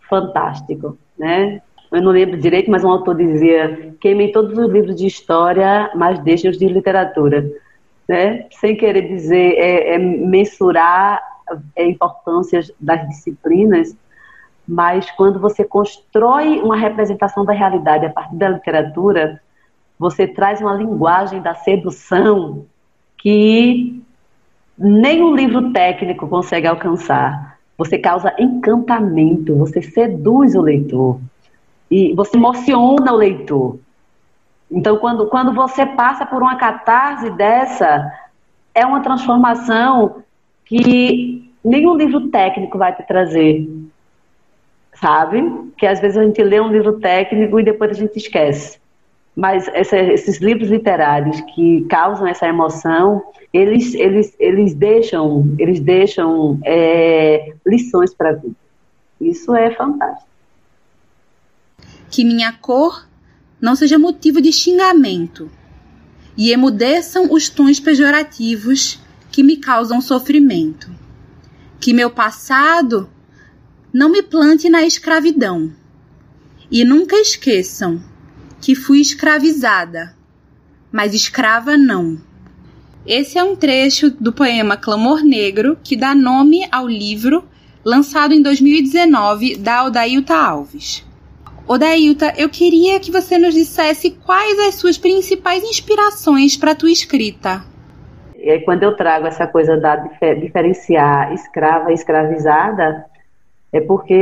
fantástico, 0.09 0.99
né? 1.16 1.62
Eu 1.93 2.03
não 2.03 2.11
lembro 2.11 2.37
direito, 2.37 2.70
mas 2.70 2.85
um 2.85 2.91
autor 2.91 3.16
dizia: 3.16 3.95
queimem 4.01 4.33
todos 4.33 4.59
os 4.59 4.68
livros 4.68 4.97
de 4.97 5.07
história, 5.07 5.91
mas 5.95 6.18
deixem 6.18 6.51
os 6.51 6.59
de 6.59 6.66
literatura. 6.66 7.49
Né? 8.09 8.47
Sem 8.61 8.77
querer 8.77 9.03
dizer, 9.03 9.55
é, 9.57 9.95
é 9.95 9.99
mensurar 9.99 11.22
a 11.77 11.83
importância 11.83 12.61
das 12.81 13.07
disciplinas, 13.09 13.97
mas 14.67 15.11
quando 15.12 15.39
você 15.39 15.64
constrói 15.64 16.61
uma 16.61 16.77
representação 16.77 17.45
da 17.45 17.53
realidade 17.53 18.07
a 18.07 18.11
partir 18.11 18.37
da 18.37 18.49
literatura, 18.49 19.41
você 19.99 20.27
traz 20.27 20.61
uma 20.61 20.75
linguagem 20.75 21.41
da 21.41 21.55
sedução 21.55 22.67
que 23.17 24.03
nenhum 24.77 25.35
livro 25.35 25.73
técnico 25.73 26.29
consegue 26.29 26.67
alcançar. 26.67 27.59
Você 27.79 27.99
causa 27.99 28.35
encantamento, 28.39 29.55
você 29.57 29.81
seduz 29.83 30.55
o 30.55 30.62
leitor 30.62 31.21
e 31.91 32.14
você 32.14 32.37
emociona 32.37 33.12
o 33.12 33.17
leitor. 33.17 33.79
Então, 34.71 34.97
quando, 34.97 35.27
quando 35.29 35.53
você 35.53 35.87
passa 35.87 36.27
por 36.27 36.43
uma 36.43 36.57
catarse 36.57 37.31
dessa, 37.31 38.12
é 38.75 38.85
uma 38.85 39.01
transformação 39.01 40.23
que 40.64 41.51
nenhum 41.64 41.95
livro 41.97 42.29
técnico 42.29 42.77
vai 42.77 42.95
te 42.95 43.03
trazer 43.05 43.69
sabe? 45.01 45.42
Que 45.76 45.86
às 45.86 46.01
vezes 46.01 46.16
a 46.16 46.24
gente 46.24 46.42
lê 46.42 46.61
um 46.61 46.72
livro 46.72 46.99
técnico 46.99 47.61
e 47.61 47.64
depois 47.64 47.90
a 47.90 47.94
gente 47.94 48.16
esquece. 48.16 48.78
Mas 49.34 49.68
essa, 49.68 49.99
esses 49.99 50.38
livros 50.38 50.70
literários 50.70 51.40
que 51.55 51.84
causam 51.90 52.26
essa 52.26 52.47
emoção, 52.47 53.22
eles, 53.53 53.94
eles, 53.94 54.34
eles 54.38 54.74
deixam, 54.74 55.55
eles 55.59 55.78
deixam 55.80 56.59
é, 56.64 57.55
lições 57.66 58.14
para 58.14 58.30
a 58.30 58.32
vida. 58.32 58.57
Isso 59.20 59.55
é 59.55 59.70
fantástico. 59.70 60.26
Que 62.11 62.24
minha 62.24 62.53
cor 62.53 63.07
não 63.61 63.76
seja 63.76 63.99
motivo 63.99 64.40
de 64.40 64.53
xingamento 64.53 65.51
e 66.36 66.51
emudeçam 66.51 67.32
os 67.32 67.49
tons 67.49 67.80
pejorativos 67.80 68.99
que 69.30 69.42
me 69.42 69.57
causam 69.57 70.01
sofrimento. 70.01 70.90
Que 71.78 71.92
meu 71.92 72.11
passado 72.11 73.09
não 73.97 74.11
me 74.11 74.22
plante 74.22 74.68
na 74.68 74.82
escravidão 74.82 75.72
E 76.70 76.84
nunca 76.84 77.16
esqueçam 77.16 77.99
que 78.61 78.74
fui 78.74 79.01
escravizada, 79.01 80.14
mas 80.92 81.14
escrava 81.14 81.78
não. 81.78 82.18
Esse 83.07 83.38
é 83.38 83.42
um 83.42 83.57
trecho 83.57 84.11
do 84.11 84.34
poema 84.34 84.76
Clamor 84.76 85.24
Negro 85.24 85.78
que 85.82 85.97
dá 85.97 86.14
nome 86.14 86.68
ao 86.70 86.86
livro 86.86 87.42
lançado 87.82 88.34
em 88.34 88.42
2019 88.42 89.57
da 89.57 89.84
Odailta 89.84 90.34
Alves. 90.34 91.03
Odailta, 91.66 92.34
eu 92.36 92.51
queria 92.51 93.01
que 93.01 93.11
você 93.11 93.38
nos 93.38 93.55
dissesse 93.55 94.11
quais 94.11 94.59
as 94.59 94.74
suas 94.74 94.99
principais 94.99 95.64
inspirações 95.64 96.55
para 96.55 96.72
a 96.72 96.76
tua 96.76 96.90
escrita. 96.90 97.64
E 98.36 98.51
aí, 98.51 98.61
quando 98.61 98.82
eu 98.82 98.94
trago 98.94 99.26
essa 99.26 99.47
coisa 99.47 99.74
da 99.78 99.97
diferenciar 99.97 101.32
escrava 101.32 101.90
e 101.90 101.94
escravizada, 101.94 103.07
é 103.77 103.81
porque 103.81 104.14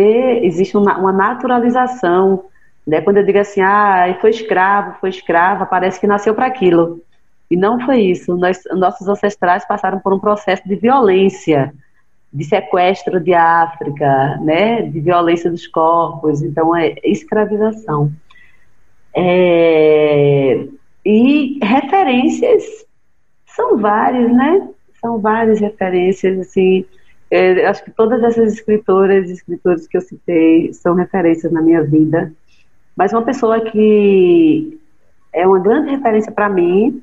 existe 0.42 0.76
uma, 0.76 0.98
uma 0.98 1.12
naturalização. 1.12 2.44
Né? 2.86 3.00
Quando 3.00 3.18
eu 3.18 3.24
digo 3.24 3.38
assim, 3.38 3.60
ah, 3.60 4.16
foi 4.20 4.30
escravo, 4.30 4.96
foi 5.00 5.10
escrava, 5.10 5.66
parece 5.66 6.00
que 6.00 6.06
nasceu 6.06 6.34
para 6.34 6.46
aquilo. 6.46 7.00
E 7.50 7.56
não 7.56 7.80
foi 7.80 8.00
isso. 8.00 8.36
Nós, 8.36 8.60
nossos 8.72 9.08
ancestrais 9.08 9.66
passaram 9.66 9.98
por 10.00 10.12
um 10.12 10.18
processo 10.18 10.66
de 10.66 10.76
violência, 10.76 11.72
de 12.32 12.44
sequestro 12.44 13.20
de 13.20 13.32
África, 13.32 14.38
né? 14.42 14.82
de 14.82 15.00
violência 15.00 15.50
dos 15.50 15.66
corpos. 15.66 16.42
Então, 16.42 16.76
é 16.76 16.94
escravização. 17.04 18.10
É... 19.14 20.66
E 21.06 21.58
referências 21.62 22.64
são 23.46 23.78
várias, 23.78 24.32
né? 24.32 24.68
São 25.00 25.20
várias 25.20 25.60
referências, 25.60 26.38
assim. 26.40 26.84
É, 27.30 27.66
acho 27.66 27.84
que 27.84 27.90
todas 27.90 28.22
essas 28.22 28.52
escritoras 28.52 29.28
e 29.28 29.32
escritores 29.32 29.88
que 29.88 29.96
eu 29.96 30.00
citei 30.00 30.72
são 30.72 30.94
referências 30.94 31.52
na 31.52 31.60
minha 31.60 31.82
vida. 31.82 32.32
Mas 32.96 33.12
uma 33.12 33.22
pessoa 33.22 33.60
que 33.60 34.78
é 35.32 35.46
uma 35.46 35.58
grande 35.58 35.90
referência 35.90 36.30
para 36.30 36.48
mim 36.48 37.02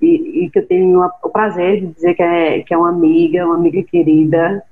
e, 0.00 0.44
e, 0.44 0.50
que 0.50 0.58
eu 0.58 0.66
tenho 0.66 1.02
o 1.22 1.28
prazer 1.30 1.80
de 1.80 1.86
dizer 1.86 2.14
que 2.14 2.22
é, 2.22 2.62
que 2.62 2.72
é 2.72 2.78
uma 2.78 2.90
amiga, 2.90 3.44
uma 3.44 3.56
amiga 3.56 3.82
querida, 3.82 4.62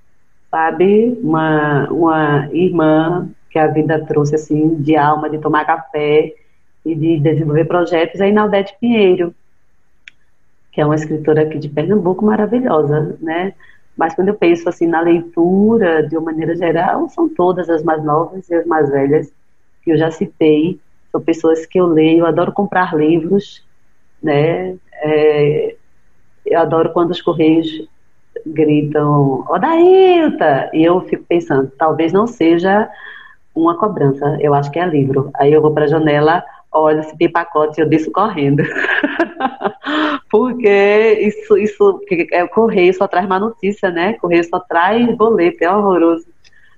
sabe? 0.50 1.18
Uma, 1.22 1.88
uma 1.90 2.48
irmã 2.52 3.28
que 3.50 3.58
a 3.58 3.66
vida 3.66 4.04
trouxe, 4.04 4.34
assim, 4.34 4.76
de 4.76 4.96
alma, 4.96 5.30
de 5.30 5.38
tomar 5.38 5.64
café 5.64 6.34
e 6.84 6.94
de 6.94 7.18
desenvolver 7.18 7.64
projetos, 7.64 8.20
é 8.20 8.28
Inaldete 8.28 8.76
Pinheiro, 8.80 9.34
que 10.70 10.80
é 10.80 10.86
uma 10.86 10.94
escritora 10.94 11.42
aqui 11.42 11.58
de 11.58 11.68
Pernambuco 11.68 12.24
maravilhosa, 12.24 13.16
né? 13.20 13.54
Mas 13.96 14.14
quando 14.14 14.28
eu 14.28 14.34
penso 14.34 14.68
assim 14.68 14.86
na 14.86 15.00
leitura, 15.00 16.06
de 16.06 16.16
uma 16.16 16.26
maneira 16.26 16.56
geral, 16.56 17.08
são 17.08 17.28
todas 17.28 17.70
as 17.70 17.82
mais 17.82 18.02
novas 18.02 18.48
e 18.48 18.54
as 18.54 18.66
mais 18.66 18.90
velhas 18.90 19.32
que 19.82 19.92
eu 19.92 19.98
já 19.98 20.10
citei. 20.10 20.80
São 21.12 21.20
pessoas 21.20 21.64
que 21.64 21.78
eu 21.78 21.86
leio, 21.86 22.20
eu 22.20 22.26
adoro 22.26 22.52
comprar 22.52 22.96
livros, 22.96 23.64
né? 24.22 24.76
É, 24.94 25.76
eu 26.44 26.60
adoro 26.60 26.92
quando 26.92 27.10
os 27.10 27.22
correios 27.22 27.68
gritam 28.44 29.44
Odailta! 29.48 30.70
E 30.72 30.82
eu 30.84 31.00
fico 31.02 31.24
pensando, 31.28 31.70
talvez 31.78 32.12
não 32.12 32.26
seja 32.26 32.90
uma 33.54 33.78
cobrança, 33.78 34.36
eu 34.40 34.52
acho 34.52 34.70
que 34.70 34.78
é 34.78 34.86
livro. 34.86 35.30
Aí 35.34 35.52
eu 35.52 35.62
vou 35.62 35.72
para 35.72 35.84
a 35.84 35.88
janela, 35.88 36.44
olha, 36.74 37.02
se 37.04 37.16
tem 37.16 37.30
pacote, 37.30 37.80
eu 37.80 37.88
desço 37.88 38.10
correndo. 38.10 38.62
Porque 40.30 41.18
isso, 41.20 41.56
isso, 41.56 42.00
é, 42.32 42.42
o 42.42 42.48
correio 42.48 42.92
só 42.92 43.06
traz 43.06 43.26
má 43.26 43.38
notícia, 43.38 43.90
né? 43.90 44.14
Correio 44.14 44.44
só 44.44 44.58
traz 44.58 45.16
boleto, 45.16 45.62
é 45.62 45.70
horroroso. 45.70 46.26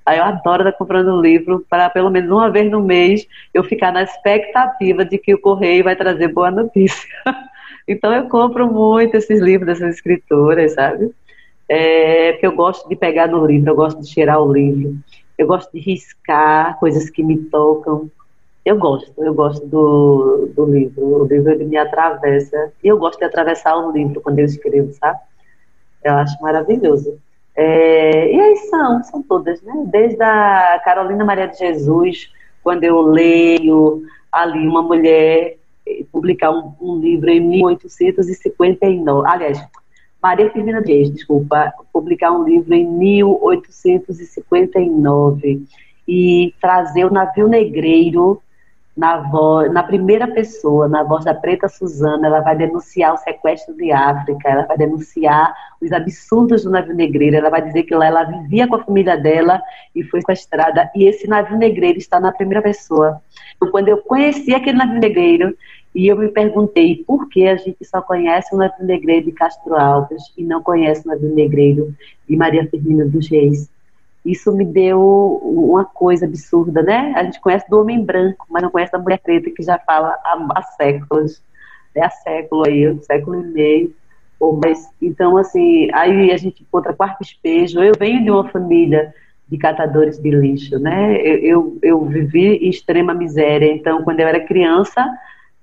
Aí 0.05 0.19
eu 0.19 0.25
adoro 0.25 0.63
estar 0.63 0.79
comprando 0.79 1.13
um 1.13 1.21
livro 1.21 1.67
para 1.69 1.91
pelo 1.91 2.11
menos 2.11 2.31
uma 2.31 2.49
vez 2.49 2.71
no 2.71 2.81
mês 2.81 3.27
eu 3.53 3.65
ficar 3.65 3.93
na 3.93 4.05
expectativa 4.05 5.05
de 5.05 5.19
que 5.19 5.35
o 5.35 5.41
correio 5.41 5.83
vai 5.83 5.97
trazer 5.97 6.29
boa 6.29 6.51
notícia. 6.51 7.09
então 7.89 8.15
eu 8.15 8.29
compro 8.29 8.73
muito 8.73 9.17
esses 9.17 9.41
livros 9.41 9.67
dessas 9.67 9.97
escritoras, 9.97 10.75
sabe? 10.75 11.11
É, 11.69 12.33
porque 12.33 12.47
eu 12.47 12.55
gosto 12.55 12.89
de 12.89 12.95
pegar 12.95 13.27
no 13.27 13.45
livro, 13.45 13.71
eu 13.71 13.75
gosto 13.75 14.01
de 14.01 14.09
cheirar 14.09 14.41
o 14.41 14.53
livro, 14.53 14.95
eu 15.37 15.47
gosto 15.47 15.73
de 15.73 15.81
riscar 15.81 16.79
coisas 16.79 17.11
que 17.11 17.25
me 17.25 17.37
tocam. 17.37 18.09
Eu 18.67 18.77
gosto, 18.79 19.11
eu 19.19 19.33
gosto 19.33 19.65
do, 19.65 20.51
do 20.57 20.67
livro. 20.67 21.23
O 21.23 21.25
livro 21.25 21.53
ele 21.53 21.67
me 21.67 21.77
atravessa. 21.77 22.73
E 22.83 22.89
eu 22.89 22.99
gosto 22.99 23.21
de 23.21 23.25
atravessar 23.25 23.77
o 23.77 23.93
livro 23.93 24.21
quando 24.21 24.41
eu 24.41 24.45
escrevo, 24.45 24.93
sabe? 24.95 25.21
Eu 26.03 26.15
acho 26.15 26.37
maravilhoso. 26.43 27.17
É, 27.55 28.35
e 28.35 28.41
aí 28.41 28.57
são, 28.69 29.05
são 29.05 29.23
todas, 29.23 29.63
né? 29.63 29.73
Desde 29.87 30.21
a 30.21 30.83
Carolina 30.85 31.25
Maria 31.25 31.47
de 31.47 31.59
Jesus, 31.59 32.29
quando 32.61 32.83
eu 32.83 33.03
leio 33.03 34.03
ali 34.33 34.67
uma 34.67 34.83
mulher 34.83 35.59
publicar 36.11 36.51
um, 36.51 36.73
um 36.81 36.99
livro 36.99 37.31
em 37.31 37.39
1859. 37.39 39.29
Aliás, 39.29 39.65
Maria 40.21 40.51
Firmina 40.51 40.83
Dias, 40.83 41.09
desculpa, 41.13 41.73
publicar 41.93 42.33
um 42.33 42.43
livro 42.43 42.75
em 42.75 42.85
1859 42.85 45.63
e 46.09 46.53
trazer 46.61 47.05
o 47.05 47.13
navio 47.13 47.47
negreiro 47.47 48.43
na, 48.97 49.19
voz, 49.19 49.71
na 49.73 49.83
primeira 49.83 50.27
pessoa, 50.27 50.89
na 50.89 51.03
voz 51.03 51.25
da 51.25 51.35
Preta 51.35 51.69
Suzana, 51.69 52.27
ela 52.27 52.41
vai 52.41 52.57
denunciar 52.57 53.13
o 53.13 53.19
sequestro 53.19 53.75
de 53.75 53.93
África, 53.93 54.49
ela 54.49 54.67
vai 54.67 54.79
denunciar 54.79 55.55
os 55.83 55.93
absurdos 55.93 56.65
do 56.65 56.71
navio 56.71 56.95
negreiro, 56.95 57.37
ela 57.37 57.51
vai 57.51 57.61
dizer 57.61 57.83
que 57.83 57.95
lá 57.95 58.07
ela 58.07 58.25
vivia 58.25 58.67
com 58.67 58.77
a 58.77 58.85
família 58.85 59.17
dela 59.17 59.61
e 59.95 60.03
foi 60.03 60.21
sequestrada, 60.21 60.91
e 60.95 61.05
esse 61.05 61.29
navio 61.29 61.59
negreiro 61.59 61.99
está 61.99 62.19
na 62.19 62.33
primeira 62.33 62.63
pessoa. 62.63 63.21
Então, 63.57 63.71
quando 63.71 63.89
eu 63.89 63.99
conheci 63.99 64.55
aquele 64.55 64.79
navio 64.79 64.99
negreiro, 64.99 65.55
e 65.95 66.09
eu 66.09 66.17
me 66.17 66.29
perguntei 66.29 67.05
por 67.07 67.29
que 67.29 67.47
a 67.47 67.57
gente 67.57 67.83
só 67.85 68.01
conhece 68.03 68.55
o 68.55 68.59
navio 68.59 68.85
negreiro 68.85 69.27
de 69.27 69.33
Castro 69.33 69.75
Alves 69.75 70.23
e 70.37 70.45
não 70.45 70.63
conhece 70.63 71.07
o 71.07 71.09
navio 71.09 71.35
negreiro 71.35 71.95
de 72.29 72.37
Maria 72.37 72.67
Firmina 72.67 73.07
dos 73.07 73.29
Reis 73.29 73.69
isso 74.27 74.53
me 74.53 74.65
deu 74.65 75.01
uma 75.43 75.85
coisa 75.85 76.27
absurda, 76.27 76.83
né? 76.83 77.13
A 77.17 77.25
gente 77.25 77.41
conhece 77.41 77.69
do 77.71 77.81
homem 77.81 78.05
branco, 78.05 78.47
mas 78.51 78.63
não 78.63 78.71
conhece 78.71 78.93
da 78.93 78.99
mulher 78.99 79.19
preta 79.19 79.51
que 79.51 79.63
já 79.63 79.79
fala 79.79 80.09
há, 80.25 80.47
há 80.55 80.63
séculos, 80.63 81.43
é 81.95 82.05
há 82.05 82.11
século 82.11 82.67
aí, 82.67 82.89
um 82.89 83.01
século 83.01 83.41
e 83.41 83.47
meio. 83.47 83.95
Então, 85.01 85.37
assim, 85.37 85.89
aí 85.93 86.31
a 86.31 86.37
gente 86.37 86.63
encontra 86.63 86.93
quarto 86.93 87.23
espejo. 87.23 87.83
Eu 87.83 87.95
venho 87.99 88.23
de 88.23 88.31
uma 88.31 88.49
família 88.49 89.15
de 89.49 89.57
catadores 89.57 90.19
de 90.19 90.31
lixo, 90.31 90.79
né? 90.79 91.17
Eu, 91.21 91.39
eu, 91.39 91.79
eu 91.83 92.05
vivi 92.05 92.57
em 92.57 92.69
extrema 92.69 93.15
miséria, 93.15 93.73
então, 93.73 94.03
quando 94.03 94.21
eu 94.21 94.27
era 94.27 94.41
criança, 94.41 95.07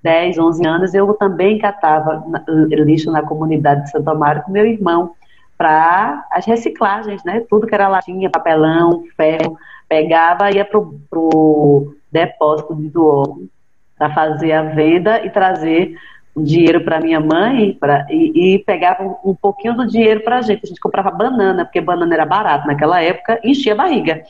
10, 0.02 0.38
11 0.38 0.66
anos, 0.66 0.94
eu 0.94 1.12
também 1.14 1.58
catava 1.58 2.24
lixo 2.70 3.10
na 3.10 3.22
comunidade 3.22 3.84
de 3.84 3.90
Santo 3.90 4.08
Amaro 4.08 4.42
com 4.42 4.52
meu 4.52 4.66
irmão 4.66 5.14
para 5.56 6.26
as 6.30 6.44
reciclagens, 6.46 7.22
né? 7.24 7.42
Tudo 7.48 7.66
que 7.66 7.74
era 7.74 7.88
latinha, 7.88 8.30
papelão, 8.30 9.04
ferro, 9.16 9.56
pegava 9.88 10.50
e 10.50 10.56
ia 10.56 10.64
para 10.64 10.78
o 10.78 11.94
depósito 12.10 12.74
de 12.74 12.88
dono 12.88 13.48
para 13.96 14.12
fazer 14.12 14.52
a 14.52 14.62
venda 14.62 15.24
e 15.24 15.30
trazer 15.30 15.96
um 16.36 16.42
dinheiro 16.42 16.82
para 16.82 17.00
minha 17.00 17.20
mãe 17.20 17.76
pra, 17.78 18.06
e, 18.10 18.54
e 18.54 18.58
pegava 18.58 19.04
um, 19.04 19.30
um, 19.30 19.34
pouquinho 19.34 19.74
do 19.74 19.86
dinheiro 19.86 20.20
para 20.20 20.38
a 20.38 20.42
gente. 20.42 20.62
A 20.64 20.66
gente 20.66 20.80
comprava 20.80 21.10
banana, 21.10 21.64
porque 21.64 21.80
banana 21.80 22.12
era 22.12 22.26
barato 22.26 22.66
naquela 22.66 23.00
época, 23.00 23.40
enchia 23.44 23.72
a 23.72 23.76
barriga. 23.76 24.22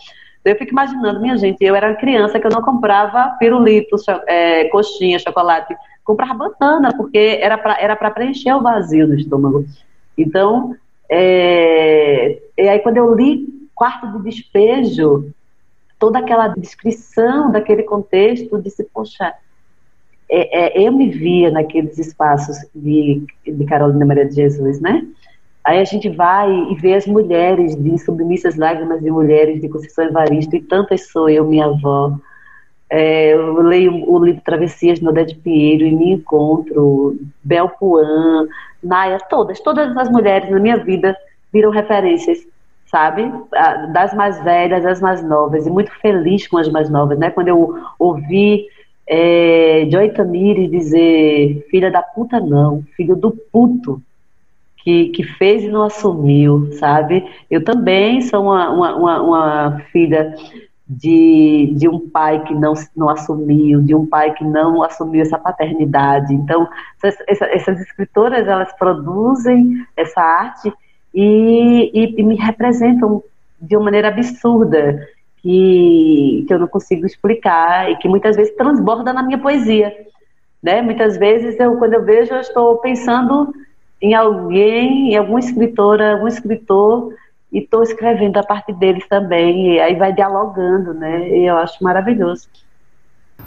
Eu 0.45 0.57
fico 0.57 0.73
imaginando, 0.73 1.21
minha 1.21 1.37
gente, 1.39 1.65
eu 1.65 1.75
era 1.75 1.95
criança 1.95 2.39
que 2.39 2.47
eu 2.47 2.51
não 2.51 2.61
comprava 2.61 3.35
pirulito, 3.39 3.97
é, 4.27 4.65
coxinha, 4.65 5.19
chocolate, 5.19 5.75
comprava 6.05 6.53
banana, 6.61 6.95
porque 6.95 7.39
era 7.41 7.57
para 7.57 7.81
era 7.81 7.97
preencher 7.97 8.53
o 8.53 8.61
vazio 8.61 9.07
do 9.07 9.15
estômago. 9.15 9.65
Então, 10.19 10.77
é, 11.09 12.43
e 12.57 12.69
aí, 12.69 12.79
quando 12.81 12.97
eu 12.97 13.15
li 13.15 13.47
Quarto 13.75 14.07
de 14.13 14.31
Despejo, 14.31 15.33
toda 15.99 16.19
aquela 16.19 16.49
descrição 16.49 17.51
daquele 17.51 17.83
contexto, 17.83 18.61
disse, 18.61 18.85
poxa, 18.85 19.35
é, 20.29 20.83
é, 20.83 20.87
eu 20.87 20.93
me 20.93 21.11
via 21.11 21.51
naqueles 21.51 21.99
espaços 21.99 22.57
de, 22.75 23.23
de 23.45 23.65
Carolina 23.65 24.07
Maria 24.07 24.27
de 24.27 24.35
Jesus, 24.35 24.81
né? 24.81 25.07
Aí 25.65 25.79
a 25.79 25.85
gente 25.85 26.11
vai 26.11 26.51
e 26.51 26.75
vê 26.75 26.95
as 26.95 27.07
mulheres 27.07 27.75
de 27.75 27.99
Submissas 27.99 28.57
Lágrimas 28.57 29.01
de 29.01 29.11
Mulheres, 29.11 29.61
de 29.61 29.69
Conceição 29.69 30.05
Evaristo, 30.05 30.55
e 30.57 30.61
tantas 30.61 31.09
sou 31.11 31.29
eu, 31.29 31.45
minha 31.45 31.67
avó. 31.67 32.19
É, 32.91 33.33
eu 33.33 33.63
leio 33.63 34.09
o 34.09 34.23
livro 34.23 34.43
Travessias 34.45 35.01
no 35.01 35.09
Odete 35.09 35.35
Pinheiro 35.37 35.87
e 35.87 35.93
me 35.93 36.13
encontro, 36.13 37.19
Bel 37.43 37.69
Puan, 37.71 38.47
Naya, 38.85 39.19
todas, 39.29 39.61
todas 39.61 39.97
as 39.97 40.11
mulheres 40.11 40.51
na 40.51 40.61
minha 40.61 40.77
vida 40.77 41.17
viram 41.53 41.71
referências, 41.71 42.39
sabe? 42.87 43.33
Das 43.93 44.15
mais 44.15 44.43
velhas, 44.45 44.83
das 44.83 45.01
mais 45.01 45.23
novas, 45.23 45.67
e 45.67 45.71
muito 45.71 45.91
feliz 46.01 46.47
com 46.47 46.59
as 46.59 46.69
mais 46.69 46.91
novas, 46.91 47.19
né? 47.19 47.31
Quando 47.31 47.49
eu 47.49 47.79
ouvi 47.99 48.67
é, 49.07 49.87
Joy 49.91 50.11
Tamires 50.11 50.71
dizer 50.71 51.67
filha 51.71 51.91
da 51.91 52.03
puta 52.03 52.41
não, 52.41 52.83
filho 52.97 53.17
do 53.17 53.31
puto, 53.31 54.01
que, 54.79 55.07
que 55.09 55.23
fez 55.23 55.65
e 55.65 55.69
não 55.69 55.83
assumiu, 55.83 56.71
sabe? 56.73 57.27
Eu 57.51 57.65
também 57.65 58.21
sou 58.21 58.43
uma, 58.43 58.71
uma, 58.71 58.97
uma, 58.97 59.23
uma 59.23 59.81
filha 59.91 60.35
de, 60.87 61.73
de 61.77 61.89
um 61.89 62.09
pai 62.11 62.45
que 62.45 62.55
não, 62.55 62.75
não 62.95 63.09
assumiu, 63.09 63.81
de 63.81 63.95
um 63.95 64.07
pai 64.07 64.33
que 64.35 64.45
não 64.45 64.83
assumiu 64.83 65.23
essa 65.23 65.39
paternidade. 65.39 66.35
Então, 66.35 66.69
essas, 67.03 67.41
essas 67.51 67.81
escritoras, 67.81 68.47
elas 68.47 68.73
produzem 68.79 69.85
essa 69.97 70.21
arte 70.21 70.73
e, 71.15 71.91
e, 71.95 72.21
e, 72.21 72.23
me 72.23 72.37
representam 72.37 73.23
de 73.61 73.77
uma 73.77 73.85
maneira 73.85 74.09
absurda, 74.09 75.09
que, 75.39 76.45
que 76.47 76.53
eu 76.53 76.59
não 76.59 76.69
consigo 76.69 77.07
explicar 77.07 77.91
e 77.91 77.97
que 77.97 78.09
muitas 78.09 78.37
vezes 78.37 78.55
transborda 78.57 79.13
na 79.13 79.23
minha 79.23 79.39
poesia. 79.39 79.95
Né? 80.63 80.83
Muitas 80.83 81.17
vezes, 81.17 81.59
eu, 81.59 81.77
quando 81.77 81.95
eu 81.95 82.05
vejo, 82.05 82.33
eu 82.33 82.41
estou 82.41 82.77
pensando 82.79 83.55
em 84.01 84.15
alguém, 84.15 85.13
em 85.13 85.17
alguma 85.17 85.39
escritora, 85.39 86.13
algum 86.13 86.29
escritor 86.29 87.15
e 87.55 87.61
estou 87.61 87.85
escrevendo 87.85 88.37
a 88.37 88.43
partir 88.43 88.73
deles 88.75 89.07
também, 89.09 89.75
e 89.75 89.81
aí 89.81 89.95
vai 89.95 90.13
dialogando, 90.13 90.93
né? 90.93 91.29
E 91.29 91.49
eu 91.49 91.57
acho 91.57 91.83
maravilhoso. 91.85 92.49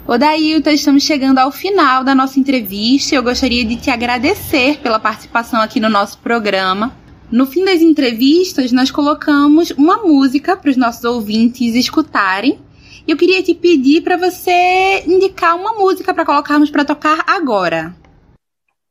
Odailton, 0.06 0.70
estamos 0.70 1.02
chegando 1.02 1.38
ao 1.38 1.52
final 1.52 2.02
da 2.02 2.14
nossa 2.14 2.40
entrevista. 2.40 3.14
Eu 3.14 3.22
gostaria 3.22 3.62
de 3.66 3.76
te 3.76 3.90
agradecer 3.90 4.78
pela 4.78 4.98
participação 4.98 5.60
aqui 5.60 5.78
no 5.78 5.90
nosso 5.90 6.16
programa. 6.18 6.96
No 7.30 7.44
fim 7.44 7.62
das 7.62 7.82
entrevistas, 7.82 8.72
nós 8.72 8.90
colocamos 8.90 9.70
uma 9.72 9.98
música 9.98 10.56
para 10.56 10.70
os 10.70 10.78
nossos 10.78 11.04
ouvintes 11.04 11.74
escutarem. 11.74 12.58
Eu 13.06 13.18
queria 13.18 13.42
te 13.42 13.54
pedir 13.54 14.00
para 14.00 14.16
você 14.16 15.04
indicar 15.06 15.54
uma 15.54 15.74
música 15.74 16.14
para 16.14 16.24
colocarmos 16.24 16.70
para 16.70 16.86
tocar 16.86 17.24
agora. 17.26 17.94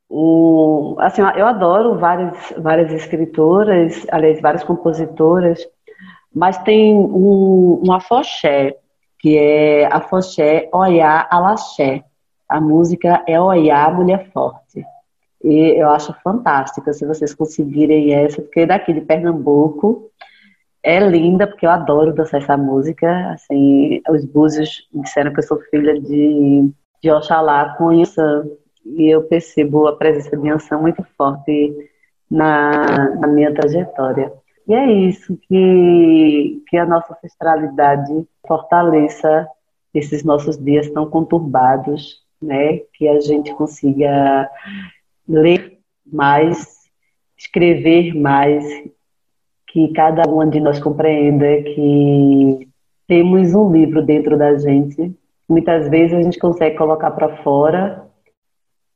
O, 0.08 0.96
assim, 1.00 1.20
eu 1.36 1.46
adoro 1.46 1.98
várias, 1.98 2.52
várias 2.56 2.92
escritoras, 2.92 4.06
aliás, 4.10 4.40
várias 4.40 4.64
compositoras, 4.64 5.66
mas 6.34 6.56
tem 6.58 6.94
um, 6.94 7.82
um 7.86 7.92
afoxé, 7.92 8.76
que 9.18 9.36
é 9.36 9.86
afoxé 9.86 10.68
Oiá 10.72 11.26
Alaxé. 11.30 12.04
A 12.48 12.60
música 12.60 13.22
é 13.26 13.38
Oiá 13.38 13.90
Mulher 13.90 14.30
Forte. 14.32 14.84
E 15.44 15.80
eu 15.80 15.90
acho 15.90 16.14
fantástica 16.24 16.92
se 16.92 17.06
vocês 17.06 17.34
conseguirem 17.34 18.14
essa, 18.14 18.40
porque 18.40 18.66
daqui 18.66 18.92
de 18.92 19.00
Pernambuco 19.02 20.10
é 20.82 20.98
linda, 21.00 21.46
porque 21.46 21.66
eu 21.66 21.70
adoro 21.70 22.14
dançar 22.14 22.40
essa 22.40 22.56
música. 22.56 23.32
Assim, 23.32 24.00
os 24.08 24.24
búzios 24.24 24.88
disseram 24.92 25.32
que 25.32 25.40
eu 25.40 25.44
sou 25.44 25.58
filha 25.70 26.00
de, 26.00 26.70
de 27.02 27.10
Oxalá 27.10 27.74
com 27.76 27.92
Yansan, 27.92 28.46
e 28.84 29.08
eu 29.08 29.22
percebo 29.22 29.86
a 29.86 29.96
presença 29.96 30.36
de 30.36 30.48
Yansan 30.48 30.78
muito 30.78 31.04
forte 31.16 31.74
na, 32.30 33.10
na 33.16 33.26
minha 33.26 33.52
trajetória. 33.54 34.32
E 34.66 34.74
é 34.74 34.92
isso, 34.92 35.38
que, 35.48 36.62
que 36.68 36.76
a 36.76 36.84
nossa 36.84 37.14
ancestralidade 37.14 38.26
fortaleça 38.46 39.48
esses 39.94 40.22
nossos 40.22 40.58
dias 40.58 40.90
tão 40.90 41.08
conturbados, 41.08 42.22
né? 42.40 42.78
Que 42.94 43.08
a 43.08 43.18
gente 43.20 43.54
consiga 43.54 44.48
ler 45.26 45.78
mais, 46.06 46.90
escrever 47.36 48.14
mais, 48.14 48.64
que 49.68 49.88
cada 49.92 50.28
uma 50.28 50.46
de 50.46 50.60
nós 50.60 50.78
compreenda 50.78 51.62
que 51.62 52.68
temos 53.06 53.54
um 53.54 53.72
livro 53.72 54.02
dentro 54.02 54.36
da 54.36 54.56
gente. 54.58 55.14
Muitas 55.48 55.88
vezes 55.88 56.14
a 56.18 56.22
gente 56.22 56.38
consegue 56.38 56.76
colocar 56.76 57.10
para 57.12 57.42
fora, 57.42 58.07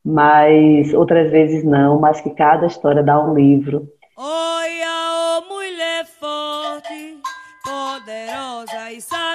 mas 0.05 0.93
outras 0.95 1.31
vezes 1.31 1.65
não, 1.65 1.99
mas 1.99 2.21
que 2.21 2.31
cada 2.31 2.67
história 2.67 3.03
dá 3.03 3.19
um 3.23 3.35
livro. 3.35 3.89
Olha, 4.17 5.41
oh, 5.41 5.55
mulher 5.55 6.05
forte, 6.07 7.19
poderosa 7.65 8.93
e 8.93 9.01
sagrada, 9.01 9.32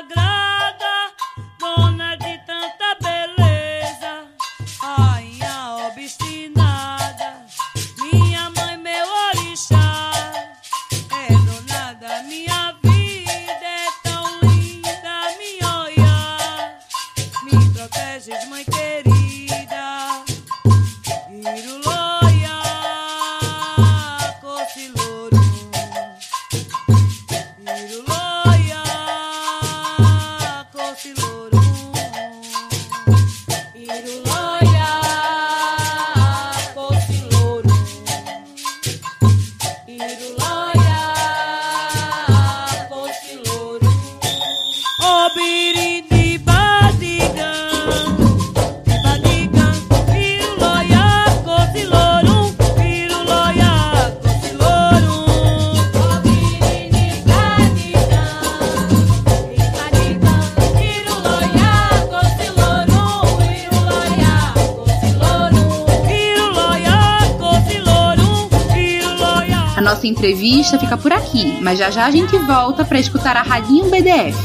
nossa 70.07 70.19
entrevista 70.19 70.79
fica 70.79 70.97
por 70.97 71.11
aqui, 71.11 71.59
mas 71.61 71.77
já 71.77 71.89
já 71.89 72.05
a 72.05 72.11
gente 72.11 72.37
volta 72.39 72.85
para 72.85 72.99
escutar 72.99 73.35
a 73.35 73.41
Radinho 73.41 73.89
BDF. 73.89 74.37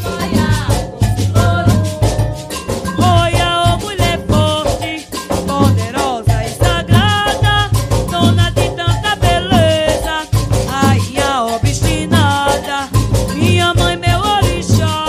Olha, 2.98 3.76
mulher 3.78 4.18
forte, 4.26 5.06
poderosa 5.46 6.32
sagrada, 6.58 7.70
dona 8.10 8.50
de 8.50 8.70
tanta 8.70 9.16
beleza, 9.16 10.26
rainha 10.68 11.42
obstinada, 11.54 12.88
minha 13.34 13.72
mãe, 13.74 13.96
meu 13.96 14.18
orixá, 14.18 15.06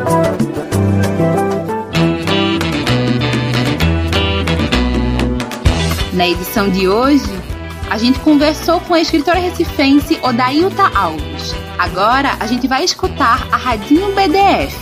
Na 6.13 6.29
edição 6.29 6.71
de 6.71 6.89
hoje, 6.89 7.44
a 7.91 7.99
gente 7.99 8.19
conversou 8.21 8.81
com 8.81 8.95
a 8.95 9.01
escritora 9.01 9.39
recifense 9.39 10.19
Odailta 10.23 10.91
Alves. 10.95 11.55
Agora 11.79 12.37
a 12.41 12.47
gente 12.47 12.67
vai 12.67 12.85
escutar 12.85 13.47
a 13.53 13.57
Radinho 13.57 14.13
BDF, 14.15 14.75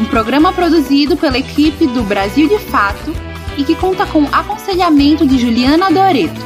um 0.00 0.04
programa 0.06 0.52
produzido 0.52 1.16
pela 1.16 1.38
equipe 1.38 1.86
do 1.86 2.02
Brasil 2.02 2.48
de 2.48 2.58
Fato 2.58 3.14
e 3.56 3.64
que 3.64 3.74
conta 3.74 4.04
com 4.06 4.24
aconselhamento 4.32 5.26
de 5.26 5.38
Juliana 5.38 5.90
Doreto, 5.90 6.40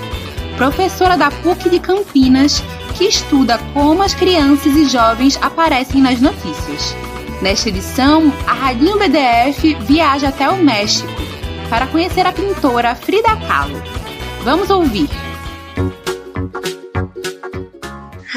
professora 0.57 1.17
da 1.17 1.31
PUC 1.31 1.71
de 1.71 1.81
Campinas, 1.81 2.63
que 2.97 3.05
estuda 3.05 3.59
como 3.73 4.03
as 4.03 4.15
crianças 4.15 4.75
e 4.77 4.87
jovens 4.87 5.39
aparecem 5.41 6.01
nas 6.01 6.21
notícias. 6.21 6.95
Nesta 7.41 7.69
edição, 7.69 8.33
a 8.47 8.53
Radinho 8.53 8.99
BDF 8.99 9.75
viaja 9.83 10.29
até 10.29 10.49
o 10.51 10.57
México 10.57 11.09
para 11.71 11.87
conhecer 11.87 12.27
a 12.27 12.33
pintora 12.33 12.95
Frida 12.95 13.37
Kahlo. 13.37 13.81
Vamos 14.43 14.71
ouvir. 14.71 15.09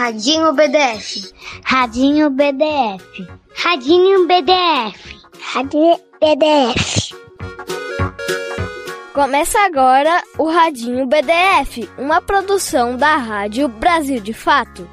Radinho 0.01 0.51
BDF. 0.53 1.31
Radinho 1.63 2.29
BDF. 2.31 3.27
Radinho 3.53 4.25
BDF. 4.25 5.15
Radinho 5.39 5.95
BDF. 6.19 7.15
Começa 9.13 9.59
agora 9.59 10.23
o 10.39 10.49
Radinho 10.49 11.05
BDF, 11.05 11.87
uma 11.99 12.19
produção 12.19 12.97
da 12.97 13.15
Rádio 13.15 13.67
Brasil 13.67 14.19
de 14.19 14.33
Fato. 14.33 14.89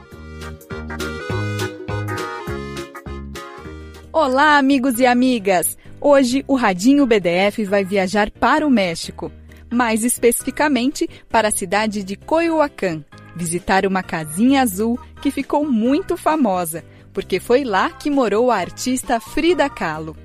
Olá, 4.12 4.58
amigos 4.58 5.00
e 5.00 5.06
amigas! 5.06 5.78
Hoje 5.98 6.44
o 6.46 6.54
Radinho 6.54 7.06
BDF 7.06 7.64
vai 7.64 7.82
viajar 7.82 8.30
para 8.30 8.66
o 8.66 8.70
México, 8.70 9.32
mais 9.72 10.04
especificamente 10.04 11.08
para 11.30 11.48
a 11.48 11.50
cidade 11.50 12.04
de 12.04 12.14
Coyoacán, 12.14 13.02
visitar 13.38 13.86
uma 13.86 14.02
casinha 14.02 14.60
azul 14.60 14.98
que 15.22 15.30
ficou 15.30 15.64
muito 15.64 16.16
famosa, 16.16 16.84
porque 17.12 17.38
foi 17.38 17.62
lá 17.64 17.88
que 17.88 18.10
morou 18.10 18.50
a 18.50 18.56
artista 18.56 19.20
Frida 19.20 19.70
Kahlo. 19.70 20.16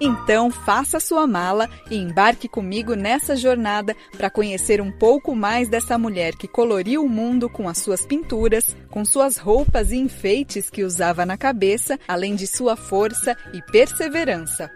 Então, 0.00 0.50
faça 0.50 1.00
sua 1.00 1.26
mala 1.26 1.68
e 1.90 1.96
embarque 1.96 2.48
comigo 2.48 2.94
nessa 2.94 3.36
jornada 3.36 3.96
para 4.16 4.30
conhecer 4.30 4.80
um 4.80 4.92
pouco 4.92 5.34
mais 5.34 5.68
dessa 5.68 5.98
mulher 5.98 6.36
que 6.36 6.46
coloriu 6.46 7.04
o 7.04 7.08
mundo 7.08 7.48
com 7.48 7.68
as 7.68 7.78
suas 7.78 8.06
pinturas, 8.06 8.76
com 8.88 9.04
suas 9.04 9.36
roupas 9.36 9.90
e 9.90 9.96
enfeites 9.96 10.70
que 10.70 10.84
usava 10.84 11.26
na 11.26 11.36
cabeça, 11.36 11.98
além 12.06 12.36
de 12.36 12.46
sua 12.46 12.76
força 12.76 13.36
e 13.52 13.60
perseverança. 13.60 14.70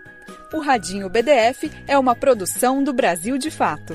O 0.52 0.58
Radinho 0.60 1.08
BDF 1.08 1.70
é 1.88 1.98
uma 1.98 2.14
produção 2.14 2.84
do 2.84 2.92
Brasil 2.92 3.38
de 3.38 3.50
Fato. 3.50 3.94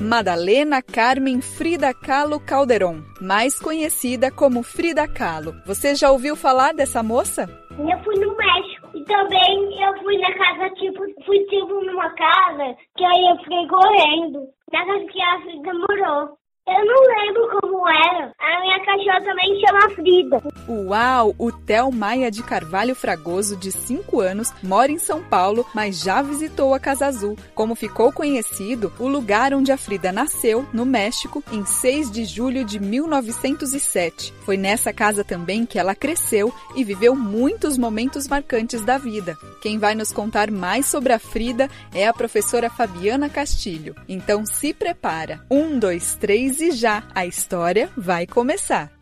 Madalena 0.00 0.80
Carmen 0.80 1.40
Frida 1.40 1.92
Kahlo 1.92 2.38
Calderon, 2.38 3.02
mais 3.20 3.58
conhecida 3.58 4.30
como 4.30 4.62
Frida 4.62 5.08
Kahlo. 5.08 5.54
Você 5.66 5.96
já 5.96 6.12
ouviu 6.12 6.36
falar 6.36 6.72
dessa 6.72 7.02
moça? 7.02 7.48
Eu 7.72 8.04
fui 8.04 8.14
no 8.14 8.36
México 8.36 8.90
e 8.94 9.04
também 9.06 9.82
eu 9.82 10.02
fui 10.02 10.16
na 10.18 10.32
casa, 10.34 10.70
tipo, 10.76 11.02
fui 11.24 11.38
tipo 11.46 11.80
numa 11.84 12.10
casa 12.10 12.76
que 12.96 13.04
aí 13.04 13.26
eu 13.28 13.36
fiquei 13.38 13.66
correndo. 13.66 14.46
Na 14.72 14.86
casa 14.86 15.04
que 15.06 15.20
a 15.20 15.40
Frida 15.40 15.74
morou. 15.74 16.38
Eu 16.66 16.82
não 16.86 17.02
lembro 17.02 17.60
como 17.60 17.86
era. 17.86 18.32
A 18.38 18.60
minha 18.62 18.82
cachorra 18.86 19.20
também 19.22 19.60
chama 19.60 19.90
Frida. 19.90 20.42
Uau! 20.66 21.34
O 21.38 21.52
Theo 21.52 21.92
Maia 21.92 22.30
de 22.30 22.42
Carvalho 22.42 22.94
Fragoso, 22.94 23.54
de 23.54 23.70
5 23.70 24.18
anos, 24.20 24.50
mora 24.62 24.90
em 24.90 24.98
São 24.98 25.22
Paulo, 25.22 25.66
mas 25.74 26.00
já 26.00 26.22
visitou 26.22 26.72
a 26.72 26.80
Casa 26.80 27.04
Azul. 27.04 27.36
Como 27.54 27.74
ficou 27.74 28.10
conhecido, 28.10 28.90
o 28.98 29.06
lugar 29.06 29.52
onde 29.52 29.72
a 29.72 29.76
Frida 29.76 30.10
nasceu, 30.10 30.66
no 30.72 30.86
México, 30.86 31.44
em 31.52 31.66
6 31.66 32.10
de 32.10 32.24
julho 32.24 32.64
de 32.64 32.80
1907. 32.80 34.32
Foi 34.40 34.56
nessa 34.56 34.90
casa 34.90 35.22
também 35.22 35.66
que 35.66 35.78
ela 35.78 35.94
cresceu 35.94 36.50
e 36.74 36.82
viveu 36.82 37.14
muitos 37.14 37.76
momentos 37.76 38.26
marcantes 38.26 38.82
da 38.82 38.96
vida. 38.96 39.36
Quem 39.64 39.78
vai 39.78 39.94
nos 39.94 40.12
contar 40.12 40.50
mais 40.50 40.84
sobre 40.84 41.10
a 41.10 41.18
Frida 41.18 41.70
é 41.94 42.06
a 42.06 42.12
professora 42.12 42.68
Fabiana 42.68 43.30
Castilho. 43.30 43.94
Então 44.06 44.44
se 44.44 44.74
prepara. 44.74 45.40
Um, 45.50 45.78
dois, 45.78 46.18
três 46.20 46.60
e 46.60 46.70
já 46.70 47.02
a 47.14 47.24
história 47.24 47.88
vai 47.96 48.26
começar. 48.26 48.92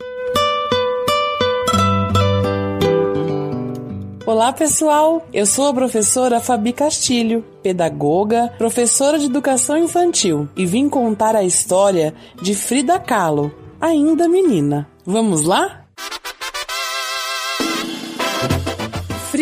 Olá, 4.24 4.52
pessoal! 4.52 5.26
Eu 5.32 5.46
sou 5.46 5.66
a 5.66 5.74
professora 5.74 6.38
Fabi 6.38 6.72
Castilho, 6.72 7.44
pedagoga, 7.60 8.54
professora 8.56 9.18
de 9.18 9.26
educação 9.26 9.76
infantil, 9.76 10.48
e 10.54 10.64
vim 10.64 10.88
contar 10.88 11.34
a 11.34 11.42
história 11.42 12.14
de 12.40 12.54
Frida 12.54 13.00
Kahlo, 13.00 13.52
ainda 13.80 14.28
menina. 14.28 14.88
Vamos 15.04 15.42
lá? 15.42 15.81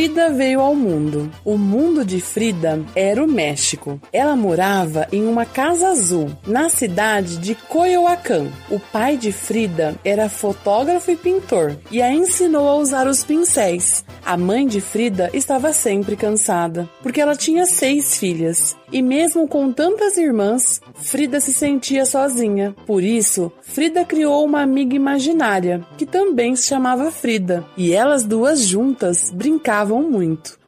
Frida 0.01 0.30
veio 0.30 0.62
ao 0.62 0.74
mundo. 0.74 1.30
O 1.44 1.59
mundo 1.59 2.07
de 2.07 2.22
Frida 2.22 2.82
era 2.96 3.22
o 3.22 3.30
México. 3.30 4.01
Ela 4.11 4.34
morava 4.34 5.07
em 5.12 5.26
uma 5.26 5.44
casa 5.44 5.88
azul, 5.88 6.30
na 6.46 6.70
cidade 6.70 7.36
de 7.36 7.55
Coyoacán. 7.55 8.46
O 8.70 8.80
pai 8.80 9.18
de 9.18 9.30
Frida 9.30 9.94
era 10.03 10.30
fotógrafo 10.30 11.11
e 11.11 11.16
pintor 11.16 11.76
e 11.90 12.01
a 12.01 12.11
ensinou 12.11 12.66
a 12.66 12.76
usar 12.76 13.07
os 13.07 13.22
pincéis. 13.22 14.03
A 14.24 14.38
mãe 14.38 14.66
de 14.66 14.80
Frida 14.80 15.28
estava 15.34 15.70
sempre 15.70 16.16
cansada, 16.16 16.88
porque 17.03 17.20
ela 17.20 17.36
tinha 17.36 17.66
seis 17.66 18.16
filhas. 18.16 18.74
E 18.92 19.03
mesmo 19.03 19.46
com 19.46 19.72
tantas 19.72 20.16
irmãs, 20.16 20.80
Frida 20.94 21.40
se 21.40 21.53
sentia 21.53 22.05
sozinha. 22.05 22.74
Por 22.86 23.03
isso, 23.05 23.53
Frida 23.62 24.05
criou 24.05 24.44
uma 24.44 24.62
amiga 24.62 24.96
imaginária, 24.96 25.84
que 25.96 26.05
também 26.05 26.57
se 26.57 26.66
chamava 26.66 27.11
Frida, 27.11 27.64
e 27.76 27.92
elas 27.92 28.24
duas 28.24 28.62
juntas 28.62 29.30
brincavam 29.30 29.89
muito. 29.99 30.61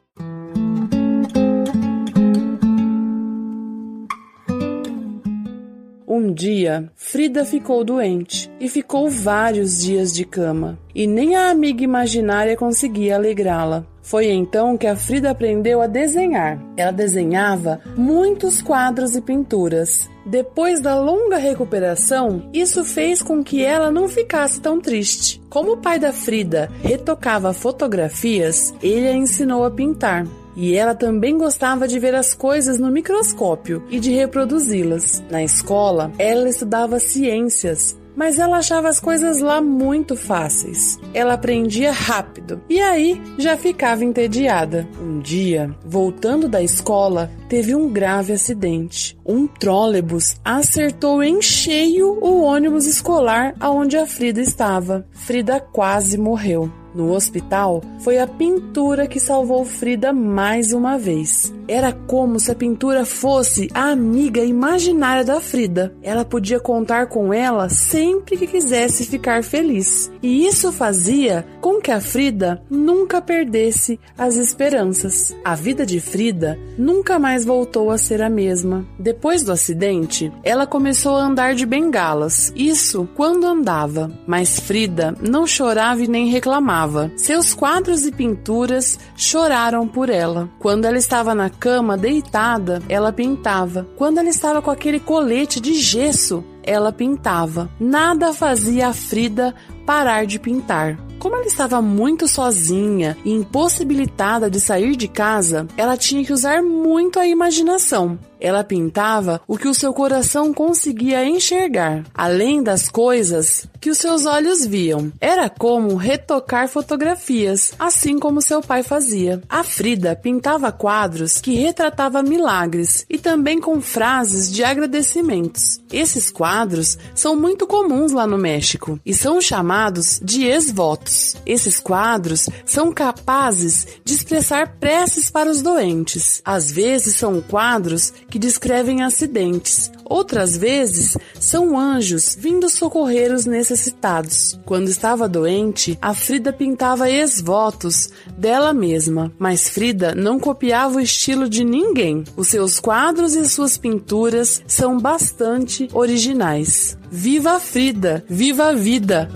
Um 6.07 6.33
dia, 6.33 6.91
Frida 6.95 7.45
ficou 7.45 7.83
doente 7.83 8.51
e 8.59 8.67
ficou 8.67 9.09
vários 9.09 9.81
dias 9.81 10.13
de 10.13 10.25
cama, 10.25 10.77
e 10.93 11.07
nem 11.07 11.35
a 11.35 11.49
amiga 11.49 11.83
imaginária 11.83 12.57
conseguia 12.57 13.15
alegrá-la. 13.15 13.92
Foi 14.03 14.29
então 14.29 14.77
que 14.77 14.85
a 14.85 14.97
Frida 14.97 15.31
aprendeu 15.31 15.81
a 15.81 15.87
desenhar. 15.87 16.59
Ela 16.75 16.91
desenhava 16.91 17.79
muitos 17.95 18.61
quadros 18.61 19.15
e 19.15 19.21
pinturas. 19.21 20.09
Depois 20.25 20.81
da 20.81 20.99
longa 20.99 21.37
recuperação, 21.37 22.49
isso 22.53 22.83
fez 22.83 23.21
com 23.21 23.41
que 23.41 23.63
ela 23.63 23.89
não 23.89 24.09
ficasse 24.09 24.59
tão 24.59 24.79
triste. 24.79 25.41
Como 25.49 25.73
o 25.73 25.77
pai 25.77 25.97
da 25.97 26.11
Frida 26.11 26.69
retocava 26.81 27.53
fotografias, 27.53 28.73
ele 28.83 29.07
a 29.07 29.13
ensinou 29.13 29.63
a 29.63 29.71
pintar. 29.71 30.27
E 30.55 30.75
ela 30.75 30.93
também 30.93 31.37
gostava 31.37 31.87
de 31.87 31.97
ver 31.97 32.13
as 32.13 32.33
coisas 32.33 32.77
no 32.77 32.91
microscópio 32.91 33.83
e 33.89 33.99
de 33.99 34.11
reproduzi-las. 34.11 35.23
Na 35.29 35.43
escola, 35.43 36.11
ela 36.19 36.47
estudava 36.47 36.99
ciências, 36.99 37.97
mas 38.15 38.39
ela 38.39 38.57
achava 38.57 38.89
as 38.89 38.99
coisas 38.99 39.39
lá 39.39 39.61
muito 39.61 40.15
fáceis. 40.15 40.99
Ela 41.13 41.33
aprendia 41.33 41.91
rápido 41.91 42.61
e 42.69 42.81
aí 42.81 43.21
já 43.37 43.57
ficava 43.57 44.03
entediada. 44.03 44.87
Um 45.01 45.19
dia, 45.19 45.73
voltando 45.85 46.47
da 46.47 46.61
escola, 46.61 47.31
teve 47.49 47.75
um 47.75 47.89
grave 47.89 48.33
acidente. 48.33 49.17
Um 49.25 49.47
trólebus 49.47 50.35
acertou 50.43 51.23
em 51.23 51.41
cheio 51.41 52.17
o 52.21 52.41
ônibus 52.41 52.85
escolar 52.85 53.55
aonde 53.59 53.97
a 53.97 54.05
Frida 54.05 54.41
estava. 54.41 55.05
Frida 55.11 55.59
quase 55.59 56.17
morreu. 56.17 56.71
No 56.93 57.11
hospital, 57.11 57.81
foi 58.01 58.19
a 58.19 58.27
pintura 58.27 59.07
que 59.07 59.19
salvou 59.19 59.65
Frida 59.65 60.13
mais 60.13 60.73
uma 60.73 60.97
vez. 60.97 61.51
Era 61.67 61.91
como 61.93 62.39
se 62.39 62.51
a 62.51 62.55
pintura 62.55 63.05
fosse 63.05 63.69
a 63.73 63.89
amiga 63.89 64.41
imaginária 64.41 65.23
da 65.23 65.39
Frida. 65.39 65.93
Ela 66.01 66.25
podia 66.25 66.59
contar 66.59 67.07
com 67.07 67.33
ela 67.33 67.69
sempre 67.69 68.37
que 68.37 68.47
quisesse 68.47 69.05
ficar 69.05 69.43
feliz. 69.43 70.11
E 70.21 70.45
isso 70.45 70.71
fazia 70.71 71.45
com 71.61 71.79
que 71.79 71.91
a 71.91 72.01
Frida 72.01 72.61
nunca 72.69 73.21
perdesse 73.21 73.99
as 74.17 74.35
esperanças. 74.35 75.35
A 75.43 75.55
vida 75.55 75.85
de 75.85 75.99
Frida 75.99 76.59
nunca 76.77 77.17
mais 77.17 77.45
voltou 77.45 77.91
a 77.91 77.97
ser 77.97 78.21
a 78.21 78.29
mesma. 78.29 78.85
Depois 78.99 79.43
do 79.43 79.51
acidente, 79.51 80.31
ela 80.43 80.67
começou 80.67 81.15
a 81.15 81.23
andar 81.23 81.55
de 81.55 81.65
bengalas. 81.65 82.51
Isso 82.55 83.07
quando 83.15 83.45
andava. 83.45 84.11
Mas 84.27 84.59
Frida 84.59 85.15
não 85.21 85.47
chorava 85.47 86.01
e 86.01 86.07
nem 86.07 86.27
reclamava. 86.27 87.11
Seus 87.15 87.53
quadros 87.53 88.05
e 88.05 88.11
pinturas 88.11 88.99
choraram 89.15 89.87
por 89.87 90.09
ela. 90.09 90.49
Quando 90.59 90.85
ela 90.85 90.97
estava 90.97 91.33
na 91.33 91.49
cama 91.53 91.97
deitada, 91.97 92.81
ela 92.89 93.13
pintava. 93.13 93.87
Quando 93.95 94.17
ela 94.17 94.29
estava 94.29 94.61
com 94.61 94.71
aquele 94.71 94.99
colete 94.99 95.59
de 95.59 95.73
gesso, 95.75 96.43
ela 96.63 96.91
pintava. 96.91 97.69
Nada 97.79 98.33
fazia 98.33 98.87
a 98.87 98.93
Frida 98.93 99.53
parar 99.85 100.25
de 100.25 100.39
pintar. 100.39 100.97
Como 101.19 101.35
ela 101.35 101.45
estava 101.45 101.81
muito 101.81 102.27
sozinha 102.27 103.15
e 103.23 103.31
impossibilitada 103.31 104.49
de 104.49 104.59
sair 104.59 104.95
de 104.95 105.07
casa, 105.07 105.67
ela 105.77 105.95
tinha 105.95 106.23
que 106.23 106.33
usar 106.33 106.61
muito 106.61 107.17
a 107.17 107.25
imaginação. 107.25 108.19
Ela 108.43 108.61
pintava 108.61 109.39
o 109.47 109.57
que 109.57 109.69
o 109.69 109.73
seu 109.73 109.93
coração 109.93 110.53
conseguia 110.53 111.25
enxergar, 111.25 112.03
além 112.13 112.61
das 112.61 112.89
coisas 112.89 113.69
que 113.79 113.89
os 113.89 113.97
seus 113.97 114.25
olhos 114.25 114.65
viam. 114.65 115.11
Era 115.19 115.49
como 115.49 115.95
retocar 115.95 116.67
fotografias, 116.67 117.73
assim 117.79 118.19
como 118.19 118.41
seu 118.41 118.61
pai 118.61 118.83
fazia. 118.83 119.41
A 119.49 119.63
Frida 119.63 120.13
pintava 120.13 120.71
quadros 120.73 121.39
que 121.39 121.55
retratava 121.55 122.21
milagres 122.21 123.05
e 123.09 123.17
também 123.17 123.61
com 123.61 123.79
frases 123.79 124.51
de 124.51 124.61
agradecimentos. 124.63 125.81
Esses 125.91 126.29
quadros 126.29 126.97
são 127.15 127.35
muito 127.35 127.65
comuns 127.65 128.11
lá 128.11 128.27
no 128.27 128.37
México 128.37 128.99
e 129.05 129.13
são 129.13 129.39
chamados 129.39 130.19
de 130.21 130.45
ex-votos. 130.45 131.37
Esses 131.45 131.79
quadros 131.79 132.49
são 132.65 132.91
capazes 132.91 133.87
de 134.03 134.13
expressar 134.13 134.75
preces 134.79 135.29
para 135.29 135.49
os 135.49 135.61
doentes. 135.61 136.41
Às 136.43 136.69
vezes 136.69 137.15
são 137.15 137.41
quadros 137.41 138.11
que 138.33 138.39
descrevem 138.39 139.03
acidentes. 139.03 139.91
Outras 140.03 140.57
vezes 140.57 141.15
são 141.39 141.77
anjos 141.77 142.35
vindo 142.35 142.67
socorrer 142.67 143.31
os 143.31 143.45
necessitados. 143.45 144.59
Quando 144.65 144.87
estava 144.87 145.29
doente, 145.29 145.99
a 146.01 146.15
Frida 146.15 146.51
pintava 146.51 147.11
ex-votos 147.11 148.09
dela 148.35 148.73
mesma, 148.73 149.31
mas 149.37 149.69
Frida 149.69 150.15
não 150.15 150.39
copiava 150.39 150.97
o 150.97 150.99
estilo 150.99 151.47
de 151.47 151.63
ninguém. 151.63 152.23
Os 152.35 152.47
seus 152.47 152.79
quadros 152.79 153.35
e 153.35 153.47
suas 153.47 153.77
pinturas 153.77 154.63
são 154.65 154.97
bastante 154.97 155.87
originais. 155.93 156.97
Viva 157.11 157.51
a 157.51 157.59
Frida! 157.59 158.25
Viva 158.27 158.69
a 158.69 158.73
vida! 158.73 159.29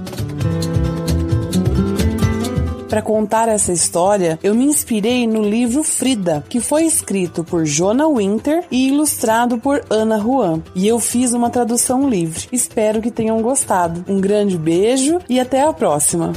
Para 2.89 3.01
contar 3.01 3.49
essa 3.49 3.73
história, 3.73 4.39
eu 4.41 4.55
me 4.55 4.63
inspirei 4.65 5.27
no 5.27 5.41
livro 5.41 5.83
Frida, 5.83 6.43
que 6.47 6.61
foi 6.61 6.85
escrito 6.85 7.43
por 7.43 7.65
Jonah 7.65 8.07
Winter 8.07 8.63
e 8.71 8.87
ilustrado 8.87 9.57
por 9.57 9.83
Ana 9.89 10.17
Juan. 10.17 10.61
E 10.73 10.87
eu 10.87 10.99
fiz 10.99 11.33
uma 11.33 11.49
tradução 11.49 12.09
livre. 12.09 12.47
Espero 12.51 13.01
que 13.01 13.11
tenham 13.11 13.41
gostado. 13.41 14.05
Um 14.07 14.21
grande 14.21 14.57
beijo 14.57 15.19
e 15.27 15.39
até 15.39 15.61
a 15.61 15.73
próxima! 15.73 16.31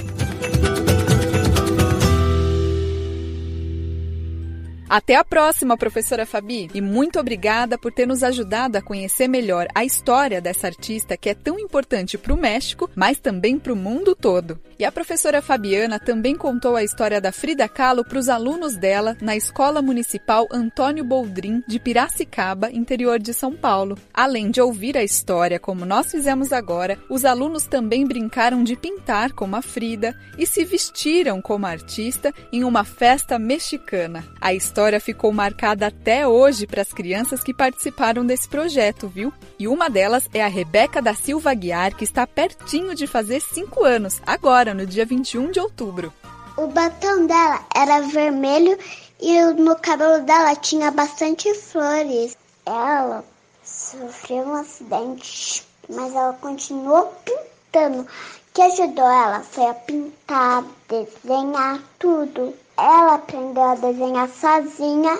Até 4.90 5.14
a 5.14 5.22
próxima, 5.22 5.76
professora 5.76 6.26
Fabi, 6.26 6.68
e 6.74 6.80
muito 6.80 7.20
obrigada 7.20 7.78
por 7.78 7.92
ter 7.92 8.08
nos 8.08 8.24
ajudado 8.24 8.76
a 8.76 8.82
conhecer 8.82 9.28
melhor 9.28 9.68
a 9.72 9.84
história 9.84 10.40
dessa 10.40 10.66
artista 10.66 11.16
que 11.16 11.28
é 11.28 11.34
tão 11.34 11.60
importante 11.60 12.18
para 12.18 12.34
o 12.34 12.36
México, 12.36 12.90
mas 12.96 13.20
também 13.20 13.56
para 13.56 13.72
o 13.72 13.76
mundo 13.76 14.16
todo. 14.16 14.58
E 14.76 14.84
a 14.84 14.90
professora 14.90 15.40
Fabiana 15.40 16.00
também 16.00 16.34
contou 16.34 16.74
a 16.74 16.82
história 16.82 17.20
da 17.20 17.30
Frida 17.30 17.68
Kahlo 17.68 18.04
para 18.04 18.18
os 18.18 18.28
alunos 18.28 18.74
dela 18.74 19.16
na 19.20 19.36
Escola 19.36 19.80
Municipal 19.80 20.48
Antônio 20.50 21.04
Boldrin 21.04 21.62
de 21.68 21.78
Piracicaba, 21.78 22.72
interior 22.72 23.20
de 23.20 23.32
São 23.32 23.52
Paulo. 23.52 23.96
Além 24.12 24.50
de 24.50 24.60
ouvir 24.60 24.96
a 24.96 25.04
história 25.04 25.60
como 25.60 25.86
nós 25.86 26.10
fizemos 26.10 26.52
agora, 26.52 26.98
os 27.08 27.24
alunos 27.24 27.64
também 27.64 28.04
brincaram 28.04 28.64
de 28.64 28.74
pintar 28.74 29.34
como 29.34 29.54
a 29.54 29.62
Frida 29.62 30.18
e 30.36 30.44
se 30.46 30.64
vestiram 30.64 31.40
como 31.40 31.64
a 31.64 31.70
artista 31.70 32.34
em 32.52 32.64
uma 32.64 32.82
festa 32.82 33.38
mexicana. 33.38 34.24
A 34.40 34.52
história 34.52 34.79
história 34.80 34.98
ficou 34.98 35.30
marcada 35.30 35.88
até 35.88 36.26
hoje 36.26 36.66
para 36.66 36.80
as 36.80 36.90
crianças 36.90 37.42
que 37.42 37.52
participaram 37.52 38.24
desse 38.24 38.48
projeto, 38.48 39.08
viu? 39.08 39.30
E 39.58 39.68
uma 39.68 39.90
delas 39.90 40.26
é 40.32 40.42
a 40.42 40.48
Rebeca 40.48 41.02
da 41.02 41.14
Silva 41.14 41.52
Guiar, 41.52 41.94
que 41.94 42.02
está 42.02 42.26
pertinho 42.26 42.94
de 42.94 43.06
fazer 43.06 43.42
5 43.42 43.84
anos, 43.84 44.22
agora, 44.26 44.72
no 44.72 44.86
dia 44.86 45.04
21 45.04 45.50
de 45.50 45.60
outubro. 45.60 46.10
O 46.56 46.66
batom 46.68 47.26
dela 47.26 47.60
era 47.76 48.00
vermelho 48.00 48.78
e 49.20 49.42
no 49.52 49.76
cabelo 49.76 50.24
dela 50.24 50.56
tinha 50.56 50.90
bastante 50.90 51.52
flores. 51.52 52.34
Ela 52.64 53.22
sofreu 53.62 54.44
um 54.44 54.54
acidente, 54.54 55.62
mas 55.90 56.14
ela 56.14 56.32
continuou 56.40 57.12
pintando. 57.22 58.00
O 58.00 58.06
que 58.54 58.62
ajudou 58.62 59.04
ela 59.04 59.40
foi 59.40 59.66
a 59.66 59.74
pintar, 59.74 60.64
desenhar 60.88 61.80
tudo. 61.98 62.54
Ela 62.80 63.14
aprendeu 63.16 63.62
a 63.62 63.74
desenhar 63.74 64.30
sozinha 64.30 65.18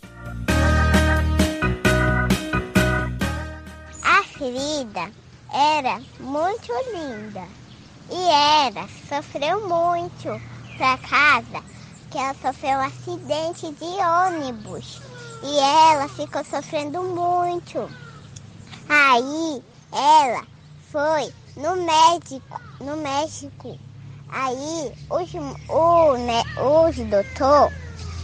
Frida 4.42 5.14
era 5.52 6.02
muito 6.18 6.72
linda 6.92 7.46
e 8.10 8.28
era, 8.66 8.88
sofreu 9.08 9.68
muito 9.68 10.42
pra 10.76 10.98
casa, 10.98 11.64
que 12.10 12.18
ela 12.18 12.34
sofreu 12.34 12.76
um 12.78 12.82
acidente 12.82 13.70
de 13.70 13.84
ônibus 13.84 15.00
e 15.44 15.58
ela 15.60 16.08
ficou 16.08 16.42
sofrendo 16.42 17.04
muito. 17.04 17.88
Aí 18.88 19.62
ela 19.92 20.42
foi 20.90 21.32
no 21.54 21.76
médico, 21.76 22.60
no 22.80 22.96
México. 22.96 23.78
Aí 24.28 24.92
os, 25.08 25.30
o, 25.68 26.16
né, 26.16 26.42
os 26.56 26.96
doutor 26.96 27.72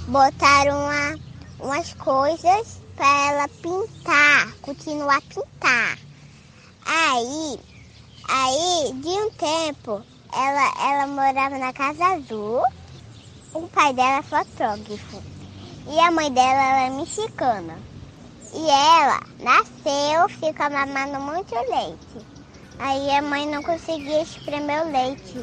botaram 0.09 0.81
uma, 0.81 1.17
umas 1.61 1.95
coisas 1.95 2.83
para 2.97 3.31
ela 3.31 3.49
pintar, 3.63 4.57
continuar 4.61 5.19
a 5.19 5.21
pintar. 5.21 6.08
Aí, 6.91 7.61
aí, 8.27 8.93
de 8.95 9.09
um 9.09 9.31
tempo, 9.33 10.03
ela, 10.33 10.73
ela 10.81 11.07
morava 11.07 11.59
na 11.59 11.71
Casa 11.71 12.03
Azul. 12.03 12.63
O 13.53 13.69
pai 13.69 13.93
dela 13.93 14.21
é 14.21 14.23
fotógrafo. 14.23 15.23
E 15.87 16.01
a 16.01 16.11
mãe 16.11 16.33
dela 16.33 16.49
ela 16.49 16.81
é 16.87 16.91
mexicana. 16.91 17.79
E 18.55 18.71
ela 18.71 19.21
nasceu, 19.39 20.31
fica 20.31 20.71
mamando 20.71 21.21
muito 21.21 21.55
leite. 21.55 22.27
Aí 22.79 23.11
a 23.11 23.21
mãe 23.21 23.47
não 23.47 23.63
conseguia 23.63 24.23
espremer 24.23 24.87
o 24.87 24.91
leite. 24.91 25.39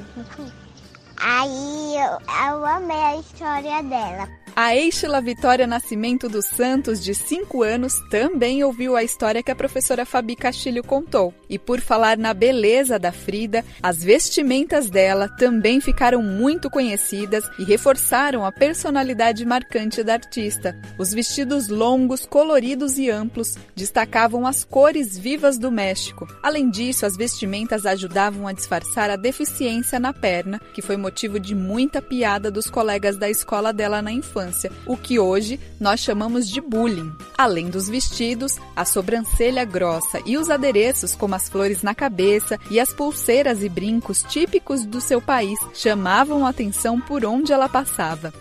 Aí 1.21 1.95
eu, 1.95 2.17
eu 2.47 2.65
amei 2.65 2.97
a 2.97 3.17
história 3.17 3.83
dela. 3.83 4.44
A 4.57 4.73
Eichela 4.73 5.19
Vitória 5.19 5.67
Nascimento 5.67 6.29
dos 6.29 6.45
Santos, 6.45 7.03
de 7.03 7.13
5 7.13 7.61
anos, 7.61 7.99
também 8.09 8.63
ouviu 8.63 8.95
a 8.95 9.03
história 9.03 9.43
que 9.43 9.51
a 9.51 9.55
professora 9.55 10.05
Fabi 10.05 10.33
Castilho 10.33 10.81
contou. 10.81 11.33
E 11.49 11.59
por 11.59 11.81
falar 11.81 12.17
na 12.17 12.33
beleza 12.33 12.97
da 12.97 13.11
Frida, 13.11 13.65
as 13.83 14.01
vestimentas 14.01 14.89
dela 14.89 15.27
também 15.27 15.81
ficaram 15.81 16.23
muito 16.23 16.69
conhecidas 16.69 17.43
e 17.59 17.65
reforçaram 17.65 18.45
a 18.45 18.51
personalidade 18.51 19.45
marcante 19.45 20.01
da 20.01 20.13
artista. 20.13 20.73
Os 20.97 21.13
vestidos 21.13 21.67
longos, 21.67 22.25
coloridos 22.25 22.97
e 22.97 23.09
amplos 23.09 23.57
destacavam 23.75 24.47
as 24.47 24.63
cores 24.63 25.17
vivas 25.17 25.57
do 25.57 25.69
México. 25.69 26.29
Além 26.41 26.69
disso, 26.69 27.05
as 27.05 27.17
vestimentas 27.17 27.85
ajudavam 27.85 28.47
a 28.47 28.53
disfarçar 28.53 29.09
a 29.09 29.17
deficiência 29.17 29.99
na 29.99 30.13
perna, 30.13 30.61
que 30.73 30.81
foi 30.81 30.95
motivo 30.95 31.41
de 31.41 31.53
muita 31.53 32.01
piada 32.01 32.49
dos 32.49 32.69
colegas 32.69 33.17
da 33.17 33.29
escola 33.29 33.73
dela 33.73 34.01
na 34.01 34.13
infância 34.13 34.44
infância, 34.45 34.71
o 34.85 34.95
que 34.95 35.19
hoje 35.19 35.59
nós 35.79 35.99
chamamos 35.99 36.49
de 36.49 36.61
bullying. 36.61 37.11
Além 37.37 37.69
dos 37.69 37.89
vestidos, 37.89 38.57
a 38.75 38.85
sobrancelha 38.85 39.65
grossa 39.65 40.21
e 40.25 40.37
os 40.37 40.49
adereços, 40.49 41.15
como 41.15 41.35
as 41.35 41.49
flores 41.49 41.81
na 41.81 41.95
cabeça 41.95 42.59
e 42.69 42.79
as 42.79 42.93
pulseiras 42.93 43.63
e 43.63 43.69
brincos 43.69 44.23
típicos 44.23 44.85
do 44.85 45.01
seu 45.01 45.21
país, 45.21 45.59
chamavam 45.73 46.45
a 46.45 46.49
atenção 46.49 46.99
por 46.99 47.25
onde 47.25 47.51
ela 47.51 47.67
passava. 47.67 48.33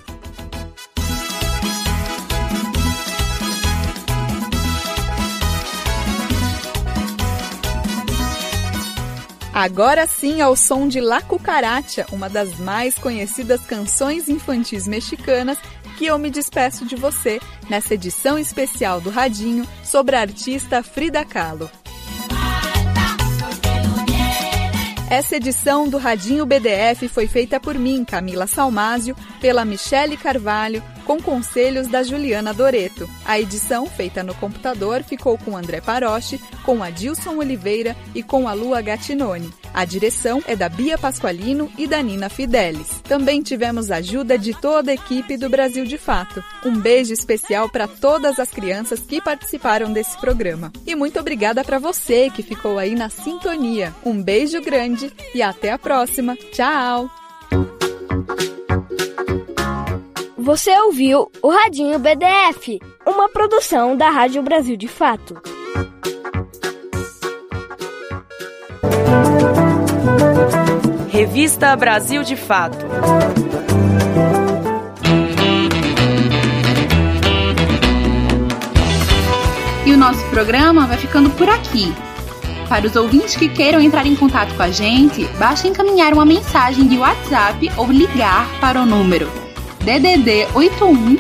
Agora 9.55 10.05
sim 10.09 10.41
ao 10.41 10.57
som 10.57 10.89
de 10.89 11.01
La 11.01 11.23
Cucaracha, 11.23 12.05
uma 12.11 12.29
das 12.29 12.59
mais 12.59 12.99
conhecidas 12.99 13.61
canções 13.61 14.29
infantis 14.29 14.89
mexicanas 14.89 15.57
que 15.97 16.07
eu 16.07 16.19
me 16.19 16.31
despeço 16.31 16.85
de 16.85 16.97
você 16.97 17.41
nessa 17.69 17.95
edição 17.95 18.39
especial 18.39 19.01
do 19.01 19.11
Radinho 19.11 19.67
sobre 19.83 20.17
a 20.17 20.21
artista 20.21 20.83
Frida 20.83 21.25
Kahlo. 21.25 21.71
Essa 25.11 25.37
edição 25.37 25.89
do 25.89 25.97
Radinho 25.97 26.45
BDF 26.45 27.09
foi 27.09 27.29
feita 27.29 27.61
por 27.61 27.79
mim, 27.79 28.05
Camila 28.05 28.47
Salmásio, 28.47 29.15
pela 29.41 29.65
Michele 29.65 30.17
Carvalho, 30.17 30.83
com 31.05 31.21
conselhos 31.21 31.87
da 31.87 32.03
Juliana 32.03 32.53
Doreto. 32.53 33.09
A 33.25 33.39
edição, 33.39 33.87
feita 33.87 34.23
no 34.23 34.35
computador, 34.35 35.05
ficou 35.05 35.39
com 35.39 35.57
André 35.57 35.81
Paroche, 35.81 36.41
com 36.65 36.83
Adilson 36.83 37.37
Oliveira 37.37 37.95
e 38.15 38.23
com 38.23 38.49
a 38.49 38.55
Lua 38.55 38.81
Gattinone. 38.81 39.53
A 39.75 39.85
direção 39.85 40.41
é 40.47 40.55
da 40.55 40.69
Bia 40.69 40.97
Pasqualino 40.97 41.69
e 41.77 41.85
da 41.89 42.01
Nina 42.01 42.29
Fidelis. 42.29 43.01
Também 43.03 43.43
tivemos 43.43 43.91
ajuda 43.91 44.39
de 44.39 44.55
toda 44.55 44.93
a 44.93 44.95
equipe 44.95 45.37
do 45.37 45.51
Brasil 45.51 45.85
de 45.85 45.99
Fato. 45.99 46.43
Um 46.65 46.79
beijo 46.79 47.13
especial 47.13 47.69
para 47.69 47.89
todas 47.89 48.39
as 48.39 48.51
crianças 48.51 49.01
que 49.01 49.21
participaram 49.21 49.93
desse 49.93 50.17
programa. 50.19 50.73
E 50.87 50.95
muito 50.95 51.19
obrigada 51.19 51.65
para 51.65 51.81
você 51.81 52.31
que 52.31 52.43
ficou 52.43 52.79
aí 52.79 52.95
na 52.95 53.11
sintonia. 53.11 53.93
Um 54.07 54.23
beijo 54.23 54.63
grande 54.63 55.13
e 55.35 55.43
até 55.43 55.73
a 55.73 55.79
próxima. 55.79 56.37
Tchau! 56.53 57.11
Você 60.39 60.71
ouviu 60.83 61.33
o 61.43 61.49
Radinho 61.49 61.99
BDF, 61.99 62.79
uma 63.05 63.29
produção 63.29 63.97
da 63.97 64.11
Rádio 64.11 64.43
Brasil 64.43 64.77
de 64.77 64.87
Fato. 64.87 65.35
Revista 71.09 71.75
Brasil 71.77 72.23
de 72.23 72.37
Fato. 72.37 72.87
E 79.87 79.93
o 79.93 79.97
nosso 79.97 80.25
programa 80.27 80.87
vai 80.87 80.97
ficando 80.97 81.31
por 81.31 81.49
aqui. 81.49 81.93
Para 82.69 82.87
os 82.87 82.95
ouvintes 82.97 83.37
que 83.37 83.49
queiram 83.49 83.81
entrar 83.81 84.05
em 84.07 84.17
contato 84.17 84.55
com 84.55 84.63
a 84.63 84.71
gente, 84.71 85.25
basta 85.39 85.69
encaminhar 85.69 86.13
uma 86.13 86.25
mensagem 86.25 86.87
de 86.87 86.99
WhatsApp 86.99 87.71
ou 87.77 87.91
ligar 87.91 88.49
para 88.61 88.81
o 88.81 88.87
número 88.87 89.29
DDD 89.81 90.47
81 90.55 91.17